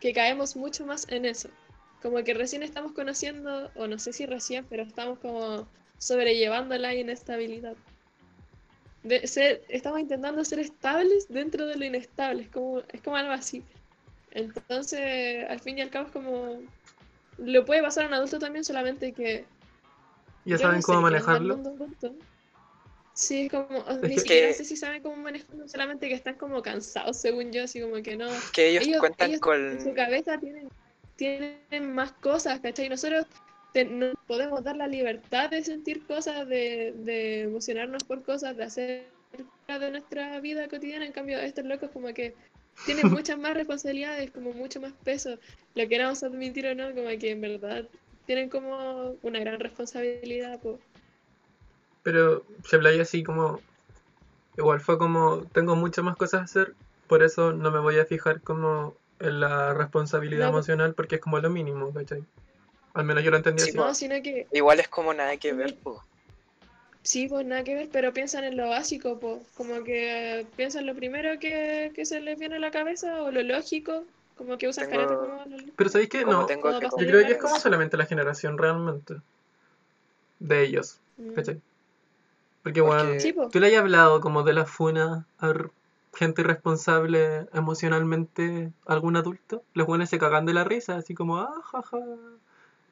que 0.00 0.12
caemos 0.12 0.56
mucho 0.56 0.86
más 0.86 1.06
en 1.08 1.24
eso. 1.24 1.48
Como 2.02 2.22
que 2.22 2.34
recién 2.34 2.62
estamos 2.62 2.92
conociendo, 2.92 3.70
o 3.74 3.86
no 3.86 3.98
sé 3.98 4.12
si 4.12 4.26
recién, 4.26 4.66
pero 4.68 4.82
estamos 4.82 5.18
como 5.18 5.66
sobrellevando 5.98 6.76
la 6.76 6.94
inestabilidad. 6.94 7.76
De 9.02 9.26
ser, 9.26 9.62
estamos 9.68 10.00
intentando 10.00 10.44
ser 10.44 10.58
estables 10.58 11.28
dentro 11.28 11.66
de 11.66 11.76
lo 11.76 11.84
inestable, 11.84 12.42
es 12.42 12.48
como, 12.48 12.82
es 12.92 13.00
como 13.00 13.16
algo 13.16 13.32
así. 13.32 13.62
Entonces, 14.30 15.48
al 15.48 15.60
fin 15.60 15.78
y 15.78 15.82
al 15.82 15.90
cabo 15.90 16.06
es 16.06 16.12
como... 16.12 16.58
Lo 17.38 17.64
puede 17.64 17.82
pasar 17.82 18.04
a 18.04 18.08
un 18.08 18.14
adulto 18.14 18.38
también, 18.38 18.64
solamente 18.64 19.12
que 19.12 19.44
¿Ya 20.44 20.58
saben 20.58 20.80
no 20.80 20.82
cómo 20.82 20.98
sé 20.98 21.02
manejarlo? 21.02 21.62
Sí, 23.14 23.42
es 23.42 23.50
como, 23.50 23.84
ni 24.02 24.18
siquiera 24.18 24.48
Que- 24.48 24.54
sé 24.54 24.64
si 24.64 24.76
saben 24.76 25.02
cómo 25.02 25.16
manejarlo, 25.16 25.68
solamente 25.68 26.08
que 26.08 26.14
están 26.14 26.34
como 26.34 26.60
cansados, 26.62 27.16
según 27.16 27.52
yo, 27.52 27.64
así 27.64 27.80
como 27.80 28.02
que 28.02 28.16
no. 28.16 28.28
Que 28.52 28.68
ellos, 28.70 28.86
Ellos, 28.86 29.00
cuentan 29.00 29.28
ellos 29.30 29.40
con... 29.40 29.70
en 29.72 29.80
su 29.80 29.94
cabeza 29.94 30.38
tienen, 30.38 30.68
tienen 31.16 31.92
más 31.94 32.12
cosas, 32.12 32.60
¿cachai? 32.60 32.88
Nosotros 32.88 33.26
te- 33.72 33.84
no 33.84 34.12
podemos 34.26 34.64
dar 34.64 34.76
la 34.76 34.88
libertad 34.88 35.50
de 35.50 35.62
sentir 35.62 36.04
cosas, 36.06 36.48
de, 36.48 36.92
de 37.04 37.42
emocionarnos 37.42 38.02
por 38.04 38.24
cosas, 38.24 38.56
de 38.56 38.64
hacer 38.64 39.14
de 39.66 39.90
nuestra 39.90 40.40
vida 40.40 40.68
cotidiana, 40.68 41.06
en 41.06 41.12
cambio 41.12 41.38
estos 41.38 41.64
locos 41.64 41.90
como 41.90 42.12
que 42.14 42.34
tienen 42.84 43.10
muchas 43.12 43.38
más 43.38 43.54
responsabilidades, 43.54 44.30
como 44.30 44.52
mucho 44.52 44.80
más 44.80 44.92
peso, 45.04 45.38
lo 45.74 45.88
queramos 45.88 46.22
admitir 46.22 46.66
o 46.66 46.74
no, 46.74 46.94
como 46.94 47.08
que 47.18 47.30
en 47.30 47.40
verdad 47.40 47.88
tienen 48.26 48.48
como 48.48 49.16
una 49.22 49.38
gran 49.40 49.60
responsabilidad, 49.60 50.60
po. 50.60 50.78
Pero 52.04 52.44
se 52.64 52.78
playa 52.78 53.02
así 53.02 53.24
como. 53.24 53.60
Igual 54.56 54.80
fue 54.80 54.96
como. 54.98 55.42
Tengo 55.52 55.74
muchas 55.74 56.04
más 56.04 56.16
cosas 56.16 56.40
a 56.42 56.44
hacer. 56.44 56.74
Por 57.08 57.24
eso 57.24 57.52
no 57.52 57.72
me 57.72 57.80
voy 57.80 57.98
a 57.98 58.04
fijar 58.06 58.40
como 58.40 58.94
en 59.18 59.40
la 59.40 59.74
responsabilidad 59.74 60.44
No, 60.46 60.50
emocional 60.52 60.94
porque 60.94 61.16
es 61.16 61.20
como 61.20 61.38
lo 61.40 61.50
mínimo, 61.50 61.92
¿cachai? 61.92 62.24
Al 62.94 63.04
menos 63.04 63.24
yo 63.24 63.30
lo 63.32 63.38
entendí 63.38 63.62
Sí, 63.62 63.70
así. 63.70 63.78
No, 63.78 63.92
sino 63.94 64.22
que 64.22 64.46
Igual 64.52 64.78
es 64.80 64.86
como 64.88 65.12
nada 65.12 65.36
que 65.36 65.52
ver, 65.52 65.76
pues. 65.82 65.98
sí, 67.02 67.26
pues 67.28 67.44
nada 67.46 67.64
que 67.64 67.74
ver, 67.74 67.88
pero 67.92 68.12
piensan 68.12 68.44
en 68.44 68.56
lo 68.56 68.68
básico, 68.68 69.18
pues, 69.18 69.38
como 69.56 69.82
que 69.84 70.46
piensan 70.56 70.86
lo 70.86 70.94
primero 70.94 71.38
que, 71.38 71.92
que 71.94 72.06
se 72.06 72.20
les 72.20 72.38
viene 72.38 72.56
a 72.56 72.60
la 72.60 72.70
cabeza 72.70 73.22
o 73.22 73.30
lo 73.30 73.42
lógico, 73.42 74.04
como 74.36 74.56
que 74.58 74.68
usan 74.68 74.88
Tengo- 74.90 75.06
como. 75.06 75.44
Pero 75.76 75.90
¿sabéis 75.90 76.08
qué? 76.10 76.24
No. 76.24 76.46
que 76.46 76.56
pasa 76.58 76.80
Yo 76.80 77.06
creo 77.06 77.26
que 77.26 77.32
es 77.32 77.38
como 77.38 77.58
solamente 77.58 77.96
la 77.96 78.06
generación 78.06 78.56
realmente. 78.58 79.16
De 80.38 80.62
ellos, 80.62 80.98
Mm. 81.16 81.32
¿cachai? 81.34 81.60
Porque, 82.64 82.82
Porque- 82.82 83.04
bueno, 83.04 83.10
pues. 83.36 83.50
tú 83.52 83.60
le 83.60 83.68
has 83.68 83.74
hablado 83.80 84.20
como 84.20 84.42
de 84.42 84.54
la 84.54 84.64
funa 84.66 85.26
a 85.38 85.52
gente 86.14 86.40
irresponsable 86.42 87.46
emocionalmente 87.52 88.72
algún 88.86 89.16
adulto. 89.16 89.62
Los 89.74 89.86
buenos 89.86 90.08
se 90.08 90.18
cagan 90.18 90.46
de 90.46 90.54
la 90.54 90.64
risa, 90.64 90.96
así 90.96 91.14
como, 91.14 91.36
ah, 91.38 91.54
jaja. 91.70 91.98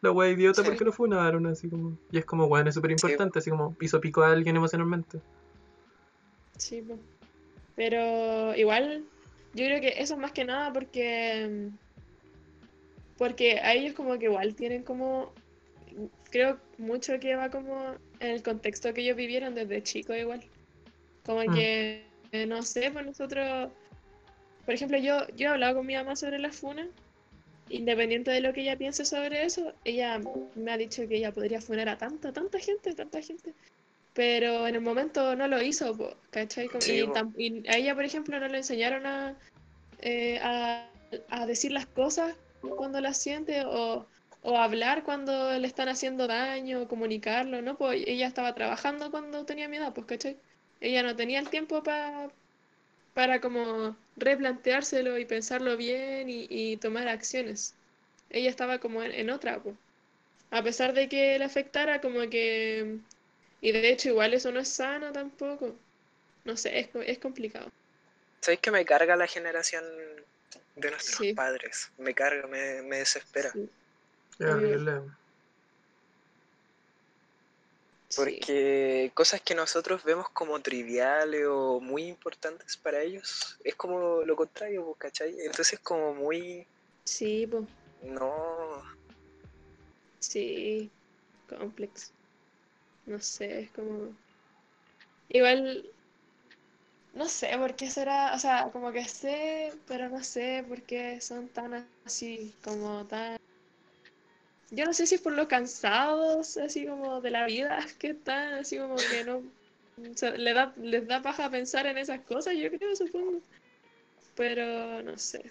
La 0.02 0.10
wea 0.10 0.30
idiota 0.30 0.62
Sí. 0.62 0.68
porque 0.68 0.84
lo 0.84 0.92
funaron, 0.92 1.46
así 1.46 1.68
como. 1.68 1.96
Y 2.10 2.18
es 2.18 2.24
como, 2.24 2.48
bueno, 2.48 2.68
es 2.68 2.74
súper 2.74 2.90
importante, 2.90 3.38
así 3.38 3.50
como 3.50 3.72
piso 3.74 4.00
pico 4.00 4.22
a 4.22 4.30
alguien 4.32 4.56
emocionalmente. 4.56 5.20
Sí. 6.58 6.84
Pero 7.76 8.54
igual, 8.56 9.04
yo 9.54 9.64
creo 9.64 9.80
que 9.80 9.94
eso 10.02 10.14
es 10.14 10.20
más 10.20 10.32
que 10.32 10.44
nada 10.44 10.72
porque 10.72 11.70
porque 13.18 13.60
a 13.60 13.72
ellos 13.74 13.94
como 13.94 14.18
que 14.18 14.24
igual 14.26 14.54
tienen 14.54 14.82
como 14.82 15.32
creo 16.32 16.58
mucho 16.78 17.20
que 17.20 17.36
va 17.36 17.50
como 17.50 17.94
en 18.18 18.30
el 18.30 18.42
contexto 18.42 18.92
que 18.92 19.02
ellos 19.02 19.16
vivieron 19.16 19.54
desde 19.54 19.82
chicos 19.84 20.16
igual. 20.16 20.42
Como 21.24 21.42
Mm. 21.42 21.54
que 21.54 22.06
eh, 22.32 22.46
no 22.46 22.62
sé, 22.62 22.90
pues 22.90 23.06
nosotros 23.06 23.70
por 24.64 24.74
ejemplo, 24.74 24.96
yo 24.98 25.26
yo 25.36 25.48
he 25.48 25.52
hablado 25.52 25.76
con 25.76 25.86
mi 25.86 25.94
mamá 25.94 26.16
sobre 26.16 26.38
la 26.38 26.50
funa. 26.50 26.88
Independiente 27.68 28.30
de 28.30 28.40
lo 28.40 28.52
que 28.52 28.62
ella 28.62 28.76
piense 28.76 29.04
sobre 29.04 29.44
eso, 29.44 29.72
ella 29.84 30.20
me 30.54 30.72
ha 30.72 30.76
dicho 30.76 31.06
que 31.08 31.16
ella 31.16 31.32
podría 31.32 31.60
funar 31.60 31.88
a 31.88 31.96
tanta, 31.96 32.32
tanta 32.32 32.58
gente, 32.58 32.94
tanta 32.94 33.22
gente. 33.22 33.54
Pero 34.12 34.66
en 34.66 34.74
el 34.74 34.82
momento 34.82 35.34
no 35.36 35.48
lo 35.48 35.62
hizo, 35.62 35.96
po, 35.96 36.14
¿cachai? 36.30 36.68
Sí, 36.80 37.06
y, 37.36 37.46
y 37.46 37.68
a 37.68 37.76
ella, 37.78 37.94
por 37.94 38.04
ejemplo, 38.04 38.38
no 38.38 38.48
le 38.48 38.58
enseñaron 38.58 39.06
a, 39.06 39.38
eh, 40.00 40.38
a, 40.42 40.86
a 41.30 41.46
decir 41.46 41.72
las 41.72 41.86
cosas 41.86 42.34
cuando 42.76 43.00
las 43.00 43.16
siente 43.16 43.64
o, 43.64 44.06
o 44.42 44.58
hablar 44.58 45.04
cuando 45.04 45.58
le 45.58 45.68
están 45.68 45.88
haciendo 45.90 46.28
daño, 46.28 46.88
comunicarlo, 46.88 47.62
¿no? 47.62 47.78
Pues 47.78 48.04
ella 48.06 48.28
estaba 48.28 48.54
trabajando 48.54 49.10
cuando 49.12 49.46
tenía 49.46 49.68
mi 49.68 49.78
edad, 49.78 49.94
pues, 49.94 50.06
¿cachai? 50.08 50.42
Ella 50.80 51.02
no 51.04 51.16
tenía 51.16 51.40
el 51.40 51.50
tiempo 51.50 51.82
pa- 51.84 52.34
para 53.14 53.40
como 53.40 53.98
replanteárselo 54.16 55.18
y 55.18 55.24
pensarlo 55.26 55.76
bien 55.76 56.28
y, 56.30 56.46
y 56.50 56.76
tomar 56.78 57.08
acciones. 57.08 57.78
Ella 58.30 58.50
estaba 58.50 58.80
como 58.80 59.02
en, 59.02 59.12
en 59.12 59.30
otra, 59.30 59.62
pues. 59.62 59.76
A 60.50 60.62
pesar 60.64 60.94
de 60.94 61.08
que 61.08 61.38
le 61.38 61.44
afectara, 61.46 62.00
como 62.00 62.20
que... 62.30 63.00
Y 63.60 63.72
de 63.72 63.90
hecho 63.90 64.10
igual 64.10 64.34
eso 64.34 64.52
no 64.52 64.60
es 64.60 64.68
sano 64.70 65.12
tampoco. 65.12 65.80
No 66.44 66.56
sé, 66.56 66.80
es, 66.80 66.90
es 67.06 67.18
complicado. 67.20 67.68
¿Sabéis 68.42 68.60
que 68.60 68.70
me 68.70 68.84
carga 68.84 69.16
la 69.16 69.26
generación 69.26 69.84
de 70.76 70.90
nuestros 70.90 71.26
Sí. 71.26 71.34
padres? 71.34 71.90
Me 71.96 72.14
carga, 72.14 72.46
me, 72.46 72.82
me 72.82 72.98
desespera. 72.98 73.52
Sí, 73.52 73.70
Porque 78.14 79.10
cosas 79.14 79.40
que 79.40 79.54
nosotros 79.54 80.04
vemos 80.04 80.28
como 80.30 80.60
triviales 80.60 81.46
o 81.48 81.80
muy 81.80 82.04
importantes 82.04 82.76
para 82.76 83.00
ellos, 83.00 83.56
es 83.64 83.74
como 83.74 84.22
lo 84.22 84.36
contrario, 84.36 84.84
pues, 84.84 84.98
¿cachai? 84.98 85.34
Entonces 85.40 85.78
como 85.78 86.14
muy... 86.14 86.66
Sí, 87.04 87.46
pues, 87.50 87.64
No, 88.02 88.82
sí, 90.20 90.90
complex. 91.48 92.12
No 93.06 93.18
sé, 93.20 93.62
es 93.62 93.70
como... 93.70 94.14
Igual, 95.30 95.90
no 97.14 97.28
sé 97.28 97.56
por 97.56 97.74
qué 97.74 97.90
será, 97.90 98.34
o 98.34 98.38
sea, 98.38 98.70
como 98.72 98.92
que 98.92 99.08
sé, 99.08 99.72
pero 99.86 100.10
no 100.10 100.22
sé 100.22 100.64
por 100.68 100.82
qué 100.82 101.20
son 101.20 101.48
tan 101.48 101.88
así, 102.04 102.54
como 102.62 103.06
tan... 103.06 103.38
Yo 104.74 104.86
no 104.86 104.92
sé 104.94 105.06
si 105.06 105.16
es 105.16 105.20
por 105.20 105.32
lo 105.34 105.48
cansados, 105.48 106.56
así 106.56 106.86
como 106.86 107.20
de 107.20 107.30
la 107.30 107.44
vida, 107.46 107.78
que 107.98 108.08
están, 108.10 108.54
así 108.54 108.78
como 108.78 108.96
que 108.96 109.24
no... 109.24 109.36
o 109.38 110.16
sea, 110.16 110.30
le 110.30 110.54
da, 110.54 110.72
les 110.76 111.06
da 111.06 111.20
paja 111.22 111.50
pensar 111.50 111.86
en 111.86 111.98
esas 111.98 112.20
cosas, 112.22 112.54
yo 112.56 112.70
creo, 112.70 112.96
supongo. 112.96 113.40
Pero 114.34 115.02
no 115.02 115.18
sé. 115.18 115.42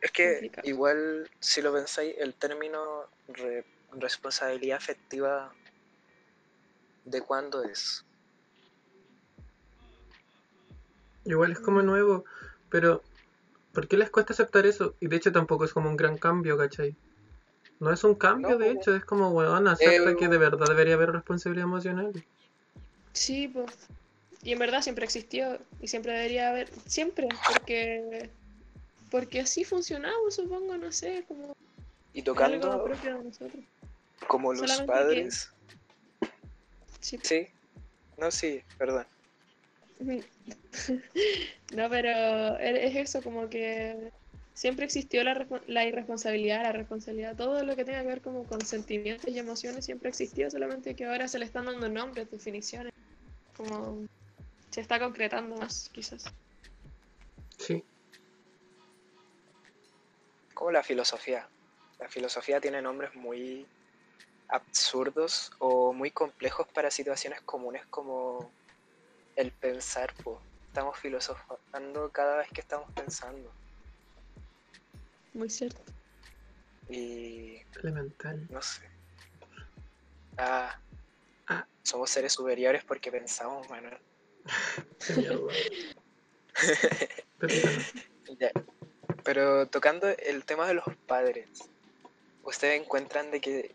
es 0.00 0.10
que 0.10 0.32
Complicado. 0.32 0.68
igual 0.68 1.30
si 1.40 1.62
lo 1.62 1.72
pensáis, 1.72 2.14
el 2.18 2.34
término 2.34 3.04
re- 3.28 3.64
responsabilidad 3.92 4.78
afectiva, 4.78 5.54
¿de 7.04 7.20
cuándo 7.22 7.62
es? 7.62 8.04
Igual 11.24 11.52
es 11.52 11.60
como 11.60 11.82
nuevo, 11.82 12.24
pero 12.68 13.02
¿por 13.72 13.86
qué 13.86 13.96
les 13.96 14.10
cuesta 14.10 14.32
aceptar 14.32 14.66
eso? 14.66 14.96
Y 14.98 15.06
de 15.06 15.16
hecho 15.16 15.30
tampoco 15.30 15.64
es 15.64 15.72
como 15.72 15.88
un 15.88 15.96
gran 15.96 16.18
cambio, 16.18 16.58
¿cachai? 16.58 16.96
No 17.82 17.92
es 17.92 18.04
un 18.04 18.14
cambio, 18.14 18.50
No, 18.50 18.58
de 18.58 18.72
po. 18.74 18.78
hecho, 18.80 18.94
es 18.94 19.04
como, 19.04 19.30
weón, 19.30 19.66
acepta 19.66 20.10
Eh, 20.12 20.16
que 20.16 20.28
de 20.28 20.38
verdad 20.38 20.68
debería 20.68 20.94
haber 20.94 21.10
responsabilidad 21.10 21.64
emocional. 21.66 22.12
Sí, 23.12 23.48
pues. 23.48 23.72
Y 24.44 24.52
en 24.52 24.60
verdad 24.60 24.82
siempre 24.82 25.04
existió 25.04 25.58
y 25.80 25.88
siempre 25.88 26.12
debería 26.12 26.50
haber, 26.50 26.68
siempre, 26.86 27.26
porque 27.52 28.30
porque 29.10 29.40
así 29.40 29.64
funcionamos, 29.64 30.36
supongo, 30.36 30.76
no 30.76 30.92
sé, 30.92 31.24
como 31.26 31.56
Y 32.14 32.20
algo 32.20 32.34
tocando 32.34 32.84
propio 32.84 33.18
de 33.18 33.24
nosotros. 33.24 33.64
como 34.28 34.52
los 34.52 34.60
solamente 34.60 34.92
que- 34.92 34.98
padres... 35.00 35.50
Sí. 37.00 37.18
Sí, 37.20 37.48
no, 38.16 38.30
sí, 38.30 38.62
perdón. 38.78 39.04
No, 41.74 41.88
pero 41.90 42.58
e- 42.60 42.86
es 42.86 42.94
eso, 42.96 43.22
como 43.22 43.48
que 43.48 44.12
siempre 44.54 44.84
existió 44.84 45.24
la, 45.24 45.34
respo- 45.34 45.62
la 45.66 45.84
irresponsabilidad, 45.84 46.62
la 46.62 46.72
responsabilidad, 46.72 47.36
todo 47.36 47.62
lo 47.64 47.74
que 47.76 47.84
tenga 47.84 48.00
que 48.02 48.08
ver 48.08 48.20
como 48.22 48.44
con 48.46 48.60
sentimientos 48.60 49.28
y 49.30 49.38
emociones 49.38 49.84
siempre 49.84 50.08
existió, 50.08 50.50
solamente 50.50 50.94
que 50.94 51.04
ahora 51.06 51.28
se 51.28 51.38
le 51.38 51.44
están 51.44 51.66
dando 51.66 51.88
nombres, 51.88 52.30
definiciones, 52.30 52.92
como 53.56 54.06
se 54.70 54.80
está 54.80 54.98
concretando 54.98 55.56
más, 55.56 55.88
quizás. 55.92 56.24
Sí. 57.58 57.84
como 60.54 60.70
la 60.70 60.82
filosofía. 60.82 61.48
La 61.98 62.08
filosofía 62.08 62.60
tiene 62.60 62.82
nombres 62.82 63.14
muy 63.14 63.66
absurdos 64.48 65.50
o 65.58 65.92
muy 65.92 66.10
complejos 66.10 66.66
para 66.68 66.90
situaciones 66.90 67.40
comunes 67.42 67.84
como 67.86 68.50
el 69.36 69.50
pensar. 69.50 70.12
po. 70.22 70.40
Estamos 70.66 70.98
filosofando 70.98 72.10
cada 72.10 72.38
vez 72.38 72.48
que 72.52 72.60
estamos 72.60 72.90
pensando. 72.92 73.50
Muy 75.34 75.48
cierto. 75.50 75.80
Y 76.88 77.58
Elemental. 77.82 78.46
no 78.50 78.60
sé. 78.62 78.82
Ah, 80.38 80.78
Ah. 81.48 81.66
somos 81.82 82.10
seres 82.10 82.32
superiores 82.32 82.84
porque 82.84 83.10
pensamos, 83.10 83.68
Manuel. 83.68 83.98
Ya. 88.38 88.50
Pero 89.24 89.66
tocando 89.66 90.08
el 90.08 90.44
tema 90.44 90.66
de 90.66 90.74
los 90.74 90.84
padres, 91.06 91.48
¿ustedes 92.44 92.80
encuentran 92.80 93.30
de 93.30 93.40
que 93.40 93.74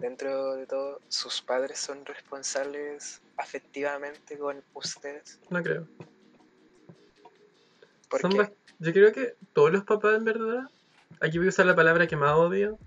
dentro 0.00 0.54
de 0.54 0.66
todo 0.66 1.00
sus 1.08 1.42
padres 1.42 1.78
son 1.78 2.04
responsables 2.06 3.20
afectivamente 3.36 4.38
con 4.38 4.62
ustedes? 4.74 5.40
No 5.50 5.62
creo. 5.62 5.86
¿Por 8.12 8.20
Son 8.20 8.32
Yo 8.78 8.92
creo 8.92 9.10
que 9.12 9.34
todos 9.54 9.72
los 9.72 9.84
papás, 9.84 10.16
en 10.16 10.24
verdad, 10.24 10.68
aquí 11.20 11.38
voy 11.38 11.46
a 11.46 11.50
usar 11.50 11.64
la 11.66 11.74
palabra 11.74 12.06
que 12.06 12.14
más 12.14 12.34
odio, 12.34 12.78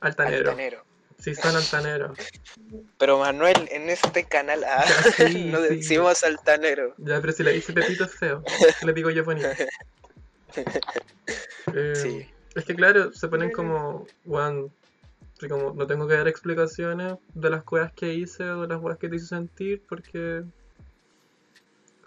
altanero. 0.00 0.50
Altanero. 0.50 0.84
Sí, 1.18 1.34
son 1.34 1.54
altaneros. 1.54 2.18
Pero 2.98 3.18
Manuel, 3.18 3.68
en 3.70 3.90
este 3.90 4.24
canal 4.24 4.64
ah, 4.64 4.84
Ya, 5.18 5.26
sí, 5.28 5.44
no 5.52 5.60
sí. 5.62 5.76
decimos 5.76 6.24
altanero. 6.24 6.94
Ya, 6.96 7.20
pero 7.20 7.32
si 7.34 7.42
le 7.42 7.52
dice 7.52 7.74
Pepito 7.74 8.04
es 8.04 8.14
feo. 8.14 8.42
Le 8.86 8.92
digo 8.94 9.10
yo 9.10 9.22
bonito. 9.24 9.48
Eh, 11.74 11.94
Sí. 11.94 12.26
Es 12.54 12.64
que 12.64 12.74
claro, 12.74 13.12
se 13.12 13.28
ponen 13.28 13.52
Bueno. 13.54 14.06
como, 14.24 14.70
así 15.36 15.46
como 15.48 15.74
no 15.74 15.86
tengo 15.86 16.08
que 16.08 16.14
dar 16.14 16.26
explicaciones 16.26 17.14
de 17.34 17.50
las 17.50 17.62
cosas 17.64 17.92
que 17.92 18.14
hice 18.14 18.44
o 18.50 18.62
de 18.62 18.68
las 18.68 18.80
cosas 18.80 18.98
que 18.98 19.08
te 19.10 19.16
hice 19.16 19.26
sentir 19.26 19.82
porque 19.88 20.42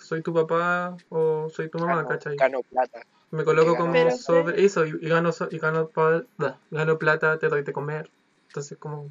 soy 0.04 0.22
tu 0.22 0.34
papá 0.34 0.96
o 1.10 1.50
soy 1.50 1.70
tu 1.70 1.80
mamá, 1.80 1.96
Gano, 1.98 2.08
¿cachai? 2.10 2.36
gano 2.36 2.62
plata. 2.64 3.06
Me 3.32 3.44
coloco 3.44 3.76
como 3.76 3.94
Pero- 3.94 4.16
sobre 4.18 4.64
eso 4.64 4.86
y, 4.86 4.90
y 5.02 5.10
gano, 5.10 5.32
so- 5.32 5.48
y 5.50 5.58
gano, 5.58 5.90
da, 6.38 6.58
gano 6.70 7.00
plata, 7.00 7.40
te 7.40 7.48
doy 7.48 7.64
de 7.64 7.74
comer. 7.74 8.10
Entonces 8.48 8.78
como, 8.78 9.08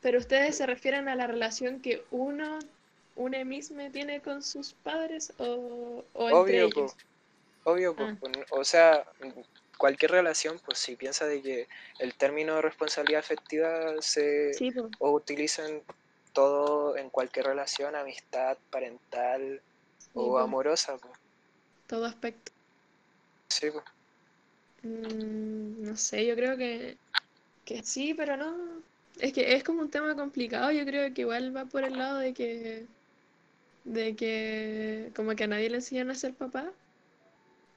Pero 0.00 0.18
ustedes 0.18 0.56
se 0.56 0.66
refieren 0.66 1.08
a 1.08 1.14
la 1.16 1.26
relación 1.26 1.80
que 1.80 2.04
uno, 2.10 2.58
una 3.16 3.44
misma 3.44 3.90
tiene 3.90 4.20
con 4.20 4.42
sus 4.42 4.72
padres 4.74 5.32
o, 5.38 6.04
o 6.12 6.28
entre 6.30 6.62
Obvio, 6.64 6.70
po. 6.70 6.80
ellos. 6.80 6.96
Obvio, 7.64 7.94
po. 7.96 8.04
Ah. 8.04 8.16
o 8.50 8.64
sea, 8.64 9.04
cualquier 9.76 10.12
relación, 10.12 10.60
pues 10.64 10.78
si 10.78 10.94
piensa 10.96 11.26
de 11.26 11.42
que 11.42 11.68
el 11.98 12.14
término 12.14 12.62
responsabilidad 12.62 13.20
afectiva 13.20 13.94
se 14.00 14.54
Sí, 14.54 14.72
o 15.00 15.10
utilizan 15.10 15.82
todo 16.38 16.96
en 16.96 17.10
cualquier 17.10 17.46
relación, 17.46 17.96
amistad, 17.96 18.56
parental 18.70 19.60
Sí, 19.98 20.10
o 20.14 20.38
amorosa. 20.38 20.96
todo 21.88 22.04
aspecto. 22.04 22.52
Sí. 23.48 23.66
Mm, 24.84 25.82
no 25.82 25.96
sé, 25.96 26.24
yo 26.24 26.36
creo 26.36 26.56
que, 26.56 26.96
que 27.64 27.82
sí, 27.82 28.14
pero 28.14 28.36
no. 28.36 28.82
Es 29.18 29.32
que 29.32 29.54
es 29.56 29.64
como 29.64 29.80
un 29.82 29.90
tema 29.90 30.14
complicado, 30.14 30.70
yo 30.70 30.84
creo 30.84 31.12
que 31.12 31.22
igual 31.22 31.56
va 31.56 31.64
por 31.64 31.82
el 31.82 31.98
lado 31.98 32.18
de 32.18 32.32
que, 32.32 32.86
de 33.82 34.14
que 34.14 35.10
como 35.16 35.34
que 35.34 35.42
a 35.42 35.48
nadie 35.48 35.70
le 35.70 35.76
enseñan 35.78 36.10
a 36.10 36.14
ser 36.14 36.34
papá. 36.34 36.72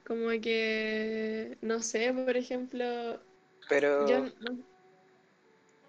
Como 0.06 0.28
que, 0.40 1.58
no 1.62 1.82
sé, 1.82 2.12
por 2.12 2.36
ejemplo, 2.36 3.20
Pero 3.68 4.08
yo 4.08 4.20
no- 4.40 4.56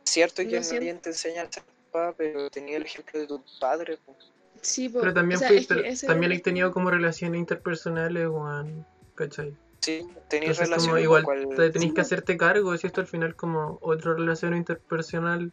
cierto 0.05 0.41
que 0.41 0.57
no 0.57 0.63
siento- 0.63 0.85
nadie 0.85 0.93
te 1.01 1.09
enseña 1.09 1.43
a 1.43 1.51
ser 1.51 1.63
papá, 1.93 2.13
pero 2.17 2.49
tenía 2.49 2.77
el 2.77 2.83
ejemplo 2.83 3.19
de 3.19 3.27
tu 3.27 3.43
padre. 3.59 3.97
po. 4.05 4.17
sí, 4.61 4.89
po, 4.89 4.99
pero 4.99 5.13
también 5.13 5.37
o 5.37 5.39
sea, 5.39 5.47
fui, 5.49 5.65
pero 5.67 5.81
también 6.07 6.31
es 6.31 6.39
he 6.39 6.41
tenido 6.41 6.71
como 6.71 6.89
relaciones 6.89 7.39
interpersonales, 7.39 8.27
weón, 8.27 8.85
¿cachai? 9.15 9.55
Sí, 9.79 10.07
tenías 10.29 10.59
Entonces 10.59 10.69
como 10.75 10.95
relación 10.95 10.99
igual 10.99 11.23
cual- 11.23 11.71
te 11.71 11.93
que 11.93 12.01
hacerte 12.01 12.37
cargo, 12.37 12.75
si 12.77 12.87
esto 12.87 13.01
al 13.01 13.07
final 13.07 13.35
como 13.35 13.77
otra 13.81 14.13
relación 14.13 14.55
interpersonal 14.55 15.51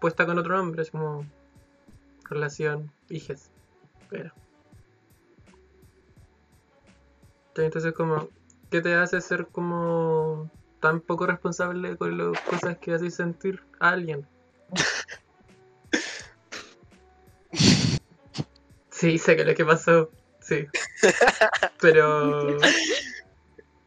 puesta 0.00 0.26
con 0.26 0.38
otro 0.38 0.60
hombre, 0.60 0.82
es 0.82 0.90
como 0.90 1.24
relación 2.28 2.90
hijes. 3.08 3.50
Pero. 4.10 4.32
Entonces 7.56 7.92
como, 7.92 8.28
¿qué 8.70 8.80
te 8.80 8.94
hace 8.94 9.20
ser 9.20 9.46
como 9.46 10.50
tan 10.80 11.00
poco 11.00 11.26
responsable 11.26 11.96
con 11.96 12.16
las 12.16 12.40
cosas 12.42 12.78
que 12.78 12.94
haces 12.94 13.14
sentir 13.14 13.60
a 13.80 13.90
alguien? 13.90 14.26
Sí, 18.98 19.18
sé 19.18 19.36
que 19.36 19.44
lo 19.44 19.54
que 19.54 19.64
pasó, 19.64 20.10
sí. 20.40 20.66
Pero 21.80 22.58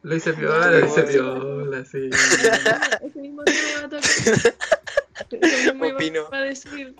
lo 0.03 0.15
hice 0.15 0.33
piola, 0.33 0.71
lo 0.71 0.85
hice 0.85 1.03
piola, 1.03 1.83
sí. 1.85 2.09
Ese 2.11 3.19
mismo 3.19 3.43
tema 3.43 3.81
va 3.81 3.85
a 3.85 3.89
tocar. 3.89 4.01
Opino. 5.93 6.27
a 6.31 6.39
decir. 6.41 6.95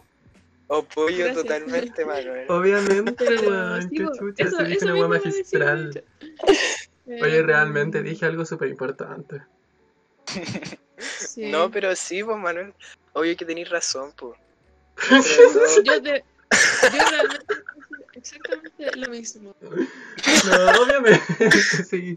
Apoyo 0.70 1.18
Gracias. 1.26 1.36
totalmente, 1.36 2.06
Manuel. 2.06 2.46
Obviamente, 2.50 3.14
Pero 3.26 3.42
weón, 3.50 3.82
sí, 3.84 3.90
qué 3.98 4.06
chucha, 4.18 4.44
eso- 4.46 4.58
se 4.58 4.64
dije 4.64 4.78
eso 4.78 4.86
una 4.86 4.96
weá 4.96 5.08
magistral. 5.08 6.04
Oye, 7.08 7.38
Eh, 7.38 7.44
realmente 7.44 8.02
dije 8.04 8.26
algo 8.26 8.46
súper 8.46 8.70
importante. 8.70 9.42
sí. 10.98 11.50
No, 11.52 11.70
pero 11.72 11.96
sí, 11.96 12.24
pues 12.24 12.38
Manuel. 12.38 12.74
Obvio 13.14 13.36
que 13.36 13.44
tenéis 13.46 13.70
razón, 13.70 14.14
pues. 14.16 14.38
Yo, 15.84 16.02
te- 16.02 16.24
yo 16.94 17.00
realmente 17.10 17.16
voy 17.16 17.20
a 17.20 17.24
decir 17.24 17.64
exactamente 18.22 18.96
lo 18.96 19.10
mismo. 19.10 19.56
No, 19.62 20.82
obviamente, 20.82 21.52
sí. 21.90 22.16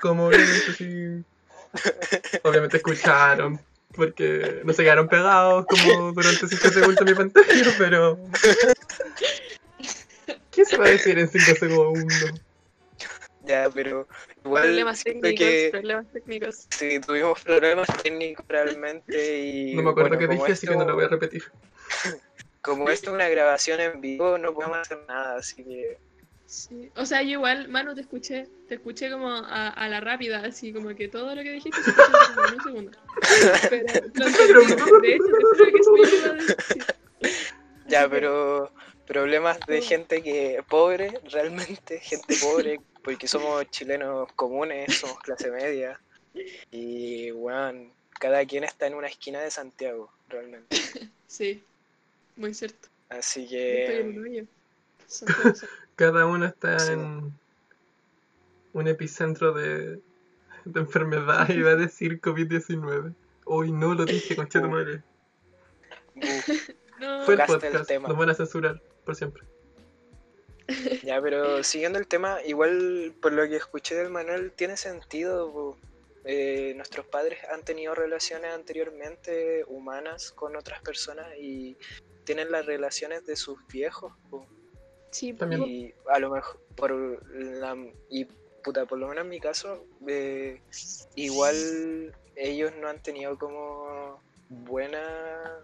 Como 0.00 0.26
obviamente 0.26 0.72
sí. 0.76 1.24
Obviamente 2.42 2.76
escucharon. 2.78 3.60
Porque 3.94 4.60
no 4.64 4.72
se 4.72 4.84
quedaron 4.84 5.08
pegados 5.08 5.66
como 5.66 6.12
durante 6.12 6.46
5 6.46 6.68
segundos 6.68 7.00
en 7.00 7.06
mi 7.06 7.14
pantalla, 7.14 7.74
pero. 7.76 8.18
¿Qué 10.52 10.64
se 10.64 10.76
va 10.76 10.86
a 10.86 10.90
decir 10.90 11.18
en 11.18 11.28
5 11.28 11.58
segundos? 11.58 12.32
Ya, 13.44 13.68
pero 13.74 14.06
igual 14.44 14.62
Problemas 14.62 15.02
técnicos, 15.02 15.38
que 15.38 15.68
problemas 15.72 16.06
técnicos. 16.12 16.66
sí, 16.70 17.00
tuvimos 17.00 17.40
problemas 17.40 17.88
técnicos 18.02 18.46
realmente 18.46 19.40
y 19.40 19.74
No 19.74 19.82
me 19.82 19.90
acuerdo 19.90 20.10
bueno, 20.10 20.28
qué 20.28 20.34
dije, 20.36 20.52
así 20.52 20.66
que 20.68 20.76
no 20.76 20.84
lo 20.84 20.94
voy 20.94 21.04
a 21.06 21.08
repetir. 21.08 21.42
Como 22.62 22.88
esto 22.90 23.10
es 23.10 23.14
una 23.14 23.28
grabación 23.28 23.80
en 23.80 24.00
vivo, 24.00 24.36
no 24.38 24.52
podemos 24.54 24.78
hacer 24.78 24.98
nada, 25.08 25.36
así 25.36 25.64
que 25.64 25.98
Sí. 26.46 26.90
O 26.96 27.06
sea, 27.06 27.22
yo 27.22 27.30
igual, 27.30 27.68
Manu, 27.68 27.94
te 27.94 28.00
escuché, 28.00 28.48
te 28.66 28.74
escuché 28.74 29.08
como 29.08 29.30
a, 29.30 29.68
a 29.68 29.88
la 29.88 30.00
rápida, 30.00 30.38
así 30.44 30.72
como 30.72 30.92
que 30.96 31.06
todo 31.06 31.32
lo 31.36 31.42
que 31.44 31.52
dijiste 31.52 31.80
se 31.80 31.90
escuchó 31.90 32.10
como 32.34 32.48
en 32.48 32.54
un 32.54 32.60
segundo. 32.64 32.98
Pero 33.70 33.84
lo 34.54 34.62
entendí, 34.62 35.08
de 35.08 35.14
hecho, 35.14 35.24
te 35.26 35.44
juro 35.44 36.02
que 36.02 36.42
decir. 36.42 36.84
ya, 37.86 38.08
pero 38.08 38.72
problemas 39.06 39.60
de 39.68 39.80
Sí. 39.80 39.86
gente 39.88 40.22
que 40.24 40.60
pobre, 40.68 41.20
realmente, 41.30 42.00
gente 42.00 42.34
pobre, 42.42 42.80
porque 43.04 43.28
somos 43.28 43.70
chilenos 43.70 44.32
comunes, 44.34 44.92
somos 44.98 45.20
clase 45.20 45.52
media 45.52 46.00
y 46.72 47.30
bueno, 47.30 47.92
cada 48.18 48.44
quien 48.44 48.64
está 48.64 48.88
en 48.88 48.94
una 48.94 49.06
esquina 49.06 49.40
de 49.40 49.52
Santiago, 49.52 50.12
realmente. 50.28 50.66
Sí, 51.28 51.62
muy 52.40 52.54
cierto. 52.54 52.88
Así 53.08 53.46
que 53.48 54.46
cosas. 55.06 55.64
Cada 55.96 56.26
uno 56.26 56.46
está 56.46 56.78
Sí. 56.78 56.92
en 56.92 57.32
un 58.72 58.88
epicentro 58.88 59.52
de, 59.52 60.00
de 60.64 60.80
enfermedad, 60.80 61.48
iba 61.50 61.70
a 61.70 61.76
decir 61.76 62.20
COVID-19. 62.20 63.14
Uy, 63.46 63.72
no 63.72 63.94
lo 63.94 64.04
dije, 64.04 64.36
concha 64.36 64.60
Uh. 64.60 64.68
madre. 64.68 65.02
No, 67.00 67.24
Fue 67.24 67.32
el 67.32 67.40
tocaste 67.40 67.66
el 67.68 67.72
podcast, 67.72 67.88
tema. 67.88 68.08
nos 68.08 68.18
van 68.18 68.28
a 68.28 68.34
censurar 68.34 68.82
por 69.06 69.16
siempre. 69.16 69.42
Ya, 71.02 71.18
pero 71.22 71.64
siguiendo 71.64 71.98
el 71.98 72.06
tema, 72.06 72.42
igual 72.44 73.14
por 73.22 73.32
lo 73.32 73.48
que 73.48 73.56
escuché 73.56 73.94
del 73.94 74.10
Manuel, 74.10 74.52
tiene 74.52 74.76
sentido. 74.76 75.78
Eh, 76.26 76.74
nuestros 76.76 77.06
padres 77.06 77.38
han 77.50 77.64
tenido 77.64 77.94
relaciones 77.94 78.52
anteriormente 78.52 79.64
humanas 79.66 80.30
con 80.32 80.56
otras 80.56 80.82
personas 80.82 81.26
y 81.38 81.78
tienen 82.30 82.52
las 82.52 82.64
relaciones 82.64 83.26
de 83.26 83.34
sus 83.34 83.58
viejos. 83.66 84.12
po. 84.30 84.46
sí, 85.10 85.32
También. 85.32 85.64
Y 85.64 85.92
a 86.08 86.20
lo 86.20 86.30
mejor, 86.30 86.60
por 86.76 86.92
la, 87.34 87.76
y 88.08 88.24
puta, 88.62 88.86
por 88.86 88.98
lo 89.00 89.08
menos 89.08 89.24
en 89.24 89.30
mi 89.30 89.40
caso, 89.40 89.84
eh, 90.06 90.60
igual 91.16 92.14
ellos 92.36 92.72
no 92.80 92.86
han 92.86 93.02
tenido 93.02 93.36
como 93.36 94.20
buena 94.48 95.58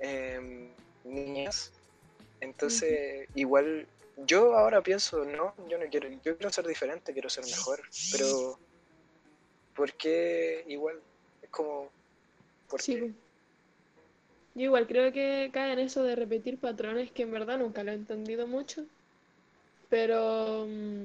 em, 0.00 0.68
niñas. 1.04 1.72
Entonces, 2.42 3.26
igual 3.34 3.86
yo 4.26 4.54
ahora 4.54 4.82
pienso, 4.82 5.24
no, 5.24 5.54
yo 5.66 5.78
no 5.78 5.86
quiero, 5.86 6.10
yo 6.10 6.36
quiero 6.36 6.52
ser 6.52 6.66
diferente, 6.66 7.14
quiero 7.14 7.30
ser 7.30 7.46
mejor, 7.46 7.80
pero 8.12 8.58
¿por 9.74 9.94
qué 9.94 10.62
igual? 10.68 11.00
Es 11.40 11.48
como, 11.48 11.88
¿por 12.68 12.82
Sí, 12.82 12.96
qué? 12.96 13.14
Yo 14.54 14.62
igual 14.64 14.86
creo 14.86 15.12
que 15.12 15.50
cae 15.52 15.72
en 15.72 15.78
eso 15.80 16.02
de 16.02 16.16
repetir 16.16 16.60
patrones 16.60 17.12
que 17.12 17.22
en 17.24 17.32
verdad 17.32 17.58
nunca 17.58 17.84
lo 17.84 17.90
he 17.92 17.94
entendido 17.94 18.46
mucho. 18.46 18.88
Pero 19.88 20.66
mm, 20.66 21.04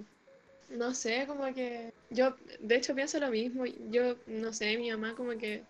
no 0.70 0.93
sé, 0.93 1.26
como 1.28 1.54
que 1.54 1.93
yo 2.10 2.38
de 2.60 2.76
hecho 2.76 2.95
pienso 2.95 3.20
lo 3.20 3.30
mismo. 3.32 3.66
Yo 3.66 4.18
no 4.28 4.54
sé, 4.54 4.78
mi 4.78 4.91
mamá 4.91 5.16
como 5.16 5.38
que 5.38 5.68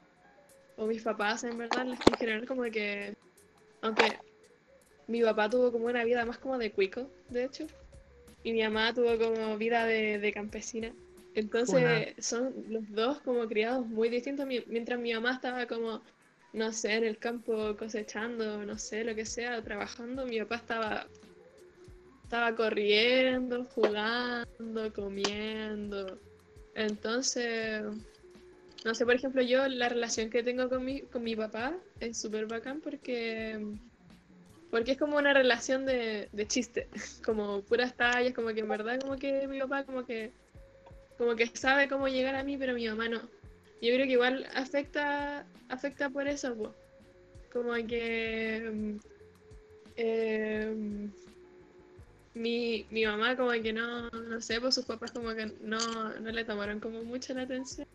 o 0.76 0.88
mis 0.88 1.04
papás 1.04 1.44
en 1.46 1.58
verdad 1.58 1.88
en 1.88 1.98
general 2.18 2.48
como 2.48 2.64
que 2.72 3.14
aunque 3.82 4.20
mi 5.08 5.22
papá 5.24 5.50
tuvo 5.50 5.72
como 5.72 5.88
una 5.88 6.04
vida 6.04 6.26
más 6.26 6.40
como 6.40 6.58
de 6.58 6.74
cuico, 6.74 7.12
de 7.30 7.46
hecho, 7.46 7.68
y 8.44 8.54
mi 8.54 8.64
mamá 8.64 8.94
tuvo 8.94 9.18
como 9.20 9.58
vida 9.58 9.86
de, 9.86 10.20
de 10.20 10.34
campesina. 10.34 10.96
Entonces 11.34 12.16
son 12.26 12.54
los 12.70 12.84
dos 12.90 13.22
como 13.22 13.48
criados 13.48 13.88
muy 13.88 14.10
distintos. 14.10 14.46
Mi- 14.48 14.66
Mientras 14.68 15.00
mi 15.00 15.14
mamá 15.14 15.34
estaba 15.34 15.68
como, 15.68 16.04
no 16.54 16.72
sé, 16.72 16.96
en 16.96 17.04
el 17.04 17.18
campo 17.18 17.76
cosechando, 17.78 18.66
no 18.66 18.78
sé, 18.78 19.04
lo 19.04 19.16
que 19.16 19.26
sea, 19.26 19.62
trabajando, 19.64 20.26
mi 20.26 20.40
papá 20.40 20.56
estaba, 20.56 21.08
estaba 22.24 22.56
corriendo, 22.56 23.66
jugando, 23.66 24.94
comiendo. 24.94 26.20
Entonces, 26.76 27.84
no 28.86 28.96
sé, 28.96 29.06
por 29.06 29.16
ejemplo, 29.16 29.42
yo 29.42 29.68
la 29.68 29.90
relación 29.90 30.30
que 30.30 30.44
tengo 30.44 30.70
con 30.70 30.86
mi, 30.86 31.02
con 31.02 31.24
mi 31.24 31.36
papá 31.36 31.78
es 32.00 32.20
súper 32.20 32.48
bacán 32.48 32.82
porque, 32.82 33.60
porque 34.72 34.94
es 34.94 34.98
como 34.98 35.18
una 35.18 35.34
relación 35.34 35.86
de, 35.86 36.30
de 36.32 36.48
chiste, 36.48 36.88
como 37.26 37.62
puras 37.62 37.96
tallas, 37.96 38.34
como 38.34 38.50
que 38.50 38.62
en 38.62 38.70
verdad 38.70 39.00
como 39.00 39.18
que 39.18 39.48
mi 39.48 39.60
papá 39.60 39.84
como 39.84 40.06
que 40.06 40.32
como 41.20 41.36
que 41.36 41.48
sabe 41.48 41.90
cómo 41.90 42.08
llegar 42.08 42.36
a 42.36 42.46
mí, 42.46 42.58
pero 42.58 42.74
mi 42.74 42.88
mamá 42.88 43.10
no. 43.10 43.22
Yo 43.82 43.94
creo 43.94 44.06
que 44.06 44.14
igual 44.14 44.48
afecta, 44.56 45.46
afecta 45.70 46.10
por 46.10 46.28
eso, 46.28 46.56
pues. 46.56 46.72
Como 47.52 47.74
que 47.88 48.70
mm, 48.72 48.98
em, 49.96 51.12
mi, 52.36 52.86
mi 52.92 53.06
mamá 53.06 53.36
como 53.36 53.52
que 53.52 53.74
no, 53.74 54.10
no 54.10 54.42
sé, 54.42 54.62
pues 54.62 54.76
sus 54.76 54.86
papás 54.86 55.12
como 55.12 55.34
que 55.34 55.52
no, 55.62 55.80
no 56.20 56.32
le 56.32 56.46
tomaron 56.46 56.80
como 56.80 57.04
mucha 57.04 57.34
la 57.34 57.44
atención. 57.44 57.88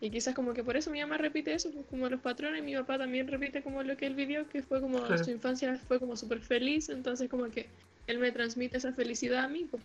Y 0.00 0.10
quizás 0.10 0.34
como 0.34 0.52
que 0.52 0.64
por 0.64 0.76
eso 0.76 0.90
mi 0.90 1.00
mamá 1.00 1.16
repite 1.16 1.54
eso, 1.54 1.70
pues 1.70 1.86
como 1.86 2.08
los 2.08 2.20
patrones, 2.20 2.64
mi 2.64 2.74
papá 2.74 2.98
también 2.98 3.28
repite 3.28 3.62
como 3.62 3.84
lo 3.84 3.96
que 3.96 4.06
él 4.06 4.16
vivió, 4.16 4.48
que 4.48 4.62
fue 4.62 4.80
como 4.80 4.98
Claro. 4.98 5.22
su 5.22 5.30
infancia 5.30 5.76
fue 5.86 6.00
como 6.00 6.16
súper 6.16 6.40
feliz, 6.40 6.88
entonces 6.88 7.30
como 7.30 7.48
que 7.50 7.68
él 8.08 8.18
me 8.18 8.32
transmite 8.32 8.78
esa 8.78 8.92
felicidad 8.92 9.44
a 9.44 9.48
mí, 9.48 9.68
pues. 9.70 9.82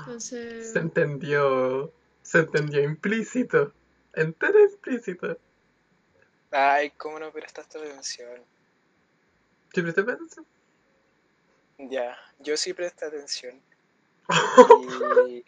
Entonces... 0.00 0.72
Se 0.72 0.78
entendió. 0.80 1.92
Se 2.22 2.40
entendió 2.40 2.82
implícito. 2.82 3.72
Entero 4.14 4.58
implícito. 4.60 5.38
Ay, 6.50 6.90
¿cómo 6.96 7.18
no 7.18 7.30
prestaste 7.32 7.78
atención? 7.78 8.42
¿Sí 9.72 9.82
presté 9.82 10.00
atención? 10.00 10.46
Ya, 11.78 12.18
yo 12.40 12.56
sí 12.56 12.74
presté 12.74 13.06
atención. 13.06 13.60
Y 14.82 15.44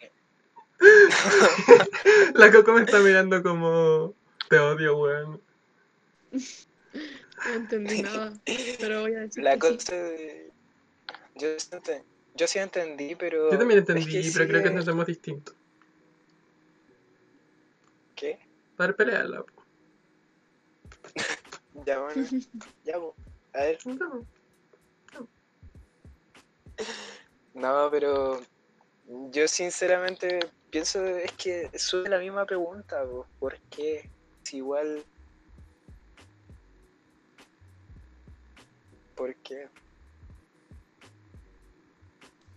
La 2.33 2.51
Coco 2.51 2.73
me 2.73 2.81
está 2.81 2.99
mirando 2.99 3.41
como. 3.43 4.15
Te 4.49 4.59
odio, 4.59 4.97
weón. 4.97 5.41
No 7.45 7.53
entendí 7.55 8.01
nada, 8.03 8.31
pero 8.79 9.01
voy 9.01 9.15
a 9.15 9.21
decir 9.21 9.43
la 9.43 9.57
que 9.57 9.67
sí. 9.67 9.73
cosa 9.73 9.95
de... 9.95 10.51
Yo, 11.35 11.59
sí 11.59 11.69
yo 12.35 12.47
sí 12.47 12.59
entendí, 12.59 13.15
pero... 13.15 13.51
Yo 13.51 13.57
también 13.57 13.79
es 13.79 13.89
entendí, 13.89 14.11
que 14.11 14.31
pero 14.31 14.47
creo 14.47 14.47
que 14.47 14.69
sigue- 14.69 14.69
entendemos 14.69 15.07
distinto. 15.07 15.53
¿Qué? 18.15 18.39
Para 18.75 18.93
pelearla. 18.93 19.43
po. 19.43 19.63
Ya, 21.85 21.99
bueno. 21.99 22.27
Ya, 22.83 22.97
po. 22.97 23.15
A 23.53 23.57
ver. 23.59 23.79
No. 23.85 24.25
No, 27.53 27.89
pero 27.91 28.41
yo 29.31 29.47
sinceramente 29.47 30.39
pienso 30.69 31.05
es 31.05 31.31
que 31.33 31.69
sube 31.77 32.09
la 32.09 32.19
misma 32.19 32.45
pregunta, 32.45 33.03
po, 33.05 33.27
¿por 33.39 33.59
qué? 33.69 34.09
Si 34.43 34.57
igual... 34.57 35.03
¿Por 39.15 39.35
qué? 39.37 39.69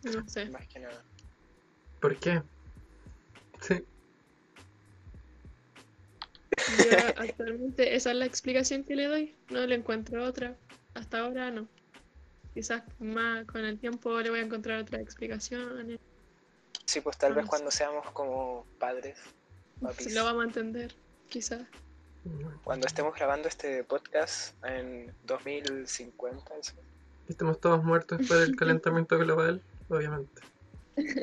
No 0.05 0.29
sé. 0.29 0.49
Más 0.51 0.67
que 0.69 0.79
nada. 0.79 1.05
¿Por 2.01 2.17
qué? 2.19 2.43
Sí. 3.61 3.85
Yo 6.79 6.99
actualmente 7.17 7.95
esa 7.95 8.11
es 8.11 8.17
la 8.17 8.27
explicación 8.27 8.85
que 8.85 8.97
le 8.97 9.05
doy. 9.07 9.35
No 9.51 9.67
le 9.67 9.75
encuentro 9.75 10.25
otra. 10.25 10.57
Hasta 10.95 11.21
ahora 11.21 11.51
no. 11.51 11.69
Quizás 12.55 12.83
más 12.99 13.45
con 13.47 13.65
el 13.65 13.79
tiempo 13.79 14.19
le 14.21 14.31
voy 14.31 14.39
a 14.39 14.43
encontrar 14.43 14.81
otras 14.81 15.03
explicaciones. 15.03 16.01
Sí, 16.87 17.01
pues 17.01 17.19
tal 17.19 17.35
vez 17.35 17.45
sí. 17.45 17.51
cuando 17.51 17.71
seamos 17.71 18.11
como 18.13 18.65
padres, 18.79 19.19
papis, 19.83 20.15
Lo 20.15 20.25
vamos 20.25 20.45
a 20.45 20.47
entender, 20.47 20.95
quizás. 21.29 21.63
cuando 22.65 22.87
estemos 22.87 23.15
grabando 23.15 23.49
este 23.49 23.85
podcast 23.85 24.55
en 24.65 25.13
2050, 25.27 26.57
eso, 26.57 26.75
Estamos 27.29 27.61
todos 27.61 27.83
muertos 27.83 28.27
por 28.27 28.37
el 28.39 28.55
calentamiento 28.57 29.19
global, 29.19 29.61
obviamente. 29.89 30.43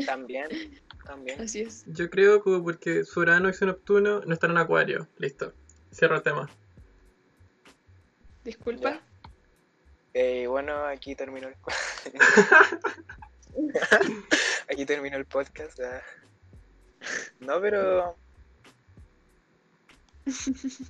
También, 0.06 0.48
también. 1.06 1.42
Así 1.42 1.62
es. 1.62 1.84
Yo 1.88 2.10
creo 2.10 2.44
que 2.44 2.60
porque 2.60 3.04
su 3.04 3.22
Urano 3.22 3.50
y 3.50 3.54
su 3.54 3.66
Neptuno 3.66 4.22
no 4.22 4.34
están 4.34 4.52
en 4.52 4.58
Acuario. 4.58 5.08
Listo. 5.18 5.54
Cierro 5.94 6.16
el 6.16 6.24
tema. 6.24 6.50
Disculpa. 8.44 9.02
Eh, 10.14 10.46
bueno, 10.48 10.86
aquí 10.86 11.16
terminó 11.16 11.48
el 11.48 11.56
aquí 14.70 14.86
terminó 14.86 15.18
el 15.18 15.26
podcast. 15.26 15.80
No, 17.40 17.60
pero 17.60 18.16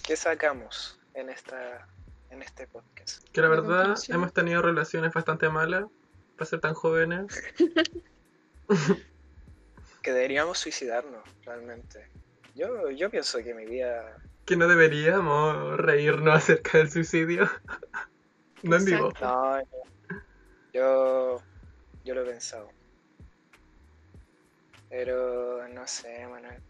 ¿qué 0.06 0.16
sacamos 0.16 1.00
en 1.14 1.30
esta 1.30 1.88
en 2.32 2.42
este 2.42 2.68
podcast? 2.68 3.28
Que 3.30 3.42
la 3.42 3.48
verdad 3.48 3.96
hemos 4.10 4.34
tenido 4.34 4.62
relaciones 4.62 5.14
bastante 5.14 5.50
malas 5.50 5.86
para 6.36 6.50
ser 6.50 6.60
tan 6.60 6.74
jóvenes. 6.74 7.42
Que 10.02 10.12
deberíamos 10.12 10.58
suicidarnos 10.58 11.24
realmente. 11.46 12.08
Yo, 12.56 12.92
yo 12.92 13.10
pienso 13.10 13.40
que 13.40 13.54
mi 13.54 13.66
vida 13.66 14.18
Que 14.46 14.56
no 14.58 14.68
deberíamos 14.68 15.78
reírnos 15.78 16.36
acerca 16.36 16.78
del 16.80 16.92
suicidio. 16.92 17.50
No 18.64 18.78
en 18.78 18.86
vivo. 18.86 19.12
No, 19.20 19.60
yo, 20.74 21.42
yo 22.06 22.16
lo 22.16 22.22
he 22.22 22.26
pensado. 22.26 22.70
Pero 24.90 25.68
no 25.68 25.86
sé, 25.86 26.26
Manuel. 26.28 26.62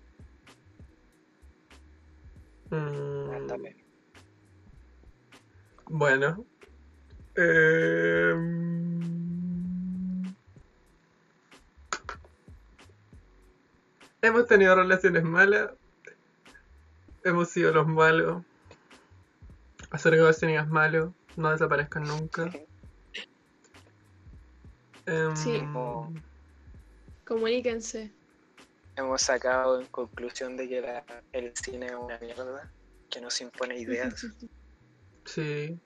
Mm, 2.72 3.48
pena. 3.48 3.76
bueno. 5.90 6.46
Em, 7.36 8.73
Hemos 14.24 14.48
tenido 14.48 14.74
relaciones 14.74 15.24
malas. 15.24 15.72
Hemos 17.26 17.50
sido 17.50 17.74
los 17.74 17.86
malos. 17.88 18.42
Hacer 19.92 20.18
ghosting 20.18 20.52
es 20.52 20.68
malo. 20.68 21.14
No 21.36 21.52
desaparezcan 21.52 22.04
nunca. 22.04 22.50
Em, 25.06 25.36
Sí. 25.36 25.62
Comuníquense. 27.26 28.12
Hemos 28.96 29.22
sacado 29.24 29.82
en 29.82 29.88
conclusión 29.88 30.56
de 30.56 30.70
que 30.70 30.80
la- 30.82 31.04
el 31.34 31.52
cine 31.58 31.88
es 31.88 31.94
una 31.96 32.18
mierda, 32.20 32.72
que 33.10 33.20
nos 33.22 33.40
impone 33.42 33.78
ideas. 33.78 34.26
Sí. 35.26 35.80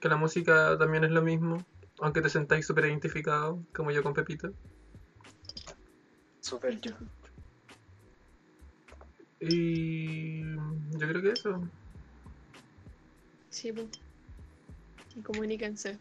Que 0.00 0.08
la 0.10 0.16
música 0.16 0.76
también 0.78 1.04
es 1.04 1.10
lo 1.10 1.22
mismo. 1.22 1.64
Aunque 2.00 2.20
te 2.20 2.28
sentáis 2.28 2.66
súper 2.66 2.84
identificado, 2.84 3.62
como 3.74 3.90
yo 3.90 4.02
con 4.02 4.12
Pepito. 4.12 4.52
Super 6.42 6.78
yo. 6.82 6.92
Y 9.40 10.42
yo 10.42 11.08
creo 11.08 11.22
que 11.22 11.30
eso. 11.30 11.68
Sí, 13.50 13.72
pues. 13.72 13.86
Y 15.14 15.20
comuníquense. 15.20 15.98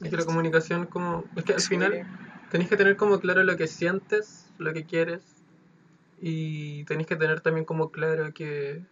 Y 0.00 0.10
que 0.10 0.16
la 0.16 0.24
comunicación 0.24 0.86
como... 0.86 1.24
Es 1.36 1.44
que 1.44 1.54
al 1.54 1.60
final 1.60 2.06
tenéis 2.50 2.70
que 2.70 2.76
tener 2.76 2.96
como 2.96 3.18
claro 3.20 3.42
lo 3.44 3.56
que 3.56 3.66
sientes, 3.66 4.50
lo 4.58 4.72
que 4.72 4.84
quieres. 4.84 5.22
Y 6.20 6.84
tenéis 6.84 7.06
que 7.08 7.16
tener 7.16 7.40
también 7.40 7.64
como 7.64 7.90
claro 7.90 8.32
que... 8.32 8.82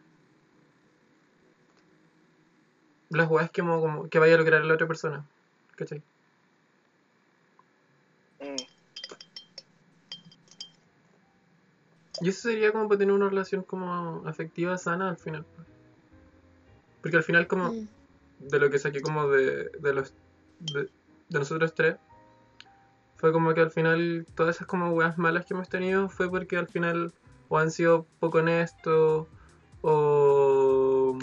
Las 3.11 3.31
weas 3.31 3.51
que, 3.51 3.63
como, 3.63 3.81
como- 3.81 4.09
que 4.09 4.19
vaya 4.19 4.35
a 4.35 4.39
lograr 4.39 4.65
la 4.65 4.75
otra 4.75 4.87
persona. 4.87 5.25
¿Cachai? 5.77 6.03
Mm, 8.41 8.57
Y 12.21 12.29
eso 12.31 12.49
sería 12.49 12.73
como 12.73 12.89
para 12.89 12.99
tener 12.99 13.15
una 13.15 13.29
relación 13.29 13.63
como 13.63 14.27
afectiva 14.27 14.79
sana 14.79 15.09
al 15.11 15.17
final. 15.19 15.45
Porque 17.03 17.17
al 17.17 17.23
final 17.23 17.47
como 17.47 17.73
Mm. 17.73 17.89
de 18.39 18.59
lo 18.59 18.71
que 18.71 18.79
saqué 18.79 19.01
como 19.01 19.29
de, 19.29 19.71
de 19.81 19.95
los 19.95 20.13
de, 20.61 20.89
de 21.29 21.39
nosotros 21.39 21.75
tres 21.75 21.97
fue 23.17 23.33
como 23.33 23.55
que 23.55 23.61
al 23.63 23.71
final 23.71 24.27
todas 24.35 24.57
esas 24.57 24.67
como 24.69 24.91
weas 24.91 25.17
malas 25.17 25.47
que 25.47 25.55
hemos 25.55 25.69
tenido 25.69 26.09
fue 26.09 26.29
porque 26.29 26.57
al 26.59 26.69
final 26.69 27.13
o 27.49 27.59
han 27.59 27.71
sido 27.71 28.07
poco 28.21 28.39
honestos 28.39 29.27
o 29.81 31.19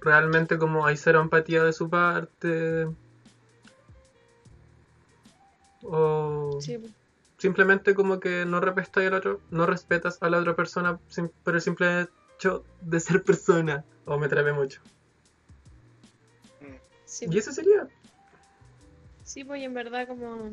realmente 0.00 0.58
como 0.58 0.84
hay 0.84 0.96
cero 0.96 1.20
empatía 1.20 1.62
de 1.64 1.72
su 1.72 1.88
parte 1.88 2.88
o 5.82 6.58
Sí. 6.60 6.78
Simplemente 7.42 7.92
como 7.92 8.20
que 8.20 8.46
no 8.46 8.60
respetas 8.60 9.04
al 9.04 9.14
otro, 9.14 9.40
no 9.50 9.66
respetas 9.66 10.16
a 10.20 10.30
la 10.30 10.38
otra 10.38 10.54
persona 10.54 11.00
por 11.42 11.56
el 11.56 11.60
simple 11.60 12.06
hecho 12.36 12.64
de 12.82 13.00
ser 13.00 13.24
persona. 13.24 13.84
O 14.04 14.16
me 14.16 14.28
trabé 14.28 14.52
mucho. 14.52 14.80
Sí, 17.04 17.26
Y 17.28 17.38
eso 17.38 17.52
sería. 17.52 17.88
Sí, 19.24 19.42
pues 19.42 19.60
y 19.60 19.64
en 19.64 19.74
verdad 19.74 20.06
como 20.06 20.50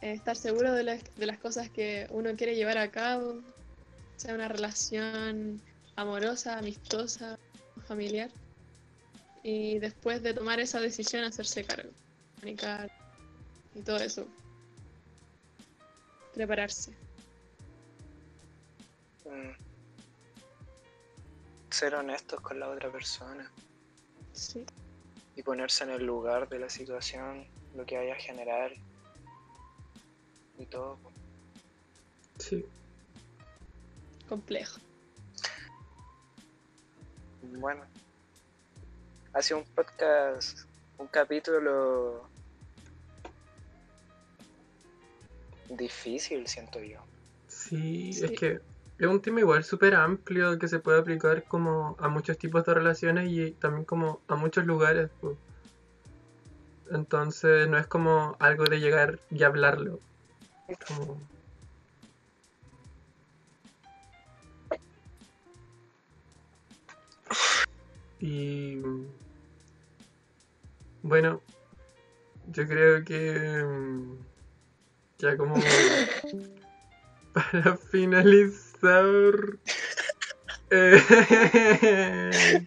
eh, 0.00 0.12
estar 0.12 0.34
seguro 0.34 0.72
de 0.72 0.82
las, 0.82 1.00
de 1.16 1.26
las 1.26 1.38
cosas 1.38 1.70
que 1.70 2.08
uno 2.10 2.34
quiere 2.36 2.56
llevar 2.56 2.78
a 2.78 2.90
cabo, 2.90 3.40
sea 4.16 4.34
una 4.34 4.48
relación 4.48 5.60
amorosa, 5.94 6.58
amistosa, 6.58 7.38
familiar, 7.86 8.30
y 9.44 9.78
después 9.78 10.24
de 10.24 10.34
tomar 10.34 10.58
esa 10.58 10.80
decisión 10.80 11.22
hacerse 11.22 11.64
cargo, 11.64 11.90
comunicar 12.34 12.90
y 13.76 13.82
todo 13.82 13.98
eso. 13.98 14.26
Prepararse. 16.38 16.92
Mm. 19.24 19.50
Ser 21.68 21.96
honestos 21.96 22.40
con 22.40 22.60
la 22.60 22.68
otra 22.68 22.92
persona 22.92 23.50
Sí, 24.34 24.64
y 25.34 25.42
ponerse 25.42 25.82
en 25.82 25.90
el 25.90 26.06
lugar 26.06 26.48
de 26.48 26.60
la 26.60 26.70
situación, 26.70 27.44
lo 27.74 27.84
que 27.84 27.96
vaya 27.96 28.12
a 28.12 28.18
generar 28.18 28.70
y 30.60 30.66
todo. 30.66 30.96
Sí. 32.38 32.64
complejo. 34.28 34.78
Bueno, 37.42 37.82
ha 39.32 39.42
sido 39.42 39.58
un 39.58 39.64
podcast, 39.74 40.60
un 40.98 41.08
capítulo 41.08 42.28
difícil, 45.68 46.46
siento 46.46 46.80
yo. 46.80 46.98
Sí, 47.46 48.12
Sí. 48.12 48.24
es 48.26 48.30
que 48.38 48.60
es 48.98 49.06
un 49.06 49.20
tema 49.22 49.40
igual 49.40 49.64
súper 49.64 49.94
amplio 49.94 50.58
que 50.58 50.68
se 50.68 50.80
puede 50.80 50.98
aplicar 51.00 51.44
como 51.44 51.96
a 51.98 52.08
muchos 52.08 52.36
tipos 52.38 52.64
de 52.64 52.74
relaciones 52.74 53.30
y 53.30 53.52
también 53.52 53.84
como 53.84 54.20
a 54.28 54.36
muchos 54.36 54.64
lugares. 54.66 55.10
pues. 55.20 55.36
Entonces 56.90 57.68
no 57.68 57.76
es 57.78 57.86
como 57.86 58.36
algo 58.40 58.64
de 58.64 58.80
llegar 58.80 59.20
y 59.30 59.42
hablarlo. 59.42 60.00
Como- 60.86 61.20
Y 68.20 68.82
bueno, 71.02 71.40
yo 72.48 72.66
creo 72.66 73.04
que 73.04 73.62
mm, 73.64 74.27
ya 75.18 75.36
como 75.36 75.54
para 77.32 77.76
finalizar 77.90 79.04
eh, 80.70 82.66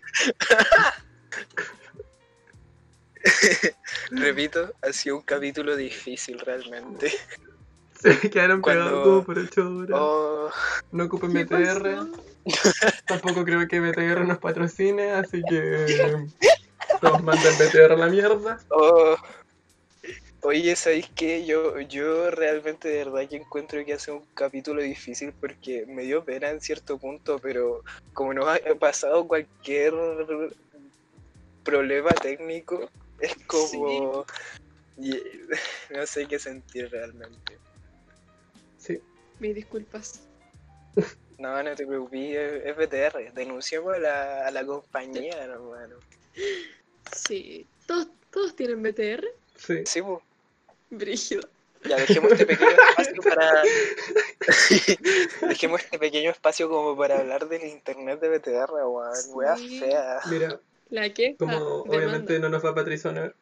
Repito, 4.11 4.73
ha 4.81 4.91
sido 4.91 5.17
un 5.17 5.21
capítulo 5.23 5.75
difícil 5.75 6.39
realmente. 6.39 7.11
se 7.99 8.09
me 8.09 8.29
quedaron 8.29 8.61
Cuando- 8.61 8.83
pegados 8.85 9.03
como 9.05 9.23
por 9.23 9.37
8 9.39 9.75
horas. 9.77 9.99
Oh, 10.01 10.49
No 10.91 11.03
ocupen 11.05 11.33
¿Qué 11.33 11.43
BTR. 11.45 11.95
pasó? 11.95 12.09
Tampoco 13.05 13.45
creo 13.45 13.67
que 13.67 13.79
BTR 13.79 14.25
nos 14.25 14.39
patrocine, 14.39 15.11
así 15.11 15.43
que 15.47 16.25
todos 17.01 17.23
manden 17.23 17.53
BTR 17.57 17.91
a 17.93 17.97
la 17.97 18.07
mierda. 18.07 18.57
oh. 18.69 19.15
Oye, 20.43 20.75
¿sabéis 20.75 21.07
qué? 21.13 21.45
Yo, 21.45 21.79
yo 21.81 22.31
realmente 22.31 22.87
de 22.87 23.05
verdad 23.05 23.29
que 23.29 23.35
encuentro 23.35 23.85
que 23.85 23.93
hace 23.93 24.11
un 24.11 24.25
capítulo 24.33 24.81
difícil 24.81 25.33
porque 25.33 25.85
me 25.85 26.01
dio 26.01 26.25
pena 26.25 26.49
en 26.49 26.59
cierto 26.59 26.97
punto, 26.97 27.37
pero 27.37 27.83
como 28.13 28.33
nos 28.33 28.47
ha 28.47 28.59
pasado 28.79 29.27
cualquier 29.27 29.93
problema 31.63 32.15
técnico, 32.15 32.89
es 33.19 33.35
como... 33.45 34.25
no 35.91 36.05
sé 36.07 36.25
qué 36.27 36.39
sentir 36.39 36.89
realmente. 36.89 37.59
Sí, 38.79 38.99
Mis 39.39 39.53
disculpas. 39.53 40.27
No, 41.37 41.61
no 41.61 41.75
te 41.75 41.85
preocupes, 41.85 42.35
es 42.35 42.65
es 42.65 42.75
BTR. 42.77 43.33
Denunciamos 43.33 43.95
a 43.95 43.99
la, 43.99 44.47
a 44.47 44.51
la 44.51 44.65
compañía, 44.65 45.43
hermano. 45.43 45.97
Sí. 47.15 47.67
¿Todos, 47.85 48.07
todos 48.31 48.55
tienen 48.55 48.81
BTR? 48.81 49.23
sí. 49.55 49.83
Sí, 49.85 50.01
pues. 50.01 50.30
Brígido. 50.97 51.41
Ya 51.83 51.95
dejemos 51.97 52.31
este 52.33 52.45
pequeño 52.45 52.69
espacio 52.89 53.21
para. 53.23 53.63
dejemos 55.49 55.81
este 55.81 55.97
pequeño 55.97 56.29
espacio 56.29 56.69
como 56.69 56.95
para 56.95 57.19
hablar 57.19 57.47
del 57.49 57.63
internet 57.65 58.19
de 58.19 58.37
BTR, 58.37 58.71
weón. 58.71 59.13
Wea 59.33 59.57
Sí. 59.57 59.79
fea. 59.79 60.19
Mira, 60.29 60.59
La 60.89 61.11
que 61.11 61.35
como 61.37 61.79
obviamente 61.81 62.37
no 62.39 62.49
nos 62.49 62.63
va 62.63 62.69
a 62.69 62.75
patrocinar, 62.75 63.33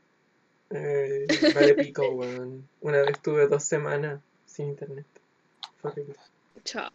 eh, 0.70 1.28
vale 1.54 1.74
pico, 1.76 2.08
weón. 2.12 2.68
Una 2.80 3.02
vez 3.02 3.20
tuve 3.22 3.48
dos 3.48 3.64
semanas 3.66 4.22
sin 4.46 4.70
internet. 4.70 5.06
Fue 5.82 5.92
horrible. 5.92 6.16
Chao. 6.64 6.90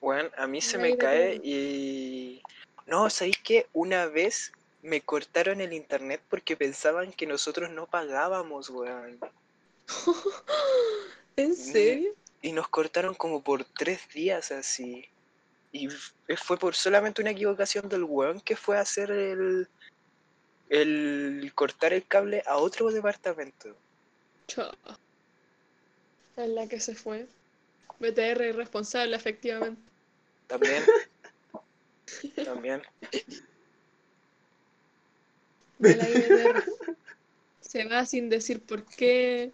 Weón, 0.00 0.30
a 0.38 0.46
mí 0.46 0.62
se 0.62 0.78
me 0.78 0.96
cae 0.96 1.40
y. 1.44 2.40
No, 2.86 3.10
¿sabéis 3.10 3.36
qué? 3.44 3.66
Una 3.74 4.06
vez 4.06 4.50
me 4.82 5.02
cortaron 5.02 5.60
el 5.60 5.74
internet 5.74 6.22
porque 6.30 6.56
pensaban 6.56 7.12
que 7.12 7.26
nosotros 7.26 7.68
no 7.70 7.86
pagábamos, 7.86 8.70
weón. 8.70 9.18
¿En 11.36 11.54
serio? 11.54 12.14
Y 12.42 12.52
nos 12.52 12.68
cortaron 12.68 13.14
como 13.14 13.42
por 13.42 13.64
tres 13.64 14.00
días 14.12 14.50
así. 14.50 15.08
Y 15.72 15.88
fue 16.36 16.58
por 16.58 16.74
solamente 16.74 17.22
una 17.22 17.30
equivocación 17.30 17.88
del 17.88 18.04
weón 18.04 18.40
que 18.40 18.56
fue 18.56 18.76
a 18.76 18.80
hacer 18.80 19.10
el, 19.10 19.68
el 20.68 21.52
cortar 21.54 21.92
el 21.92 22.06
cable 22.06 22.42
a 22.46 22.56
otro 22.56 22.90
departamento. 22.90 23.76
Chao. 24.48 24.72
Es 26.36 26.48
la 26.48 26.66
que 26.66 26.80
se 26.80 26.94
fue. 26.94 27.26
BTR 28.00 28.42
irresponsable, 28.46 29.14
efectivamente. 29.14 29.82
También. 30.46 30.82
También. 32.44 32.82
Se 37.60 37.84
va 37.84 38.06
sin 38.06 38.28
decir 38.28 38.60
por 38.60 38.84
qué. 38.84 39.52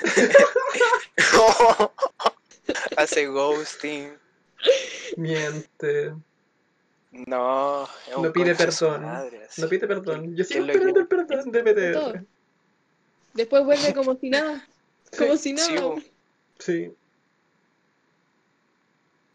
Hace 2.96 3.26
ghosting. 3.26 4.12
Miente. 5.16 6.14
No, 7.12 7.88
No 8.16 8.32
pide 8.32 8.54
perdón. 8.54 9.02
madre. 9.02 9.48
No 9.56 9.68
pide 9.68 9.88
perdón. 9.88 10.36
Yo 10.36 10.46
¿Quién 10.46 10.46
sigo 10.46 10.66
lo 10.66 10.72
esperando 10.72 11.00
el 11.00 11.08
perdón 11.08 11.50
de. 11.50 11.62
BTR. 11.62 12.24
Después 13.34 13.64
vuelve 13.64 13.92
como 13.94 14.14
si 14.16 14.30
nada. 14.30 14.66
Como 15.16 15.36
si 15.36 15.52
nada. 15.52 15.94
Sí. 16.58 16.92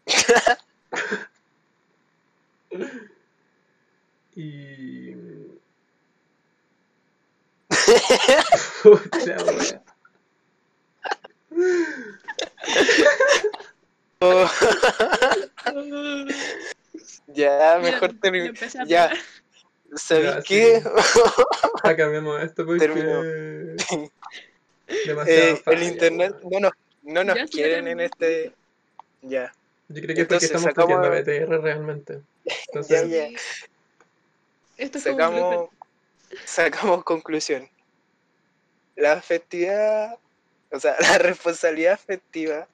y. 4.36 5.14
Puta. 8.82 9.82
Oh, 14.20 14.48
ya, 17.28 17.78
mejor 17.82 18.12
ya 18.14 18.20
termino. 18.20 18.44
empecé 18.46 18.78
a 18.80 18.84
Ya. 18.84 19.12
¿sabéis 19.94 20.34
Ya, 20.36 20.42
qué? 20.42 20.82
Acabemos 21.82 22.42
esto 22.42 22.64
porque. 22.64 22.80
Terminó. 22.80 23.22
Demasiado 25.06 25.26
Eh, 25.26 25.50
el 25.50 25.56
falla, 25.58 25.84
internet 25.84 26.36
no 26.44 26.60
nos, 26.60 26.72
no 27.02 27.24
nos 27.24 27.36
Ya, 27.36 27.46
sí, 27.46 27.58
ya 27.58 27.64
quieren 27.64 27.88
en 27.88 28.00
este. 28.00 28.52
Ya, 29.22 29.52
Yo 29.88 30.00
creo 30.02 30.14
que 30.14 30.22
es 30.22 30.28
porque 30.28 30.46
Entonces, 30.46 30.50
estamos 30.50 30.64
sacamos- 30.64 31.08
BTR 31.10 31.60
realmente. 31.62 32.20
ya, 32.44 32.54
Entonces, 32.68 33.10
ya. 33.10 33.28
Esto 34.78 34.98
es 34.98 35.04
Sacamos, 35.04 35.70
sacamos 36.44 37.02
conclusión. 37.04 37.68
La 38.94 39.12
afectividad 39.14 40.16
O 40.70 40.80
sea, 40.80 40.96
la 41.00 41.18
responsabilidad 41.18 41.94
afectiva 41.94 42.68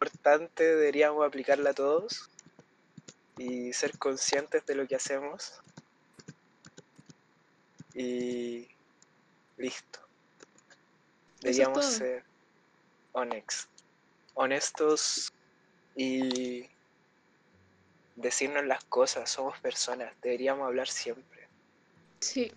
importante 0.00 0.64
deberíamos 0.64 1.26
aplicarla 1.26 1.70
a 1.70 1.74
todos 1.74 2.30
y 3.36 3.72
ser 3.74 3.98
conscientes 3.98 4.64
de 4.64 4.74
lo 4.74 4.88
que 4.88 4.96
hacemos. 4.96 5.60
Y 7.94 8.66
listo. 9.58 10.00
Deberíamos 11.40 11.84
ser 11.84 12.24
honestos 14.34 15.32
y 15.94 16.66
decirnos 18.16 18.64
las 18.64 18.82
cosas. 18.84 19.28
Somos 19.30 19.58
personas. 19.58 20.14
Deberíamos 20.22 20.66
hablar 20.66 20.88
siempre. 20.88 21.46
Sí. 22.20 22.50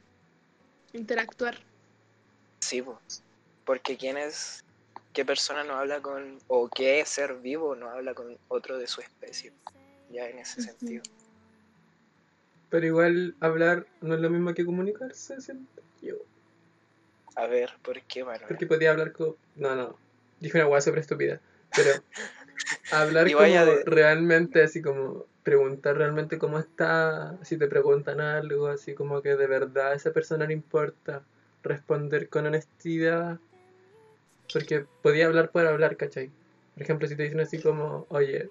Interactuar. 0.93 1.57
Sí, 2.59 2.81
po. 2.81 2.99
Porque 3.65 3.97
quién 3.97 4.17
es, 4.17 4.63
qué 5.13 5.25
persona 5.25 5.63
no 5.63 5.75
habla 5.75 6.01
con, 6.01 6.39
o 6.47 6.69
qué 6.69 7.03
ser 7.05 7.35
vivo 7.35 7.75
no 7.75 7.89
habla 7.89 8.13
con 8.13 8.37
otro 8.47 8.77
de 8.77 8.87
su 8.87 9.01
especie, 9.01 9.53
ya 10.09 10.27
en 10.27 10.39
ese 10.39 10.61
sentido. 10.61 11.03
Pero 12.69 12.85
igual 12.87 13.35
hablar 13.39 13.85
no 14.01 14.15
es 14.15 14.19
lo 14.19 14.29
mismo 14.29 14.53
que 14.53 14.65
comunicarse, 14.65 15.39
siento 15.41 15.81
yo. 16.01 16.15
A 17.35 17.47
ver, 17.47 17.71
¿por 17.83 18.01
qué, 18.03 18.23
Manuel? 18.23 18.47
Porque 18.47 18.65
podía 18.65 18.91
hablar 18.91 19.11
con... 19.11 19.35
No, 19.55 19.75
no. 19.75 19.99
Dije 20.39 20.57
una 20.57 20.67
hueá 20.67 20.81
súper 20.81 20.99
estúpida. 20.99 21.39
Pero 21.75 21.91
hablar 22.91 23.31
como 23.31 23.43
de- 23.43 23.83
realmente, 23.85 24.63
así 24.63 24.81
como 24.81 25.27
preguntar 25.43 25.97
realmente 25.97 26.37
cómo 26.37 26.57
está, 26.57 27.37
si 27.43 27.57
te 27.57 27.67
preguntan 27.67 28.21
algo, 28.21 28.67
así 28.67 28.95
como 28.95 29.21
que 29.21 29.35
de 29.35 29.47
verdad 29.47 29.91
a 29.91 29.95
esa 29.95 30.11
persona 30.11 30.45
le 30.45 30.53
importa. 30.53 31.23
Responder 31.63 32.27
con 32.29 32.45
honestidad. 32.45 33.39
Porque 34.53 34.85
podía 35.01 35.25
hablar 35.25 35.51
por 35.51 35.65
hablar, 35.65 35.97
¿cachai? 35.97 36.31
Por 36.73 36.83
ejemplo, 36.83 37.07
si 37.07 37.15
te 37.15 37.23
dicen 37.23 37.39
así 37.39 37.61
como, 37.61 38.05
oye, 38.09 38.49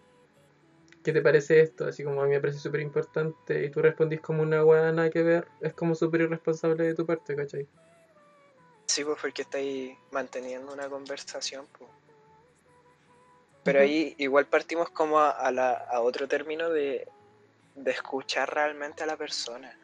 ¿qué 1.02 1.12
te 1.12 1.22
parece 1.22 1.60
esto? 1.60 1.86
Así 1.86 2.04
como 2.04 2.22
a 2.22 2.26
mí 2.26 2.30
me 2.32 2.40
parece 2.40 2.58
súper 2.58 2.80
importante 2.80 3.64
y 3.64 3.70
tú 3.70 3.80
respondís 3.80 4.20
como 4.20 4.42
una 4.42 4.64
hueá 4.64 4.92
nada 4.92 5.10
que 5.10 5.22
ver, 5.22 5.48
es 5.60 5.74
como 5.74 5.94
súper 5.94 6.22
irresponsable 6.22 6.84
de 6.84 6.94
tu 6.94 7.06
parte, 7.06 7.34
¿cachai? 7.34 7.66
Sí, 8.86 9.04
pues 9.04 9.18
porque 9.20 9.42
estáis 9.42 9.96
manteniendo 10.10 10.72
una 10.72 10.88
conversación, 10.88 11.66
pues. 11.78 11.90
Pero 13.64 13.80
ahí 13.80 14.14
igual 14.18 14.46
partimos 14.46 14.90
como 14.90 15.20
a, 15.20 15.30
a 15.30 15.52
la, 15.52 15.72
a 15.72 16.00
otro 16.00 16.26
término 16.26 16.68
de, 16.68 17.06
de 17.76 17.90
escuchar 17.90 18.52
realmente 18.52 19.04
a 19.04 19.06
la 19.06 19.16
persona. 19.16 19.76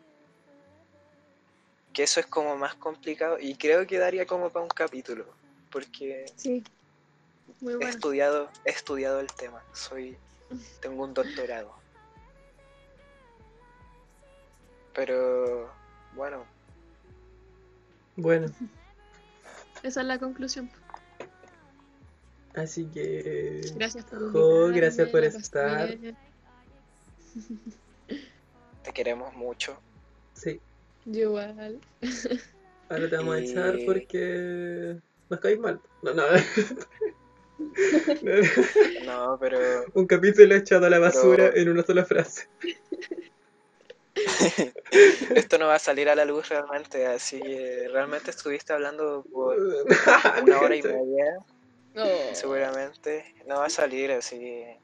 Que 1.93 2.03
eso 2.03 2.21
es 2.21 2.27
como 2.27 2.57
más 2.57 2.75
complicado 2.75 3.39
y 3.39 3.55
creo 3.55 3.87
que 3.87 3.99
daría 3.99 4.27
como 4.27 4.51
para 4.51 4.65
un 4.65 4.69
capítulo, 4.69 5.27
porque 5.71 6.27
Sí. 6.37 6.63
Muy 7.61 7.75
he 7.81 7.89
estudiado, 7.89 8.51
he 8.65 8.71
estudiado 8.71 9.21
el 9.21 9.27
tema, 9.33 9.63
soy, 9.73 10.17
tengo 10.81 11.05
un 11.05 11.15
doctorado. 11.15 11.73
Pero 14.95 15.71
bueno, 16.15 16.45
Bueno, 18.17 18.47
Esa 19.83 20.01
es 20.01 20.07
la 20.07 20.19
conclusión. 20.19 20.71
así 22.55 22.87
que... 22.87 23.61
Gracias 23.77 24.05
por 24.05 24.33
Jo, 24.33 24.69
gracias 24.69 25.09
por 25.11 25.23
estar. 25.25 25.97
te 28.83 28.93
queremos 28.93 29.33
mucho. 29.35 29.79
Sí, 30.35 30.61
Yo 31.05 31.21
igual. 31.23 31.81
ahora 32.89 33.09
te 33.11 33.17
vamos 33.17 33.35
a 33.37 33.39
echar 33.39 33.79
porque 33.87 34.97
nos 35.31 35.41
caís 35.41 35.59
mal. 35.59 35.81
No, 36.03 36.15
no. 36.15 36.23
No, 39.05 39.37
pero 39.41 39.59
Un 39.95 40.07
capítulo 40.07 40.55
echado 40.55 40.87
a 40.87 40.91
la 40.91 40.99
basura 40.99 41.51
Pero- 41.51 41.57
en 41.57 41.69
una 41.71 41.83
sola 41.83 42.05
frase. 42.05 42.49
esto 45.35 45.59
no 45.59 45.67
va 45.67 45.77
a 45.77 45.79
salir 45.79 46.09
a 46.09 46.15
la 46.15 46.25
luz 46.25 46.49
realmente, 46.49 47.07
así 47.07 47.41
que 47.41 47.89
realmente 47.93 48.31
estuviste 48.31 48.73
hablando 48.73 49.25
por 49.33 49.57
una 50.43 50.61
hora 50.61 50.77
y 50.77 50.83
media, 50.83 51.39
Oh, 51.97 52.31
seguramente 52.33 53.35
no 53.47 53.57
va 53.57 53.67
a 53.67 53.71
salir, 53.71 54.13
así 54.13 54.39
que. 54.39 54.77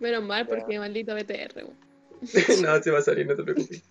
Menos 0.00 0.22
mal 0.24 0.46
porque 0.46 0.78
maldito 0.78 1.14
BTR. 1.14 1.64
no, 2.62 2.82
se 2.82 2.90
va 2.90 2.98
a 2.98 3.02
salir, 3.02 3.26
no 3.26 3.36
te 3.36 3.42
preocupes. 3.42 3.82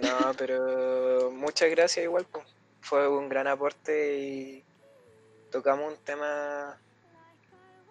No, 0.00 0.32
pero 0.36 1.30
muchas 1.32 1.70
gracias 1.70 2.04
igual, 2.04 2.26
pues. 2.30 2.44
fue 2.80 3.08
un 3.08 3.28
gran 3.28 3.46
aporte 3.46 4.18
y 4.18 4.64
tocamos 5.50 5.92
un 5.92 5.98
tema 6.04 6.78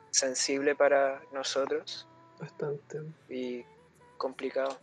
sensible 0.10 0.76
para 0.76 1.22
nosotros 1.32 2.08
Bastante. 2.40 3.02
y 3.30 3.64
complicado. 4.18 4.78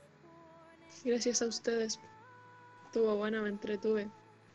Gracias 1.04 1.42
a 1.42 1.46
ustedes. 1.46 1.98
Estuvo 2.86 3.16
bueno, 3.16 3.42
me 3.42 3.48
entretuve. 3.50 4.08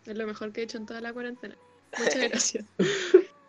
Es 0.06 0.18
lo 0.18 0.26
mejor 0.26 0.52
que 0.52 0.62
he 0.62 0.64
hecho 0.64 0.78
en 0.78 0.86
toda 0.86 1.02
la 1.02 1.14
cuarentena. 1.14 1.56
Muchas 1.98 2.16
gracias. 2.30 2.66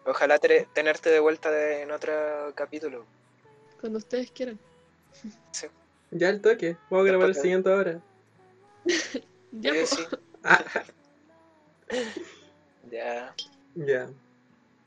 Ojalá 0.04 0.38
te- 0.38 0.68
tenerte 0.74 1.08
de 1.10 1.18
vuelta 1.20 1.50
de- 1.50 1.82
en 1.82 1.90
otro 1.90 2.12
capítulo. 2.54 3.06
Cuando 3.80 3.98
ustedes 3.98 4.30
quieran. 4.30 4.58
Ya 6.10 6.28
el 6.28 6.40
toque. 6.40 6.76
Vamos 6.90 7.06
a 7.06 7.08
grabar 7.10 7.28
el 7.30 7.34
siguiente 7.34 7.72
ahora. 7.72 8.00
Ya, 9.52 9.70
Eh, 9.72 9.86
sí, 9.86 10.02
Ah, 10.42 10.64
ya. 12.90 13.34
ya. 13.74 14.10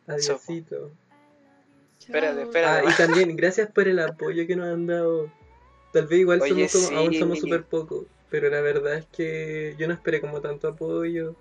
Adiósito. 0.07 0.91
Espérate, 1.99 2.41
espérate. 2.43 2.87
Ah, 2.87 2.91
y 2.91 2.95
también, 2.97 3.35
gracias 3.35 3.71
por 3.71 3.87
el 3.87 3.99
apoyo 3.99 4.45
que 4.45 4.55
nos 4.55 4.67
han 4.67 4.87
dado. 4.87 5.31
Tal 5.93 6.07
vez 6.07 6.19
igual 6.19 6.41
Oye, 6.41 6.67
somos 6.67 6.71
como- 6.87 6.97
aún 6.99 7.13
somos 7.13 7.39
súper 7.39 7.63
pocos, 7.65 8.05
pero 8.29 8.49
la 8.49 8.61
verdad 8.61 8.95
es 8.95 9.05
que 9.07 9.75
yo 9.77 9.87
no 9.87 9.93
esperé 9.93 10.21
como 10.21 10.41
tanto 10.41 10.67
apoyo. 10.67 11.35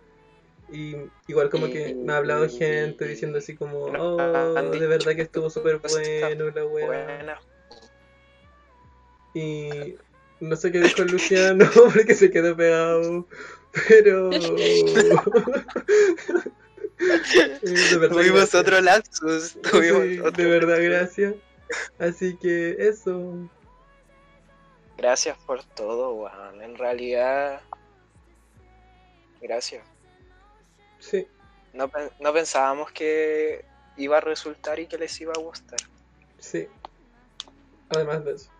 Y 0.72 0.96
igual 1.28 1.48
como 1.50 1.68
que 1.70 1.96
me 2.02 2.12
ha 2.12 2.16
hablado 2.16 2.48
gente 2.48 3.06
diciendo 3.06 3.38
así 3.38 3.54
como, 3.54 3.88
No, 3.90 4.16
oh, 4.16 4.70
de 4.70 4.86
verdad 4.86 5.14
que 5.14 5.22
estuvo 5.22 5.48
súper 5.50 5.78
bueno 5.78 6.50
la. 6.50 6.62
Buena. 6.64 7.40
Y 9.34 9.96
no 10.40 10.56
sé 10.56 10.70
qué 10.72 10.80
dijo 10.80 11.02
Luciano 11.04 11.68
porque 11.94 12.14
se 12.14 12.30
quedó 12.30 12.56
pegado. 12.56 13.26
Pero... 13.88 14.30
De 16.98 17.98
verdad, 17.98 18.16
Tuvimos 18.16 18.38
gracias. 18.38 18.54
otro 18.54 18.80
lapsus. 18.80 19.60
Tuvimos 19.62 20.02
Sí, 20.02 20.18
otro 20.20 20.44
de 20.44 20.50
verdad, 20.50 20.78
gracias. 20.80 21.34
Así 21.98 22.36
que 22.38 22.76
eso. 22.78 23.34
Gracias 24.96 25.36
por 25.44 25.62
todo, 25.62 26.14
weón. 26.14 26.62
En 26.62 26.76
realidad, 26.78 27.60
gracias. 29.42 29.84
Sí, 30.98 31.28
No, 31.74 31.90
no 32.18 32.32
pensábamos 32.32 32.90
que 32.92 33.64
iba 33.98 34.16
a 34.16 34.20
resultar 34.22 34.80
y 34.80 34.86
que 34.86 34.96
les 34.96 35.20
iba 35.20 35.32
a 35.36 35.40
gustar. 35.40 35.78
sí. 36.38 36.66
Además 37.90 38.24
de 38.24 38.32
eso. 38.32 38.50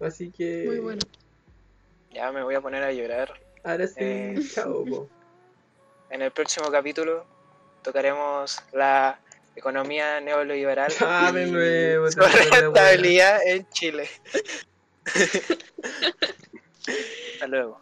Así 0.00 0.30
que. 0.30 0.64
Muy 0.66 0.78
bueno. 0.78 1.00
Ya 2.12 2.30
me 2.32 2.42
voy 2.42 2.54
a 2.54 2.60
poner 2.60 2.82
a 2.82 2.92
llorar. 2.92 3.32
Ahora 3.64 3.86
sí, 3.86 3.94
Eh. 3.98 4.34
chao. 4.54 4.84
po. 4.84 5.08
En 6.10 6.22
el 6.22 6.30
próximo 6.30 6.70
capítulo 6.70 7.26
tocaremos 7.82 8.58
la 8.72 9.20
economía 9.54 10.20
neoliberal 10.22 10.90
Ah, 11.02 11.30
de 11.32 11.46
y 11.46 11.50
nuevo, 11.50 12.10
su 12.10 12.18
rentabilidad 12.20 13.46
en 13.46 13.68
Chile. 13.70 14.08
Hasta 17.34 17.46
luego. 17.46 17.80